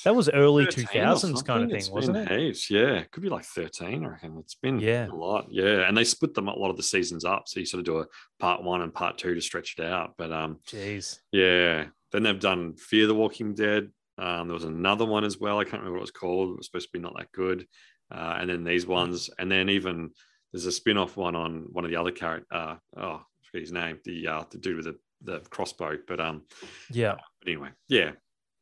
that 0.03 0.15
was 0.15 0.29
early 0.29 0.65
13 0.65 0.85
two 0.85 0.99
thousands 0.99 1.41
kind 1.41 1.63
of 1.63 1.69
thing, 1.69 1.79
It's 1.79 1.89
wasn't 1.89 2.17
it? 2.17 2.29
Heaps. 2.31 2.69
Yeah, 2.69 3.03
could 3.11 3.23
be 3.23 3.29
like 3.29 3.45
13, 3.45 4.05
I 4.05 4.09
reckon. 4.09 4.37
It's 4.39 4.55
been 4.55 4.79
Yeah. 4.79 5.07
a 5.07 5.15
lot. 5.15 5.47
Yeah. 5.49 5.87
And 5.87 5.97
they 5.97 6.03
split 6.03 6.33
them 6.33 6.47
a 6.47 6.53
lot 6.55 6.69
of 6.69 6.77
the 6.77 6.83
seasons 6.83 7.25
up. 7.25 7.47
So 7.47 7.59
you 7.59 7.65
sort 7.65 7.79
of 7.79 7.85
do 7.85 7.99
a 7.99 8.05
part 8.39 8.63
one 8.63 8.81
and 8.81 8.93
part 8.93 9.17
two 9.17 9.33
to 9.33 9.41
stretch 9.41 9.75
it 9.79 9.83
out. 9.85 10.13
But 10.17 10.31
um, 10.31 10.59
Jeez. 10.67 11.19
Yeah. 11.31 11.85
Then 12.11 12.23
they've 12.23 12.39
done 12.39 12.75
Fear 12.75 13.07
the 13.07 13.15
Walking 13.15 13.53
Dead. 13.53 13.89
Um, 14.17 14.47
there 14.47 14.53
was 14.53 14.63
another 14.63 15.05
one 15.05 15.25
as 15.25 15.37
well. 15.39 15.59
I 15.59 15.63
can't 15.65 15.81
remember 15.81 15.93
what 15.93 15.97
it 15.99 16.01
was 16.01 16.11
called. 16.11 16.51
It 16.51 16.57
was 16.57 16.67
supposed 16.67 16.87
to 16.87 16.97
be 16.97 17.01
not 17.03 17.15
that 17.17 17.31
good. 17.33 17.67
Uh, 18.09 18.37
and 18.39 18.49
then 18.49 18.63
these 18.63 18.85
ones, 18.85 19.29
and 19.39 19.51
then 19.51 19.67
even 19.69 20.11
there's 20.53 20.67
a 20.67 20.71
spin-off 20.71 21.17
one 21.17 21.35
on 21.35 21.65
one 21.73 21.83
of 21.83 21.91
the 21.91 21.97
other 21.97 22.11
character. 22.11 22.45
Uh, 22.55 22.75
oh, 22.95 23.21
forget 23.55 23.61
his 23.61 23.71
name. 23.71 23.99
The 24.03 24.27
uh, 24.27 24.43
the 24.49 24.57
dude 24.57 24.75
with 24.77 24.85
the, 24.85 24.97
the 25.21 25.39
crossbow. 25.49 25.97
But 26.07 26.19
um, 26.19 26.43
Yeah. 26.91 27.15
but 27.39 27.47
anyway, 27.47 27.69
yeah, 27.87 28.11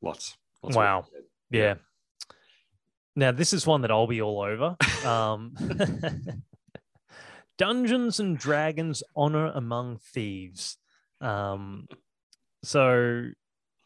lots. 0.02 0.36
lots 0.62 0.76
Wow. 0.76 1.06
Dead. 1.12 1.24
Yeah. 1.52 1.74
Now 3.16 3.32
this 3.32 3.54
is 3.54 3.68
one 3.68 3.82
that 3.82 3.92
I'll 3.92 4.08
be 4.08 4.22
all 4.22 4.42
over. 4.42 4.76
Um, 5.06 5.54
Dungeons 7.58 8.20
and 8.20 8.38
Dragons: 8.38 9.04
Honor 9.16 9.48
Among 9.54 9.98
Thieves. 9.98 10.78
Um, 11.22 11.88
so 12.64 13.26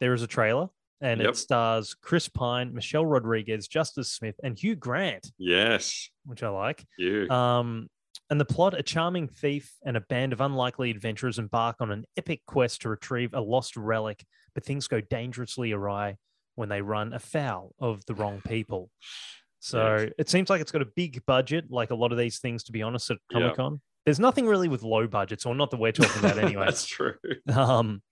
there 0.00 0.14
is 0.14 0.22
a 0.22 0.26
trailer, 0.28 0.68
and 1.00 1.20
Yep. 1.20 1.30
it 1.30 1.36
stars 1.36 1.94
Chris 1.94 2.28
Pine, 2.28 2.72
Michelle 2.72 3.04
Rodriguez, 3.04 3.66
Justice 3.68 4.12
Smith, 4.12 4.36
and 4.42 4.56
Hugh 4.58 4.76
Grant, 4.76 5.32
Yes, 5.38 6.08
which 6.24 6.42
I 6.42 6.48
like. 6.48 6.84
you. 6.98 7.28
Um, 7.30 7.88
and 8.30 8.40
the 8.40 8.44
plot: 8.44 8.78
a 8.78 8.82
charming 8.82 9.28
thief 9.28 9.72
and 9.84 9.96
a 9.96 10.00
band 10.00 10.32
of 10.32 10.40
unlikely 10.40 10.90
adventurers 10.90 11.38
embark 11.38 11.76
on 11.80 11.90
an 11.90 12.04
epic 12.16 12.42
quest 12.46 12.82
to 12.82 12.88
retrieve 12.88 13.34
a 13.34 13.40
lost 13.40 13.76
relic, 13.76 14.24
but 14.54 14.64
things 14.64 14.86
go 14.88 15.00
dangerously 15.00 15.72
awry 15.72 16.16
when 16.56 16.68
they 16.68 16.82
run 16.82 17.12
afoul 17.12 17.74
of 17.78 18.04
the 18.06 18.14
wrong 18.14 18.42
people. 18.46 18.90
So 19.60 19.96
Yes. 19.96 20.10
it 20.18 20.28
seems 20.28 20.50
like 20.50 20.60
it's 20.60 20.72
got 20.72 20.82
a 20.82 20.88
big 20.96 21.24
budget, 21.26 21.66
like 21.70 21.90
a 21.90 21.94
lot 21.94 22.12
of 22.12 22.18
these 22.18 22.38
things, 22.38 22.64
to 22.64 22.72
be 22.72 22.82
honest, 22.82 23.10
at. 23.10 23.18
Comic 23.32 23.54
Con. 23.56 23.80
There's 24.04 24.20
nothing 24.20 24.46
really 24.46 24.68
with 24.68 24.82
low 24.82 25.06
budgets, 25.06 25.44
or 25.46 25.54
not 25.54 25.70
that 25.70 25.78
we're 25.78 25.92
talking 25.92 26.18
about 26.24 26.38
anyway. 26.38 26.64
That's 26.66 26.86
true. 26.86 27.14
um, 27.54 28.02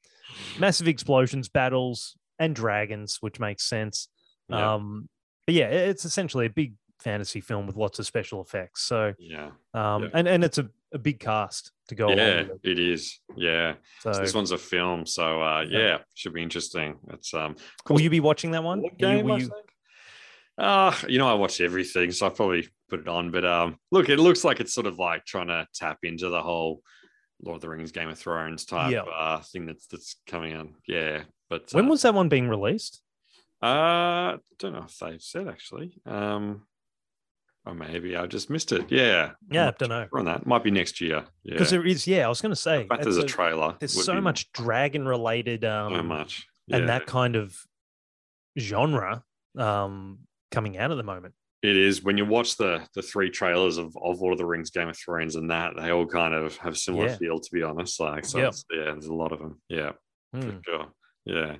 massive 0.58 0.88
explosions, 0.88 1.48
battles, 1.48 2.16
and 2.38 2.54
dragons, 2.54 3.18
which 3.20 3.40
makes 3.40 3.64
sense. 3.68 4.08
Um, 4.50 5.08
but 5.46 5.54
yeah, 5.54 5.68
it's 5.68 6.04
essentially 6.04 6.46
a 6.46 6.50
big 6.50 6.74
fantasy 7.06 7.40
film 7.40 7.66
with 7.68 7.76
lots 7.76 7.98
of 8.00 8.06
special 8.06 8.40
effects. 8.42 8.82
So 8.82 9.14
yeah. 9.18 9.50
um, 9.74 10.02
Yeah. 10.04 10.08
and 10.14 10.26
and 10.28 10.44
it's 10.44 10.58
a, 10.58 10.68
a 10.92 10.98
big 10.98 11.20
cast 11.20 11.70
to 11.88 11.94
go 11.94 12.08
Yeah, 12.10 12.44
it. 12.64 12.78
is. 12.78 13.20
Yeah. 13.36 13.74
So, 14.00 14.12
this 14.12 14.34
one's 14.34 14.50
a 14.50 14.58
film, 14.58 15.06
so 15.06 15.40
uh, 15.40 15.64
Yeah. 15.68 15.78
yeah, 15.78 15.98
should 16.14 16.32
be 16.34 16.42
interesting. 16.42 16.98
It's 17.10 17.32
um, 17.32 17.54
will 17.88 18.00
you 18.00 18.10
be 18.10 18.20
watching 18.20 18.50
that 18.52 18.64
one? 18.64 18.82
What 18.82 18.92
you- 18.92 18.98
game, 18.98 19.28
you-? 19.28 19.50
Uh, 20.58 20.94
you 21.08 21.18
know, 21.18 21.28
I 21.28 21.34
watch 21.34 21.60
everything, 21.60 22.10
so 22.12 22.26
I 22.26 22.30
probably 22.30 22.66
put 22.88 23.00
it 23.00 23.08
on. 23.08 23.30
But 23.30 23.44
um, 23.44 23.76
look, 23.92 24.08
it 24.08 24.18
looks 24.18 24.42
like 24.42 24.58
it's 24.58 24.72
sort 24.74 24.86
of 24.86 24.98
like 24.98 25.24
trying 25.26 25.48
to 25.48 25.66
tap 25.74 25.98
into 26.02 26.28
the 26.30 26.42
whole 26.42 26.82
Lord 27.42 27.56
of 27.56 27.60
the 27.62 27.68
Rings, 27.68 27.92
Game 27.92 28.08
of 28.08 28.18
Thrones 28.18 28.64
type 28.64 28.90
Yeah. 28.92 29.02
uh, 29.02 29.40
thing 29.42 29.66
that's 29.66 29.86
that's 29.86 30.16
coming 30.26 30.56
on. 30.56 30.74
Yeah, 30.88 31.22
but 31.50 31.72
when 31.72 31.86
uh, 31.86 31.90
was 31.90 32.02
that 32.02 32.14
one 32.14 32.28
being 32.28 32.48
released? 32.48 33.02
uh, 33.62 34.36
don't 34.58 34.72
know 34.74 34.84
if 34.88 34.98
they've 34.98 35.22
said 35.22 35.46
actually. 35.48 35.98
Um, 36.06 36.66
or 37.66 37.74
maybe 37.74 38.16
I 38.16 38.26
just 38.26 38.48
missed 38.48 38.70
it. 38.72 38.90
Yeah, 38.90 39.32
Yeah, 39.50 39.68
I 39.68 39.70
don't 39.72 39.88
know. 39.88 40.06
on 40.12 40.24
that. 40.26 40.46
Might 40.46 40.62
be 40.64 40.70
next 40.70 41.00
year. 41.00 41.24
Yeah, 41.42 41.54
Because 41.54 41.70
there 41.70 41.84
is, 41.84 42.06
yeah, 42.06 42.24
I 42.24 42.28
was 42.28 42.40
going 42.40 42.52
to 42.54 42.60
say, 42.60 42.86
But 42.88 43.02
there's 43.02 43.16
a 43.18 43.22
a- 43.22 43.26
trailer. 43.26 43.74
there's 43.80 44.04
so 44.04 44.14
be 44.14 44.20
much 44.20 44.50
dragon 44.52 45.06
related, 45.06 45.64
um, 45.64 45.92
so 45.94 46.02
much, 46.02 46.46
and 46.70 46.88
that 46.88 47.06
kind 47.06 47.34
of 47.36 47.56
genre 48.58 49.22
um, 49.58 50.20
coming 50.50 50.78
out 50.78 50.90
at 50.90 50.96
the 50.96 51.02
moment. 51.02 51.34
It 51.62 51.76
is 51.76 52.02
when 52.02 52.16
you 52.18 52.24
watch 52.26 52.56
the 52.56 52.86
the 52.94 53.02
three 53.02 53.30
trailers 53.30 53.78
of, 53.78 53.96
of 53.96 54.20
Lord 54.20 54.32
of 54.32 54.38
the 54.38 54.44
Rings, 54.46 54.70
Game 54.70 54.88
of 54.88 54.96
Thrones, 54.96 55.34
and 55.36 55.50
that 55.50 55.72
they 55.76 55.90
all 55.90 56.06
kind 56.06 56.34
of 56.34 56.56
have 56.58 56.76
similar 56.78 57.06
Yeah. 57.08 57.16
feel. 57.16 57.40
To 57.40 57.50
be 57.52 57.62
honest, 57.62 57.98
like 57.98 58.24
so, 58.24 58.38
Yep. 58.38 58.54
yeah, 58.72 58.84
there's 58.92 59.06
a 59.06 59.14
lot 59.14 59.32
of 59.32 59.40
them. 59.40 59.60
Yeah, 59.68 59.92
Hmm. 60.32 60.40
for 60.50 60.60
sure. 60.64 60.86
Yeah, 61.24 61.56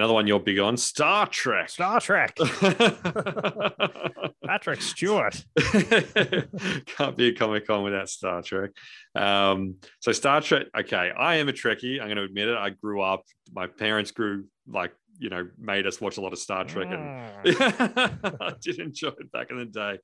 another 0.00 0.14
one 0.14 0.26
you're 0.26 0.40
big 0.40 0.58
on, 0.58 0.78
Star 0.78 1.26
Trek. 1.26 1.68
Star 1.68 2.00
Trek, 2.00 2.34
Patrick 4.46 4.80
Stewart. 4.80 5.44
Can't 6.86 7.16
be 7.16 7.28
a 7.28 7.34
Comic 7.34 7.66
Con 7.66 7.84
without 7.84 8.08
Star 8.08 8.40
Trek. 8.40 8.70
Um, 9.14 9.76
so 10.00 10.12
Star 10.12 10.40
Trek. 10.40 10.68
Okay, 10.76 11.12
I 11.16 11.36
am 11.36 11.48
a 11.48 11.52
Trekkie. 11.52 12.00
I'm 12.00 12.06
going 12.06 12.16
to 12.16 12.22
admit 12.22 12.48
it. 12.48 12.56
I 12.56 12.70
grew 12.70 13.02
up. 13.02 13.24
My 13.52 13.66
parents 13.66 14.10
grew 14.10 14.46
like 14.66 14.92
you 15.18 15.28
know 15.28 15.46
made 15.58 15.86
us 15.86 16.00
watch 16.00 16.16
a 16.16 16.22
lot 16.22 16.32
of 16.32 16.38
Star 16.38 16.64
Trek, 16.64 16.88
and 16.90 17.30
Mm. 17.44 18.36
I 18.40 18.52
did 18.60 18.78
enjoy 18.78 19.08
it 19.08 19.30
back 19.32 19.50
in 19.50 19.58
the 19.58 19.66
day. 19.66 19.98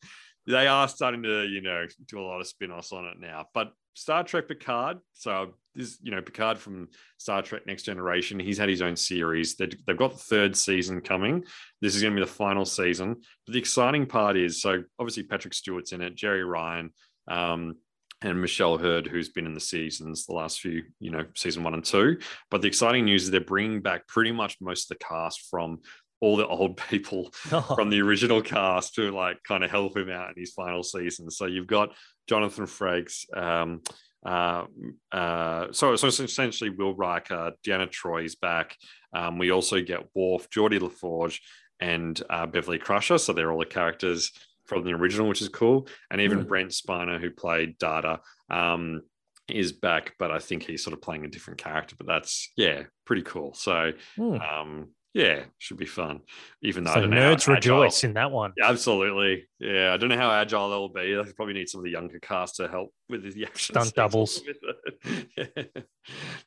They 0.46 0.68
are 0.68 0.86
starting 0.88 1.22
to, 1.24 1.44
you 1.44 1.60
know, 1.60 1.86
do 2.06 2.20
a 2.20 2.22
lot 2.22 2.40
of 2.40 2.46
spin-offs 2.46 2.92
on 2.92 3.04
it 3.06 3.18
now. 3.18 3.46
But 3.52 3.72
Star 3.94 4.22
Trek 4.22 4.46
Picard, 4.46 4.98
so 5.12 5.54
this, 5.76 5.98
you 6.02 6.10
know, 6.10 6.22
Picard 6.22 6.58
from 6.58 6.88
Star 7.18 7.42
Trek 7.42 7.66
Next 7.66 7.84
Generation, 7.84 8.40
he's 8.40 8.58
had 8.58 8.68
his 8.68 8.82
own 8.82 8.96
series. 8.96 9.56
They, 9.56 9.68
they've 9.86 9.96
got 9.96 10.12
the 10.12 10.18
third 10.18 10.56
season 10.56 11.00
coming. 11.00 11.44
This 11.80 11.94
is 11.94 12.02
going 12.02 12.14
to 12.14 12.20
be 12.20 12.26
the 12.26 12.32
final 12.32 12.64
season. 12.64 13.16
But 13.46 13.52
the 13.52 13.58
exciting 13.58 14.06
part 14.06 14.36
is, 14.36 14.60
so 14.60 14.82
obviously 14.98 15.24
Patrick 15.24 15.54
Stewart's 15.54 15.92
in 15.92 16.00
it, 16.00 16.16
Jeri 16.16 16.48
Ryan, 16.48 16.90
um, 17.28 17.76
and 18.22 18.40
Michelle 18.40 18.78
Hurd, 18.78 19.06
who's 19.06 19.28
been 19.28 19.46
in 19.46 19.54
the 19.54 19.60
seasons, 19.60 20.24
the 20.24 20.32
last 20.32 20.60
few, 20.60 20.84
you 21.00 21.10
know, 21.10 21.26
season 21.34 21.62
one 21.62 21.74
and 21.74 21.84
two. 21.84 22.18
But 22.50 22.62
the 22.62 22.68
exciting 22.68 23.04
news 23.04 23.24
is 23.24 23.30
they're 23.30 23.40
bringing 23.40 23.82
back 23.82 24.06
pretty 24.08 24.32
much 24.32 24.56
most 24.60 24.90
of 24.90 24.98
the 24.98 25.04
cast 25.04 25.48
from 25.50 25.80
all 26.20 26.36
the 26.36 26.46
old 26.46 26.76
people 26.88 27.30
from 27.74 27.90
the 27.90 28.00
original 28.00 28.40
cast 28.40 28.94
to 28.94 29.10
like 29.10 29.42
kind 29.44 29.64
of 29.64 29.70
help 29.70 29.96
him 29.96 30.10
out 30.10 30.30
in 30.30 30.40
his 30.40 30.52
final 30.52 30.82
season. 30.82 31.30
So 31.30 31.46
you've 31.46 31.66
got 31.66 31.90
Jonathan 32.28 32.66
Frakes, 32.66 33.24
um, 33.36 33.82
uh, 34.26 34.64
uh, 35.12 35.72
so, 35.72 35.96
so 35.96 36.06
essentially 36.08 36.70
Will 36.70 36.94
Riker, 36.94 37.52
Deanna 37.64 37.88
Troi's 37.90 38.34
back. 38.34 38.76
Um, 39.12 39.38
we 39.38 39.50
also 39.50 39.80
get 39.82 40.08
Worf, 40.14 40.50
Geordi 40.50 40.78
LaForge, 40.80 41.38
and 41.80 42.20
uh, 42.28 42.46
Beverly 42.46 42.78
Crusher. 42.78 43.18
So 43.18 43.32
they're 43.32 43.52
all 43.52 43.60
the 43.60 43.66
characters 43.66 44.32
from 44.66 44.84
the 44.84 44.92
original, 44.92 45.28
which 45.28 45.42
is 45.42 45.48
cool. 45.48 45.88
And 46.10 46.20
even 46.20 46.40
Hmm. 46.40 46.46
Brent 46.48 46.70
Spiner, 46.70 47.20
who 47.20 47.30
played 47.30 47.78
Data. 47.78 48.20
Um, 48.50 49.02
is 49.48 49.70
back, 49.70 50.14
but 50.18 50.32
I 50.32 50.40
think 50.40 50.64
he's 50.64 50.82
sort 50.82 50.92
of 50.92 51.00
playing 51.00 51.24
a 51.24 51.28
different 51.28 51.60
character. 51.60 51.94
But 51.96 52.08
that's 52.08 52.50
yeah, 52.56 52.82
pretty 53.04 53.22
cool. 53.22 53.54
So 53.54 53.92
Hmm. 54.16 54.38
um, 54.40 54.88
yeah, 55.16 55.44
should 55.56 55.78
be 55.78 55.86
fun. 55.86 56.20
Even 56.60 56.84
though 56.84 56.90
I 56.90 56.94
So 56.96 57.00
don't 57.00 57.10
know 57.10 57.22
how 57.22 57.34
nerds 57.34 57.48
rejoice 57.48 58.04
in 58.04 58.12
that 58.14 58.30
one. 58.30 58.52
Yeah, 58.58 58.68
absolutely. 58.68 59.48
Yeah, 59.58 59.94
I 59.94 59.96
don't 59.96 60.10
know 60.10 60.16
how 60.18 60.30
agile 60.30 60.68
they'll 60.68 60.88
be. 60.90 61.14
They 61.14 61.32
probably 61.32 61.54
need 61.54 61.70
some 61.70 61.80
of 61.80 61.84
the 61.84 61.90
younger 61.90 62.18
cast 62.18 62.56
to 62.56 62.68
help 62.68 62.92
with 63.08 63.22
the 63.22 63.44
action 63.46 63.74
Stunt 63.74 63.94
doubles. 63.94 64.42
Yeah. 65.36 65.46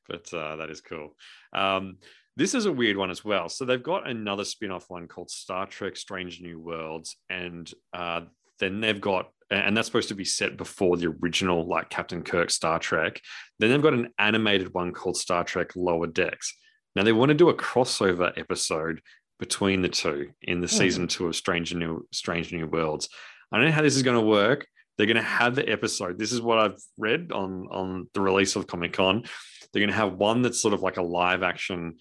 But 0.07 0.33
uh, 0.33 0.55
that 0.57 0.69
is 0.69 0.81
cool. 0.81 1.15
Um, 1.53 1.97
this 2.37 2.53
is 2.53 2.65
a 2.65 2.71
weird 2.71 2.95
one 2.95 3.11
as 3.11 3.25
well. 3.25 3.49
So 3.49 3.65
they've 3.65 3.81
got 3.81 4.07
another 4.07 4.45
spin-off 4.45 4.85
one 4.87 5.07
called 5.07 5.29
Star 5.29 5.65
Trek: 5.65 5.97
Strange 5.97 6.41
New 6.41 6.59
Worlds, 6.59 7.17
and 7.29 7.69
uh, 7.93 8.21
then 8.59 8.81
they've 8.81 9.01
got 9.01 9.31
and 9.51 9.75
that's 9.75 9.87
supposed 9.87 10.09
to 10.09 10.15
be 10.15 10.25
set 10.25 10.57
before 10.57 10.95
the 10.95 11.15
original 11.21 11.67
like 11.67 11.89
Captain 11.89 12.23
Kirk 12.23 12.51
Star 12.51 12.79
Trek. 12.79 13.19
Then 13.57 13.71
they've 13.71 13.81
got 13.81 13.93
an 13.93 14.09
animated 14.17 14.73
one 14.73 14.93
called 14.93 15.17
Star 15.17 15.43
Trek 15.43 15.75
Lower 15.75 16.07
Decks. 16.07 16.55
Now 16.95 17.03
they 17.03 17.11
want 17.13 17.29
to 17.29 17.35
do 17.35 17.49
a 17.49 17.53
crossover 17.55 18.31
episode 18.37 19.01
between 19.39 19.81
the 19.81 19.89
two 19.89 20.31
in 20.41 20.61
the 20.61 20.67
Hmm. 20.67 20.75
season 20.75 21.07
two 21.07 21.27
of 21.27 21.35
Strange 21.35 21.73
New 21.73 22.07
Strange 22.11 22.51
New 22.51 22.67
Worlds. 22.67 23.09
I 23.51 23.57
don't 23.57 23.65
know 23.67 23.71
how 23.71 23.81
this 23.81 23.95
is 23.95 24.03
going 24.03 24.19
to 24.19 24.25
work. 24.25 24.67
They're 24.97 25.07
going 25.07 25.15
to 25.17 25.21
have 25.23 25.55
the 25.55 25.67
episode. 25.69 26.19
This 26.19 26.31
is 26.33 26.41
what 26.41 26.59
I've 26.59 26.79
read 26.97 27.31
on 27.31 27.67
on 27.71 28.07
the 28.13 28.21
release 28.21 28.55
of 28.55 28.67
Comic 28.67 28.93
Con. 28.93 29.23
They're 29.71 29.79
going 29.79 29.89
to 29.91 29.95
have 29.95 30.13
one 30.15 30.41
that's 30.41 30.61
sort 30.61 30.73
of 30.73 30.81
like 30.81 30.97
a 30.97 31.01
live 31.01 31.41
action, 31.41 31.97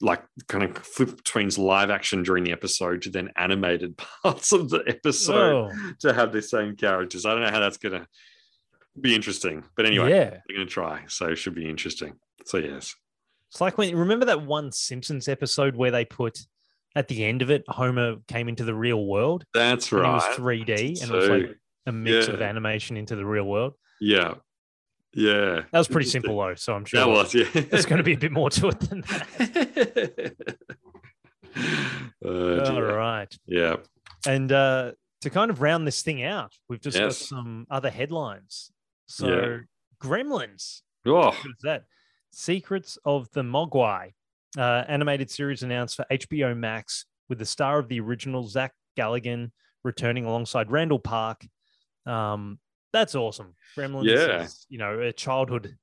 like 0.00 0.22
kind 0.46 0.64
of 0.64 0.78
flip 0.78 1.16
between 1.16 1.50
live 1.58 1.90
action 1.90 2.22
during 2.22 2.44
the 2.44 2.52
episode 2.52 3.02
to 3.02 3.10
then 3.10 3.30
animated 3.36 3.96
parts 4.22 4.52
of 4.52 4.70
the 4.70 4.82
episode 4.86 5.70
Whoa. 5.72 5.92
to 6.00 6.14
have 6.14 6.32
the 6.32 6.40
same 6.40 6.74
characters. 6.76 7.26
I 7.26 7.32
don't 7.32 7.42
know 7.42 7.50
how 7.50 7.60
that's 7.60 7.76
going 7.76 8.00
to 8.00 8.06
be 8.98 9.14
interesting, 9.14 9.64
but 9.76 9.84
anyway, 9.84 10.10
Yeah. 10.10 10.30
they're 10.30 10.56
going 10.56 10.66
to 10.66 10.72
try. 10.72 11.04
So 11.08 11.26
it 11.28 11.36
should 11.36 11.54
be 11.54 11.68
interesting. 11.68 12.14
So 12.46 12.58
yes, 12.58 12.94
It's 13.50 13.60
like 13.60 13.78
when 13.78 13.94
remember 13.96 14.26
that 14.26 14.42
one 14.42 14.72
Simpsons 14.72 15.28
episode 15.28 15.74
where 15.76 15.90
they 15.90 16.04
put 16.04 16.38
at 16.94 17.08
the 17.08 17.24
end 17.24 17.42
of 17.42 17.50
it, 17.50 17.64
Homer 17.68 18.16
came 18.28 18.48
into 18.48 18.64
the 18.64 18.74
real 18.74 19.06
world 19.06 19.44
that's 19.54 19.90
and 19.92 20.00
it 20.02 20.04
was 20.08 20.22
3D 20.36 21.02
and 21.02 21.10
it 21.10 21.14
was 21.16 21.28
like 21.28 21.56
a 21.86 21.92
mix 21.92 22.28
of 22.28 22.42
animation 22.42 22.96
into 22.96 23.16
the 23.16 23.24
real 23.24 23.44
world. 23.44 23.74
yeah, 24.00 24.34
yeah. 25.14 25.62
That 25.72 25.78
was 25.78 25.88
pretty 25.88 26.08
simple 26.10 26.36
though, 26.38 26.54
so 26.54 26.74
I'm 26.74 26.84
sure 26.84 27.00
That 27.00 27.08
was 27.08 27.34
yeah. 27.34 27.44
there's 27.52 27.86
going 27.86 27.98
to 27.98 28.02
be 28.04 28.12
a 28.14 28.18
bit 28.18 28.32
more 28.32 28.50
to 28.50 28.68
it 28.68 28.80
than 28.80 29.00
that. 29.08 30.34
Uh, 32.24 32.28
All 32.28 32.74
dear. 32.74 32.96
right. 32.96 33.38
Yeah. 33.46 33.76
And 34.26 34.50
uh, 34.52 34.92
to 35.22 35.30
kind 35.30 35.50
of 35.50 35.60
round 35.62 35.86
this 35.86 36.02
thing 36.02 36.22
out, 36.22 36.52
we've 36.68 36.80
just 36.80 36.96
Yes. 36.98 37.04
got 37.04 37.14
some 37.28 37.66
other 37.70 37.90
headlines. 37.90 38.70
So, 39.06 39.26
Yeah. 39.28 39.58
Gremlins, 40.02 40.82
Oh, 41.06 41.12
what 41.14 41.34
is 41.34 41.42
that? 41.62 41.84
Secrets 42.30 42.98
of 43.04 43.30
the 43.32 43.42
Mogwai, 43.42 44.12
uh, 44.56 44.84
animated 44.88 45.30
series 45.30 45.62
announced 45.62 45.96
for 45.96 46.06
HBO 46.10 46.56
Max 46.56 47.04
with 47.28 47.38
the 47.38 47.44
star 47.46 47.78
of 47.78 47.88
the 47.88 48.00
original, 48.00 48.46
Zach 48.48 48.72
Galligan, 48.96 49.50
returning 49.84 50.24
alongside 50.24 50.70
Randall 50.70 50.98
Park. 50.98 51.46
Um, 52.06 52.58
that's 52.92 53.14
awesome. 53.14 53.54
Gremlins 53.76 54.04
Yeah. 54.04 54.42
is, 54.42 54.66
you 54.68 54.78
know, 54.78 55.00
a 55.00 55.12
childhood 55.12 55.76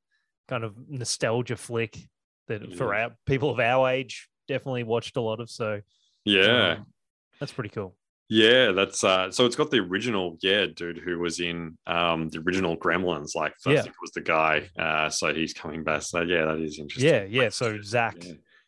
kind 0.48 0.64
of 0.64 0.76
nostalgia 0.88 1.56
flick 1.56 1.98
that 2.48 2.76
for 2.76 2.94
our 2.94 3.16
people 3.26 3.50
of 3.50 3.60
our 3.60 3.90
age 3.90 4.30
definitely 4.48 4.84
watched 4.84 5.18
a 5.18 5.22
lot 5.22 5.40
of. 5.40 5.50
So, 5.50 5.82
yeah. 6.24 6.78
um, 6.80 6.86
that's 7.40 7.52
pretty 7.52 7.70
cool. 7.70 7.96
Yeah, 8.28 8.72
that's 8.72 9.04
uh 9.04 9.30
so 9.30 9.46
it's 9.46 9.56
got 9.56 9.70
the 9.70 9.80
original, 9.80 10.38
yeah, 10.42 10.66
dude 10.66 10.98
who 10.98 11.20
was 11.20 11.40
in 11.40 11.78
um 11.86 12.30
the 12.30 12.40
original 12.40 12.76
Gremlins, 12.76 13.36
like 13.36 13.54
I 13.66 13.74
Yeah. 13.74 13.82
think 13.84 13.96
was 14.02 14.12
the 14.12 14.22
guy. 14.22 14.70
Uh 14.78 15.10
so 15.10 15.34
he's 15.34 15.54
coming 15.54 15.84
back. 15.84 16.02
So 16.02 16.22
yeah, 16.22 16.46
that 16.46 16.60
is 16.60 16.80
interesting. 16.80 17.14
Yeah, 17.14 17.24
yeah. 17.24 17.50
So 17.50 17.80
Zach, 17.82 18.18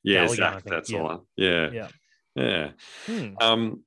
Yeah, 0.04 0.22
yeah 0.22 0.28
Zach, 0.28 0.64
that's 0.64 0.92
yeah. 0.92 1.02
the. 1.02 1.20
Yeah. 1.36 1.72
Yeah. 1.72 1.90
Yeah. 2.36 2.72
hmm, 3.08 3.34
Um 3.42 3.84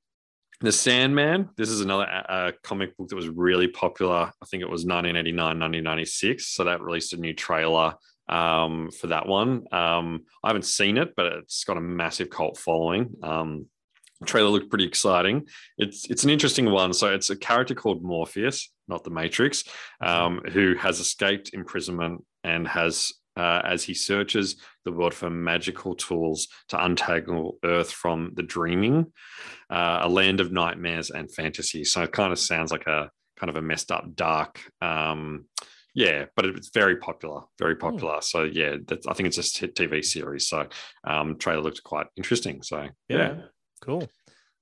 The 0.59 0.71
Sandman, 0.73 1.49
this 1.57 1.69
is 1.69 1.81
another 1.81 2.05
uh, 2.07 2.51
comic 2.63 2.95
book 2.97 3.07
that 3.07 3.15
was 3.15 3.29
really 3.29 3.67
popular. 3.69 4.31
I 4.41 4.45
think 4.47 4.61
it 4.61 4.69
was 4.69 4.85
1989, 4.85 5.57
1996. 5.57 6.47
So 6.53 6.65
that 6.65 6.81
released 6.81 7.13
a 7.13 7.17
new 7.17 7.33
trailer 7.33 7.95
um, 8.29 8.91
for 8.91 9.07
that 9.07 9.25
one. 9.25 9.65
Um, 9.71 10.25
I 10.43 10.49
haven't 10.49 10.65
seen 10.65 10.97
it, 10.99 11.15
but 11.15 11.25
it's 11.33 11.63
got 11.63 11.77
a 11.77 11.81
massive 11.81 12.29
cult 12.29 12.57
following. 12.59 13.15
Um, 13.23 13.70
trailer 14.25 14.49
looked 14.49 14.69
pretty 14.69 14.85
exciting. 14.85 15.47
It's 15.77 16.09
it's 16.09 16.23
an 16.23 16.29
interesting 16.29 16.69
one. 16.71 16.93
So 16.93 17.13
it's 17.13 17.29
a 17.29 17.35
character 17.35 17.75
called 17.75 18.03
Morpheus, 18.03 18.71
not 18.87 19.03
the 19.03 19.09
Matrix, 19.09 19.63
um, 20.01 20.41
who 20.51 20.75
has 20.75 20.99
escaped 20.99 21.51
imprisonment 21.53 22.23
and 22.43 22.67
has, 22.67 23.11
uh, 23.37 23.61
as 23.63 23.83
he 23.83 23.93
searches 23.93 24.57
the 24.85 24.91
world 24.91 25.13
for 25.13 25.29
magical 25.29 25.95
tools 25.95 26.47
to 26.69 26.83
untangle 26.83 27.57
Earth 27.63 27.91
from 27.91 28.31
the 28.35 28.43
dreaming, 28.43 29.11
uh, 29.69 29.99
a 30.01 30.09
land 30.09 30.39
of 30.39 30.51
nightmares 30.51 31.09
and 31.09 31.33
fantasy. 31.33 31.83
So 31.83 32.03
it 32.03 32.11
kind 32.11 32.31
of 32.31 32.39
sounds 32.39 32.71
like 32.71 32.87
a 32.87 33.09
kind 33.37 33.49
of 33.49 33.55
a 33.55 33.61
messed 33.61 33.91
up, 33.91 34.15
dark. 34.15 34.61
Um, 34.81 35.45
yeah, 35.93 36.25
but 36.35 36.45
it's 36.45 36.69
very 36.69 36.95
popular, 36.97 37.41
very 37.59 37.75
popular. 37.75 38.21
So 38.21 38.43
yeah, 38.43 38.77
that's, 38.87 39.07
I 39.07 39.13
think 39.13 39.27
it's 39.27 39.35
just 39.35 39.61
a 39.61 39.67
TV 39.67 40.03
series. 40.03 40.47
So 40.47 40.67
um, 41.03 41.37
trailer 41.37 41.61
looked 41.61 41.83
quite 41.83 42.07
interesting. 42.15 42.61
So 42.63 42.87
yeah, 43.09 43.41
Cool. 43.81 44.09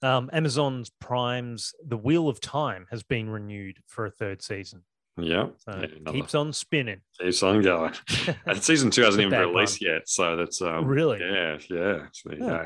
Um, 0.02 0.30
Amazon's 0.34 0.90
Prime's 1.02 1.74
The 1.86 1.98
Wheel 1.98 2.30
of 2.30 2.40
Time 2.40 2.88
has 2.90 3.04
been 3.04 3.30
renewed 3.30 3.78
for 3.86 4.06
a 4.06 4.12
third 4.12 4.42
season. 4.42 4.84
yeah, 5.18 5.48
So 5.58 5.72
yeah 5.78 5.88
another 6.00 6.18
keeps 6.18 6.34
on 6.36 6.54
spinning. 6.54 7.02
keeps 7.20 7.44
on 7.44 7.62
going. 7.62 7.94
and 8.46 8.64
season 8.64 8.92
two 8.92 9.02
hasn't 9.04 9.22
even 9.26 9.38
released 9.40 9.82
yet, 9.82 10.08
so 10.08 10.38
that's 10.38 10.62
um, 10.62 10.86
Really? 10.86 11.20
yeah, 11.20 11.58
yeah. 11.70 12.06
So 12.14 12.30
there 12.30 12.38
you 12.40 12.46
go. 12.46 12.66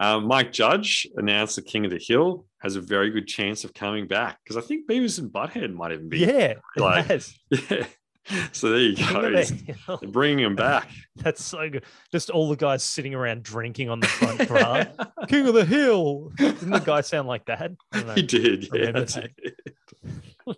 Um, 0.00 0.26
Mike 0.26 0.50
Judge 0.52 1.06
announced 1.16 1.56
the 1.56 1.62
King 1.62 1.84
of 1.84 1.90
the 1.92 2.02
Hill 2.04 2.46
has 2.62 2.74
a 2.76 2.80
very 2.80 3.10
good 3.10 3.28
chance 3.28 3.62
of 3.64 3.72
coming 3.74 4.08
back 4.08 4.38
because 4.42 4.56
I 4.56 4.66
think 4.66 4.88
Beavis 4.88 5.18
and 5.20 5.30
Butthead 5.30 5.72
might 5.72 5.92
even 5.92 6.08
be 6.08 6.18
Yeah, 6.20 6.54
like- 6.76 7.06
yeah. 7.50 7.86
So 8.52 8.70
there 8.70 8.78
you 8.80 8.96
go. 8.96 9.30
They're 10.00 10.08
bringing 10.10 10.44
him 10.44 10.56
back. 10.56 10.88
That's 11.16 11.44
so 11.44 11.68
good. 11.68 11.84
Just 12.10 12.30
all 12.30 12.48
the 12.48 12.56
guys 12.56 12.82
sitting 12.82 13.14
around 13.14 13.42
drinking 13.42 13.90
on 13.90 14.00
the 14.00 14.06
front 14.06 14.48
bar. 14.48 14.86
King 15.28 15.46
of 15.48 15.54
the 15.54 15.64
Hill. 15.64 16.30
Didn't 16.36 16.70
the 16.70 16.78
guy 16.78 17.02
sound 17.02 17.28
like 17.28 17.44
that? 17.46 17.72
He 18.14 18.22
did. 18.22 18.68
Yeah, 18.72 18.92
that's 18.92 19.14
that. 19.14 19.30
it. 19.36 20.56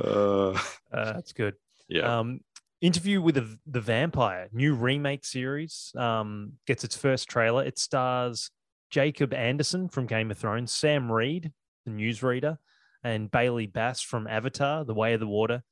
uh, 0.00 0.50
Uh, 0.50 0.56
that's 0.92 1.32
good. 1.32 1.54
yeah. 1.88 2.18
Um, 2.18 2.40
interview 2.80 3.20
with 3.20 3.34
the, 3.36 3.58
the 3.66 3.80
Vampire, 3.80 4.48
new 4.52 4.74
remake 4.74 5.24
series, 5.24 5.92
um, 5.96 6.52
gets 6.66 6.84
its 6.84 6.96
first 6.96 7.28
trailer. 7.28 7.64
It 7.64 7.78
stars 7.78 8.50
Jacob 8.90 9.34
Anderson 9.34 9.88
from 9.88 10.06
Game 10.06 10.30
of 10.30 10.38
Thrones, 10.38 10.72
Sam 10.72 11.10
Reid, 11.10 11.52
the 11.84 11.90
newsreader, 11.92 12.58
and 13.04 13.30
Bailey 13.30 13.66
Bass 13.66 14.00
from 14.02 14.26
Avatar, 14.26 14.84
The 14.84 14.94
Way 14.94 15.14
of 15.14 15.20
the 15.20 15.26
Water, 15.26 15.62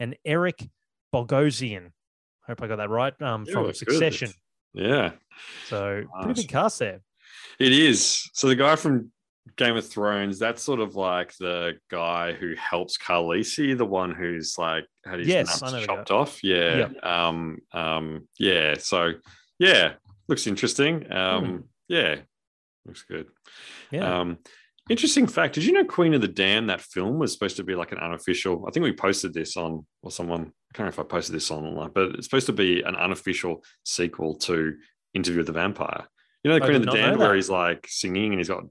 and 0.00 0.16
Eric 0.24 0.68
Bogosian. 1.14 1.86
I 1.86 1.90
Hope 2.48 2.62
I 2.62 2.66
got 2.68 2.76
that 2.76 2.90
right. 2.90 3.20
Um, 3.22 3.44
Yeah, 3.46 3.54
from 3.54 3.70
it's 3.70 3.82
good. 3.82 3.92
Succession. 3.94 4.30
yeah. 4.74 5.12
So 5.66 6.02
pretty 6.22 6.28
Nice. 6.28 6.36
big 6.42 6.48
cast 6.48 6.78
there. 6.78 7.00
It 7.58 7.72
is. 7.72 8.28
So 8.34 8.48
the 8.48 8.56
guy 8.56 8.76
from 8.76 9.10
Game 9.56 9.76
of 9.76 9.86
Thrones, 9.88 10.38
that's 10.38 10.62
sort 10.62 10.80
of 10.80 10.94
like 10.96 11.34
the 11.38 11.74
guy 11.90 12.32
who 12.32 12.54
helps 12.56 12.98
Khaleesi, 12.98 13.76
the 13.76 13.86
one 13.86 14.10
who's 14.12 14.56
like 14.58 14.86
had 15.04 15.20
his 15.20 15.28
Yes, 15.28 15.62
nuts 15.62 15.86
chopped 15.86 16.10
off. 16.10 16.42
Yeah. 16.44 16.88
Um, 17.02 17.58
um, 17.72 18.28
yeah. 18.38 18.74
So 18.78 19.12
yeah, 19.58 19.94
looks 20.28 20.46
interesting. 20.46 21.10
Um, 21.12 21.64
yeah, 21.88 22.16
looks 22.86 23.02
good. 23.02 23.26
Yeah. 23.90 24.20
Um, 24.20 24.38
interesting 24.90 25.26
fact. 25.26 25.54
Did 25.54 25.64
you 25.64 25.72
know 25.72 25.84
Queen 25.84 26.14
of 26.14 26.20
the 26.20 26.28
Damned, 26.28 26.70
that 26.70 26.80
film 26.80 27.18
was 27.18 27.32
supposed 27.32 27.56
to 27.56 27.64
be 27.64 27.74
like 27.74 27.92
an 27.92 27.98
unofficial? 27.98 28.64
I 28.66 28.70
think 28.70 28.84
we 28.84 28.92
posted 28.92 29.32
this 29.32 29.56
on, 29.56 29.86
or 30.02 30.10
someone, 30.10 30.40
I 30.40 30.76
can't 30.76 30.78
remember 30.80 31.00
if 31.00 31.06
I 31.06 31.08
posted 31.08 31.34
this 31.34 31.50
on 31.50 31.64
online, 31.64 31.90
but 31.94 32.10
it's 32.10 32.26
supposed 32.26 32.46
to 32.46 32.52
be 32.52 32.82
an 32.82 32.96
unofficial 32.96 33.64
sequel 33.84 34.34
to 34.36 34.74
Interview 35.14 35.38
with 35.38 35.46
the 35.46 35.52
Vampire. 35.52 36.06
You 36.42 36.50
know, 36.50 36.58
the 36.58 36.64
Queen 36.64 36.76
of 36.76 36.84
the 36.84 36.92
Damned, 36.92 37.18
where 37.18 37.34
he's 37.34 37.48
like 37.48 37.86
singing 37.88 38.32
and 38.32 38.38
he's 38.38 38.48
got 38.48 38.64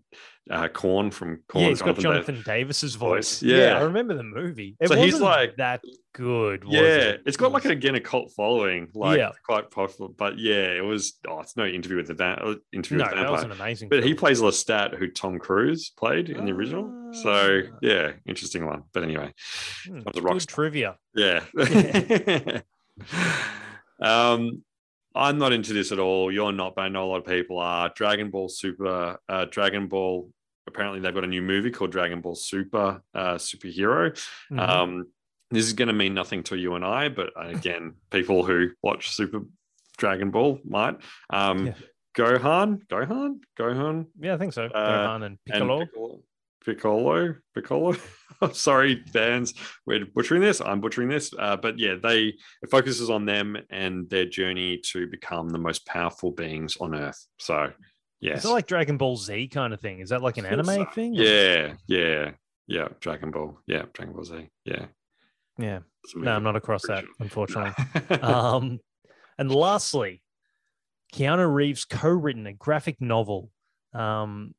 uh, 0.50 0.68
Korn 0.68 1.10
from 1.12 1.42
Korn. 1.48 1.64
yeah, 1.64 1.70
he's 1.70 1.82
got. 1.82 1.98
Jonathan 1.98 2.42
Davis's 2.46 2.96
voice. 2.96 3.42
Yeah. 3.42 3.58
Yeah. 3.58 3.80
I 3.80 3.84
remember 3.84 4.14
the 4.16 4.24
movie. 4.24 4.76
It 4.80 4.90
So 4.90 4.96
he's 4.96 5.20
like- 5.22 5.56
that 5.58 5.82
good. 6.14 6.64
Was 6.66 6.74
Yeah, 6.74 6.82
it? 6.82 7.22
it's 7.26 7.38
got 7.38 7.52
like 7.52 7.64
was- 7.64 7.72
again 7.72 7.96
a 7.96 8.00
cult 8.02 8.32
following, 8.36 8.90
like 8.94 9.18
Yeah. 9.20 9.32
quite 9.46 9.72
popular. 9.72 10.10
But 10.16 10.38
yeah, 10.38 10.66
it 10.78 10.84
was. 10.84 11.18
Oh, 11.28 11.40
it's 11.40 11.56
no 11.56 11.66
interview 11.66 11.98
with 11.98 12.08
the 12.08 12.14
van, 12.14 12.40
uh, 12.40 12.56
interview 12.74 12.98
no, 13.00 13.06
with 13.06 13.14
the 13.16 13.22
that 13.22 13.32
was 13.32 13.44
an 13.44 13.52
amazing. 13.52 13.90
But 13.90 14.04
he 14.04 14.14
plays 14.14 14.42
Lestat, 14.42 14.96
who 14.98 15.08
Tom 15.10 15.40
Cruise 15.40 15.92
played 15.98 16.30
in 16.30 16.46
the 16.46 16.52
original. 16.52 17.14
So 17.24 17.62
Ah. 17.72 17.78
yeah, 17.82 18.12
interesting 18.26 18.66
one. 18.66 18.84
But 18.94 19.04
anyway, 19.04 19.34
Hmm, 19.88 20.02
was 20.06 20.18
a 20.18 20.22
rock 20.22 20.34
good 20.34 20.42
star. 20.42 20.56
trivia. 20.56 20.98
yeah. 21.16 21.44
um, 24.02 24.64
I'm 25.16 25.38
not 25.38 25.54
into 25.54 25.74
this 25.74 25.92
at 25.92 26.00
all. 26.00 26.32
You're 26.32 26.52
not, 26.52 26.76
but 26.76 26.82
I 26.84 26.90
know 26.90 27.06
a 27.06 27.10
lot 27.10 27.18
of 27.18 27.26
people 27.26 27.60
are. 27.60 27.90
Dragon 27.96 28.30
Ball 28.32 28.50
Super, 28.50 29.18
uh, 29.30 29.46
Dragon 29.46 29.88
Ball. 29.88 30.30
Apparently, 30.68 31.00
they've 31.02 31.14
got 31.14 31.24
a 31.24 31.28
new 31.28 31.42
movie 31.42 31.72
called 31.72 31.92
Dragon 31.92 32.22
Ball 32.22 32.36
Super 32.36 33.02
uh, 33.14 33.36
Superhero. 33.36 34.12
Mhm. 34.52 34.60
Um, 34.60 35.08
this 35.52 35.66
is 35.66 35.74
going 35.74 35.90
to 35.90 35.94
mean 35.94 36.14
nothing 36.16 36.42
to 36.44 36.56
you 36.58 36.74
and 36.76 36.84
I, 36.84 37.10
but 37.10 37.32
again, 37.36 37.94
people 38.12 38.44
who 38.44 38.70
watch 38.82 39.12
Super 39.12 39.42
Dragon 39.98 40.32
Ball 40.32 40.60
might. 40.64 40.98
Um, 41.30 41.68
Yeah. 41.68 41.74
Gohan, 42.18 42.86
Gohan, 42.88 43.40
Gohan, 43.60 44.06
Yeah, 44.20 44.36
I 44.36 44.38
think 44.38 44.54
so. 44.54 44.66
Uh, 44.66 45.08
Gohan 45.08 45.26
and 45.26 45.38
Piccolo. 45.46 45.80
and 45.82 45.90
Piccolo, 45.90 46.20
Piccolo, 46.66 47.36
Piccolo. 47.54 47.96
Sorry, 48.54 49.04
fans, 49.14 49.54
we're 49.86 50.06
butchering 50.06 50.42
this. 50.42 50.62
I'm 50.62 50.82
butchering 50.82 51.10
this, 51.10 51.32
uh, 51.38 51.56
but 51.58 51.80
yeah, 51.80 51.96
they 52.02 52.34
it 52.62 52.72
focuses 52.72 53.10
on 53.10 53.26
them 53.26 53.58
and 53.70 54.10
their 54.10 54.26
journey 54.26 54.82
to 54.92 55.08
become 55.08 55.50
the 55.50 55.58
most 55.58 55.86
powerful 55.86 56.32
beings 56.32 56.78
on 56.82 56.96
Earth. 56.96 57.26
So, 57.40 57.72
yes, 58.20 58.40
Is 58.40 58.46
it 58.46 58.54
like 58.54 58.68
Dragon 58.68 58.98
Ball 58.98 59.16
Z 59.16 59.48
kind 59.50 59.74
of 59.74 59.80
thing? 59.80 60.00
Is 60.00 60.10
that 60.10 60.22
like 60.22 60.38
an 60.38 60.46
anime 60.46 60.66
so. 60.66 60.86
thing? 60.94 61.14
Yeah, 61.14 61.74
yeah, 61.88 62.32
yeah. 62.68 62.88
Dragon 63.00 63.32
Ball, 63.32 63.58
yeah, 63.68 63.84
Dragon 63.94 64.14
Ball 64.14 64.26
Z, 64.26 64.50
yeah. 64.66 64.86
Yeah. 65.58 65.80
No, 66.16 66.32
I'm 66.32 66.44
not 66.44 66.56
across 66.56 66.82
that, 66.88 67.06
unfortunately. 67.20 67.72
sure. 68.08 68.26
um, 68.26 68.80
and 69.38 69.52
lastly, 69.54 70.22
Keanu 71.14 71.52
Reeves 71.52 71.86
co-written 71.86 72.48
a 72.48 72.54
graphic 72.54 73.00
novel, 73.00 73.52
um, 73.94 74.54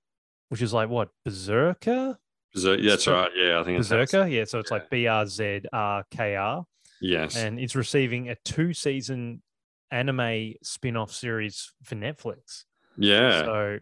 which 0.49 0.63
is 0.63 0.73
like 0.73 0.89
what 0.89 1.09
Berserker, 1.25 2.19
Berserk- 2.55 2.81
yeah, 2.81 2.91
that's 2.91 3.07
right. 3.07 3.31
Yeah, 3.35 3.61
I 3.61 3.65
think 3.65 3.79
it's 3.81 3.89
Berserker. 3.89 4.27
Yeah, 4.29 4.45
so 4.45 4.59
it's 4.61 4.71
like 4.71 4.89
B 4.91 5.07
R 5.07 5.27
Z 5.27 5.63
R 5.73 6.05
K 6.11 6.37
R, 6.37 6.65
Yes. 7.01 7.37
and 7.37 7.59
it's 7.59 7.75
receiving 7.75 8.29
a 8.29 8.37
two-season 8.45 9.43
anime 9.91 10.55
spin-off 10.63 11.13
series 11.13 11.73
for 11.83 11.95
Netflix. 11.95 12.65
yeah. 12.97 13.43
So 13.45 13.79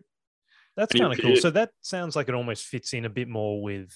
that's 0.76 0.92
kind 0.94 1.12
of 1.12 1.20
cool. 1.20 1.36
So 1.36 1.50
that 1.50 1.70
sounds 1.82 2.16
like 2.16 2.28
it 2.28 2.34
almost 2.34 2.64
fits 2.64 2.94
in 2.94 3.04
a 3.04 3.10
bit 3.10 3.28
more 3.28 3.62
with 3.62 3.90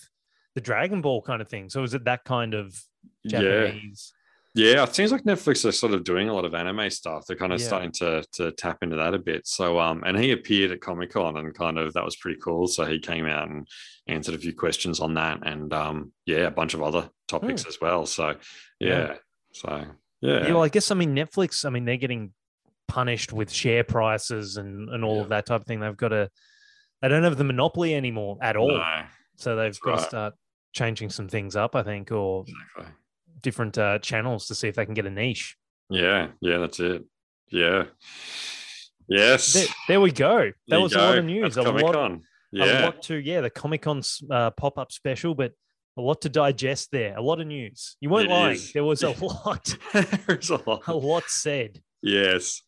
the 0.55 0.61
Dragon 0.61 1.01
Ball 1.01 1.23
kind 1.23 1.41
of 1.41 1.49
thing. 1.49 1.71
So 1.71 1.83
is 1.83 1.95
it 1.95 2.05
that 2.05 2.25
kind 2.25 2.53
of 2.55 2.79
yeah. 3.25 3.41
Japanese? 3.41 4.13
Yeah. 4.57 4.83
It 4.85 4.95
seems 4.95 5.13
like 5.13 5.23
Netflix 5.25 5.65
are 5.65 5.73
sort 5.73 5.93
of 5.93 6.03
doing 6.03 6.29
a 6.29 6.35
lot 6.35 6.45
of 6.47 6.55
anime 6.55 6.89
stuff. 6.91 7.27
They're 7.27 7.37
kind 7.37 7.53
of 7.53 7.61
Yeah. 7.61 7.67
starting 7.67 7.93
to 7.93 8.25
to 8.33 8.51
tap 8.53 8.79
into 8.83 8.97
that 8.97 9.15
a 9.15 9.19
bit. 9.19 9.47
So 9.47 9.79
um 9.79 10.03
and 10.05 10.19
he 10.19 10.33
appeared 10.33 10.71
at 10.73 10.81
Comic 10.81 11.11
Con 11.13 11.37
and 11.37 11.55
kind 11.55 11.79
of 11.79 11.93
that 11.95 12.05
was 12.05 12.17
pretty 12.17 12.41
cool. 12.41 12.67
So 12.67 12.85
he 12.87 12.99
came 12.99 13.27
out 13.27 13.49
and 13.49 13.69
answered 14.09 14.35
a 14.35 14.39
few 14.39 14.55
questions 14.55 14.99
on 15.01 15.15
that 15.15 15.47
and 15.47 15.73
um 15.73 16.13
yeah, 16.25 16.47
a 16.47 16.51
bunch 16.51 16.75
of 16.75 16.83
other 16.83 17.11
topics 17.29 17.67
as 17.67 17.79
well. 17.81 18.07
So 18.07 18.37
yeah. 18.81 18.89
Yeah. 18.89 19.15
So 19.53 19.85
yeah. 20.23 20.47
Yeah, 20.47 20.53
well, 20.55 20.65
I 20.65 20.69
guess 20.69 20.91
I 20.91 20.95
mean 20.95 21.15
Netflix. 21.15 21.65
I 21.65 21.71
mean 21.71 21.85
they're 21.85 21.97
getting 21.99 22.33
punished 22.89 23.33
with 23.33 23.53
share 23.53 23.85
prices 23.85 24.57
and 24.57 24.89
and 24.89 25.05
all 25.05 25.17
Yeah. 25.17 25.23
of 25.23 25.29
that 25.29 25.47
type 25.47 25.61
of 25.61 25.67
thing. 25.67 25.81
They've 25.81 25.97
got 25.97 26.09
to. 26.09 26.31
They 27.03 27.09
don't 27.09 27.25
have 27.25 27.37
the 27.37 27.45
monopoly 27.45 27.95
anymore 27.95 28.39
at 28.41 28.57
all. 28.57 28.69
No, 28.79 29.03
So 29.37 29.55
they've 29.55 29.67
That's 29.67 29.79
got 29.81 29.91
right. 29.91 29.99
to 30.01 30.09
start 30.09 30.35
changing 30.73 31.11
some 31.11 31.29
things 31.29 31.55
up, 31.55 31.77
I 31.77 31.83
think, 31.83 32.11
or 32.11 32.45
exactly. 32.49 32.95
Different 33.41 33.77
uh, 33.79 33.99
channels 34.01 34.47
to 34.47 34.55
see 34.55 34.69
if 34.69 34.75
they 34.77 34.85
can 34.85 34.95
get 34.95 35.07
a 35.07 35.11
niche. 35.11 35.57
Yeah, 35.91 36.29
yeah, 36.41 36.59
that's 36.59 36.81
it. 36.81 37.05
Yeah. 37.51 37.85
Yes. 39.09 39.53
There, 39.53 39.67
there 39.89 40.01
we 40.01 40.11
go. 40.11 40.39
That 40.47 40.55
There 40.69 40.81
was 40.81 40.95
a 40.95 40.99
lot 40.99 41.13
go. 41.13 41.19
of 41.19 41.25
news. 41.25 41.55
That's 41.55 41.67
A 41.69 41.71
lot, 41.73 41.81
Comic-Con. 41.81 42.13
a 42.55 42.57
Yeah. 42.57 42.85
lot 42.87 43.03
to 43.03 43.15
yeah. 43.17 43.41
The 43.41 43.51
Comic 43.51 43.83
Con 43.83 44.03
uh, 44.31 44.51
pop 44.51 44.79
up 44.79 44.91
special, 44.93 45.35
but 45.35 45.53
a 45.97 46.01
lot 46.03 46.21
to 46.23 46.29
digest 46.29 46.91
there. 46.91 47.17
A 47.17 47.23
lot 47.23 47.41
of 47.41 47.47
news. 47.47 47.97
You 48.01 48.11
weren't 48.11 48.27
It 48.31 48.35
lying. 48.35 48.55
is. 48.55 48.73
There 48.73 48.85
was 48.85 49.03
a 49.03 49.11
lot, 49.25 49.77
There's 50.27 50.51
a 50.51 50.61
lot. 50.69 50.83
a 50.89 50.95
lot 50.97 51.25
said. 51.29 51.81
Yes, 52.03 52.63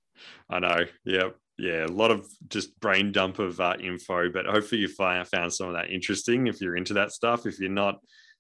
I 0.49 0.61
know. 0.61 0.85
Yep. 1.05 1.37
Yeah, 1.61 1.87
a 1.87 1.89
lot 1.89 2.13
of 2.13 2.25
just 2.49 2.79
brain 2.79 3.11
dump 3.11 3.41
of 3.41 3.61
uh, 3.61 3.75
info, 3.81 4.31
but 4.31 4.47
hopefully 4.47 4.81
you 4.81 4.87
find 4.89 5.27
found 5.27 5.53
some 5.53 5.67
of 5.69 5.75
that 5.75 5.91
interesting 5.91 6.47
if 6.47 6.61
you're 6.61 6.77
into 6.77 6.95
that 6.95 7.11
stuff. 7.11 7.47
If 7.47 7.59
you're 7.59 7.69
not 7.69 7.99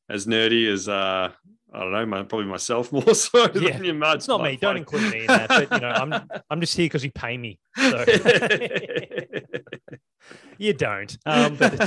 as 0.08 0.26
nerdy 0.26 0.70
as 0.72 0.88
uh, 0.88 1.30
I 1.72 1.80
don't 1.80 1.92
know, 1.92 2.06
my, 2.06 2.22
probably 2.22 2.46
myself 2.46 2.90
more 2.98 3.14
so 3.14 3.50
Yeah, 3.54 3.76
than 3.76 3.84
you 3.84 3.94
might. 3.94 4.16
It's 4.16 4.28
not 4.28 4.42
me. 4.42 4.56
Don't 4.56 4.76
include 4.76 5.12
me 5.12 5.20
in 5.20 5.26
that. 5.26 5.48
But 5.48 5.72
you 5.72 5.80
know, 5.80 5.88
I'm 5.88 6.12
I'm 6.50 6.60
just 6.60 6.76
here 6.76 6.86
because 6.86 7.04
you 7.04 7.10
pay 7.10 7.36
me. 7.36 7.58
So 7.76 8.04
you 10.58 10.72
don't. 10.72 11.16
Um, 11.26 11.56
but 11.56 11.78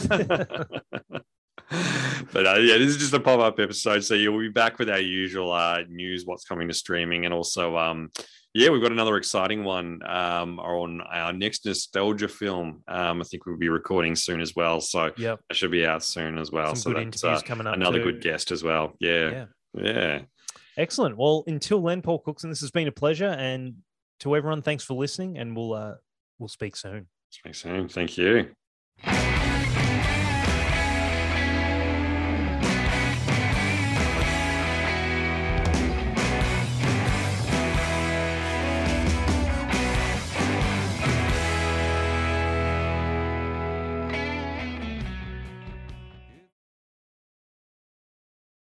but 2.32 2.48
uh, 2.48 2.60
yeah, 2.60 2.78
this 2.78 2.90
is 2.90 2.98
just 2.98 3.14
a 3.14 3.20
pop 3.20 3.40
up 3.40 3.60
episode. 3.60 4.04
So 4.04 4.14
you'll 4.14 4.40
be 4.40 4.50
back 4.50 4.78
with 4.78 4.90
our 4.90 5.00
usual 5.00 5.52
uh, 5.52 5.82
news, 5.90 6.26
what's 6.26 6.46
coming 6.46 6.68
to 6.68 6.74
streaming, 6.74 7.26
and 7.26 7.34
also, 7.34 7.78
um, 7.78 8.12
yeah, 8.54 8.70
we've 8.70 8.82
got 8.82 8.92
another 8.92 9.18
exciting 9.18 9.64
one 9.64 10.02
um, 10.06 10.60
on 10.60 11.02
our 11.02 11.32
next 11.32 11.66
nostalgia 11.66 12.28
film. 12.28 12.84
Um, 12.88 13.22
I 13.22 13.24
think 13.24 13.46
we'll 13.46 13.58
be 13.58 13.70
recording 13.70 14.16
soon 14.16 14.42
as 14.42 14.56
well. 14.56 14.82
So 14.82 15.12
yep. 15.18 15.40
that 15.48 15.56
should 15.56 15.72
be 15.72 15.86
out 15.86 16.04
soon 16.04 16.38
as 16.38 16.52
well. 16.52 16.76
Some 16.76 16.76
so 16.76 16.90
good 16.92 17.08
that's 17.08 17.24
interviews 17.24 17.44
uh, 17.44 17.46
coming 17.46 17.68
up. 17.68 17.76
another 17.76 18.00
too. 18.00 18.12
good 18.12 18.22
guest 18.22 18.52
as 18.52 18.64
well. 18.64 18.94
Yeah, 19.00 19.30
Yeah. 19.32 19.46
yeah. 19.84 20.20
Excellent. 20.78 21.18
Well, 21.18 21.44
until 21.48 21.82
then, 21.82 22.02
Paul 22.02 22.20
Cookson, 22.20 22.50
this 22.50 22.62
has 22.62 22.72
been 22.72 22.88
a 22.88 22.92
pleasure, 22.92 23.28
and 23.28 23.76
to 24.22 24.36
everyone, 24.36 24.62
thanks 24.62 24.84
for 24.84 24.94
listening, 24.94 25.38
and 25.38 25.56
we'll 25.56 25.74
uh, 25.74 25.96
we'll 26.40 26.48
speak 26.48 26.76
soon. 26.76 27.08
Speak 27.30 27.56
soon. 27.56 27.88
Thank 27.88 28.18
you. 28.18 28.52